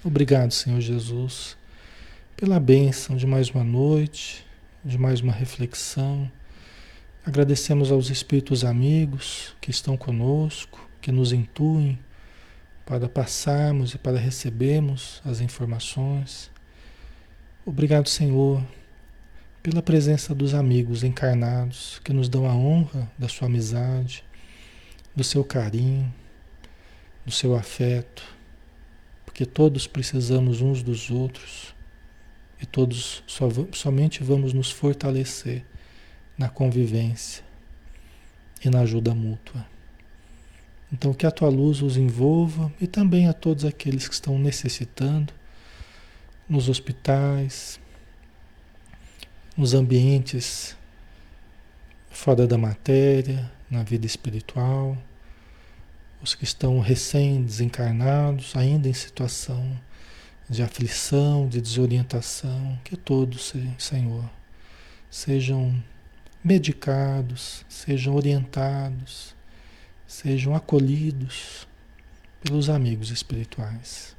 Obrigado, 0.03 0.51
Senhor 0.51 0.81
Jesus, 0.81 1.57
pela 2.35 2.59
bênção 2.59 3.15
de 3.15 3.27
mais 3.27 3.49
uma 3.49 3.63
noite 3.63 4.45
de 4.83 4.97
mais 4.97 5.21
uma 5.21 5.33
reflexão. 5.33 6.31
Agradecemos 7.25 7.91
aos 7.91 8.09
espíritos 8.09 8.63
amigos 8.63 9.53
que 9.59 9.69
estão 9.69 9.97
conosco, 9.97 10.89
que 11.01 11.11
nos 11.11 11.33
intuem 11.33 11.99
para 12.89 13.07
passarmos 13.07 13.93
e 13.93 13.99
para 13.99 14.17
recebermos 14.17 15.21
as 15.23 15.41
informações. 15.41 16.49
Obrigado, 17.63 18.09
Senhor, 18.09 18.63
pela 19.61 19.79
presença 19.79 20.33
dos 20.33 20.55
amigos 20.55 21.03
encarnados 21.03 22.01
que 22.03 22.11
nos 22.11 22.27
dão 22.27 22.49
a 22.49 22.55
honra 22.55 23.07
da 23.15 23.27
sua 23.27 23.47
amizade, 23.47 24.23
do 25.15 25.23
seu 25.23 25.43
carinho, 25.43 26.11
do 27.23 27.31
seu 27.31 27.55
afeto, 27.55 28.23
porque 29.23 29.45
todos 29.45 29.85
precisamos 29.85 30.59
uns 30.59 30.81
dos 30.81 31.11
outros 31.11 31.75
e 32.59 32.65
todos 32.65 33.23
só, 33.27 33.47
somente 33.71 34.23
vamos 34.23 34.51
nos 34.51 34.71
fortalecer 34.71 35.63
na 36.35 36.49
convivência 36.49 37.43
e 38.65 38.69
na 38.71 38.79
ajuda 38.79 39.13
mútua. 39.13 39.63
Então, 40.91 41.13
que 41.13 41.25
a 41.25 41.31
tua 41.31 41.49
luz 41.49 41.81
os 41.81 41.97
envolva 41.97 42.71
e 42.81 42.87
também 42.87 43.27
a 43.27 43.33
todos 43.33 43.63
aqueles 43.63 44.07
que 44.07 44.13
estão 44.13 44.39
necessitando 44.39 45.31
nos 46.47 46.67
hospitais, 46.67 47.79
nos 49.55 49.73
ambientes 49.73 50.75
fora 52.09 52.47
da 52.47 52.57
matéria, 52.57 53.51
na 53.69 53.83
vida 53.83 54.05
espiritual, 54.05 54.97
os 56.21 56.33
que 56.33 56.43
estão 56.43 56.79
recém-desencarnados, 56.79 58.55
ainda 58.55 58.89
em 58.89 58.93
situação 58.93 59.79
de 60.49 60.63
aflição, 60.63 61.47
de 61.47 61.61
desorientação, 61.61 62.79
que 62.83 62.97
todos, 62.97 63.53
Senhor, 63.77 64.29
sejam 65.09 65.81
medicados, 66.43 67.63
sejam 67.69 68.15
orientados, 68.15 69.35
sejam 70.09 70.55
acolhidos 70.55 71.67
pelos 72.41 72.67
amigos 72.67 73.11
espirituais. 73.11 74.17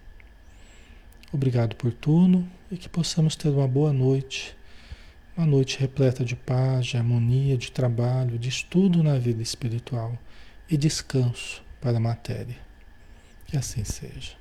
Obrigado 1.32 1.74
por 1.74 1.92
tudo 1.92 2.46
e 2.70 2.76
que 2.76 2.88
possamos 2.88 3.34
ter 3.34 3.48
uma 3.48 3.66
boa 3.66 3.92
noite, 3.92 4.56
uma 5.36 5.44
noite 5.44 5.80
repleta 5.80 6.24
de 6.24 6.36
paz, 6.36 6.86
de 6.86 6.96
harmonia, 6.96 7.56
de 7.56 7.72
trabalho, 7.72 8.38
de 8.38 8.48
estudo 8.48 9.02
na 9.02 9.18
vida 9.18 9.42
espiritual 9.42 10.16
e 10.70 10.76
descanso 10.76 11.60
para 11.80 11.96
a 11.96 12.00
matéria. 12.00 12.56
Que 13.46 13.56
assim 13.56 13.82
seja. 13.82 14.38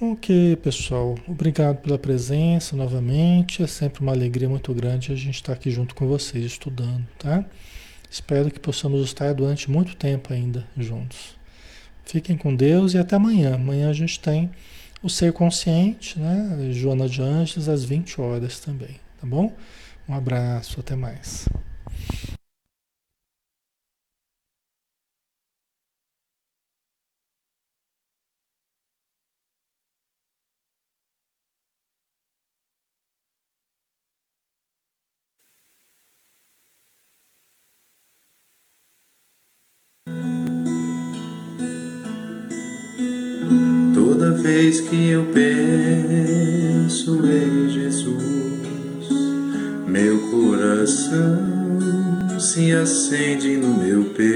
Ok, 0.00 0.56
pessoal. 0.56 1.18
Obrigado 1.26 1.78
pela 1.78 1.98
presença 1.98 2.76
novamente. 2.76 3.64
É 3.64 3.66
sempre 3.66 4.00
uma 4.00 4.12
alegria 4.12 4.48
muito 4.48 4.72
grande 4.72 5.10
a 5.10 5.16
gente 5.16 5.34
estar 5.34 5.54
aqui 5.54 5.72
junto 5.72 5.92
com 5.92 6.06
vocês 6.06 6.44
estudando, 6.44 7.04
tá? 7.18 7.44
Espero 8.12 8.50
que 8.50 8.60
possamos 8.60 9.00
estar 9.06 9.32
durante 9.32 9.70
muito 9.70 9.96
tempo 9.96 10.34
ainda 10.34 10.68
juntos. 10.76 11.34
Fiquem 12.04 12.36
com 12.36 12.54
Deus 12.54 12.92
e 12.92 12.98
até 12.98 13.16
amanhã. 13.16 13.54
Amanhã 13.54 13.88
a 13.88 13.94
gente 13.94 14.20
tem 14.20 14.50
o 15.02 15.08
Ser 15.08 15.32
Consciente, 15.32 16.18
né? 16.18 16.70
Joana 16.72 17.08
de 17.08 17.22
Anjos, 17.22 17.70
às 17.70 17.86
20 17.86 18.20
horas 18.20 18.60
também, 18.60 19.00
tá 19.18 19.26
bom? 19.26 19.56
Um 20.06 20.12
abraço, 20.12 20.78
até 20.78 20.94
mais. 20.94 21.48
Eu 45.12 45.26
penso 45.26 47.10
em 47.26 47.68
Jesus, 47.68 49.08
meu 49.86 50.18
coração 50.30 51.38
se 52.40 52.72
acende 52.72 53.58
no 53.58 53.74
meu 53.74 54.04
peito. 54.06 54.31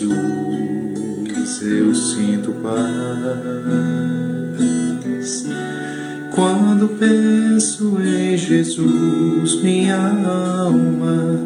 Jesus. 0.00 1.62
Eu 1.62 1.94
sinto 1.94 2.52
paz 2.62 2.80
quando 6.34 6.88
penso 6.98 7.98
em 8.00 8.34
Jesus. 8.36 9.62
Minha 9.62 9.98
alma 10.66 11.36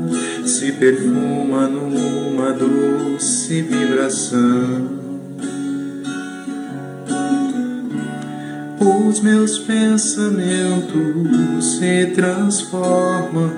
se 0.45 0.71
perfuma 0.73 1.67
numa 1.67 2.53
doce 2.53 3.63
vibração 3.63 5.03
os 8.81 9.21
meus 9.21 9.59
pensamentos 9.59 10.99
se 11.79 12.07
transformam 12.15 13.51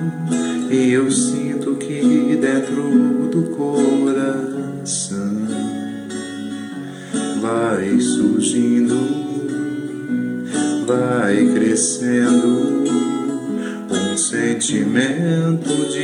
e 0.69 0.91
eu 0.91 1.09
sinto 1.09 1.75
que 1.75 2.37
dentro 2.39 3.27
do 3.31 3.55
coração 3.55 3.96
surgindo, 8.37 8.95
vai 10.85 11.53
crescendo 11.55 12.83
um 13.89 14.17
sentimento 14.17 15.73
diferente, 15.91 15.96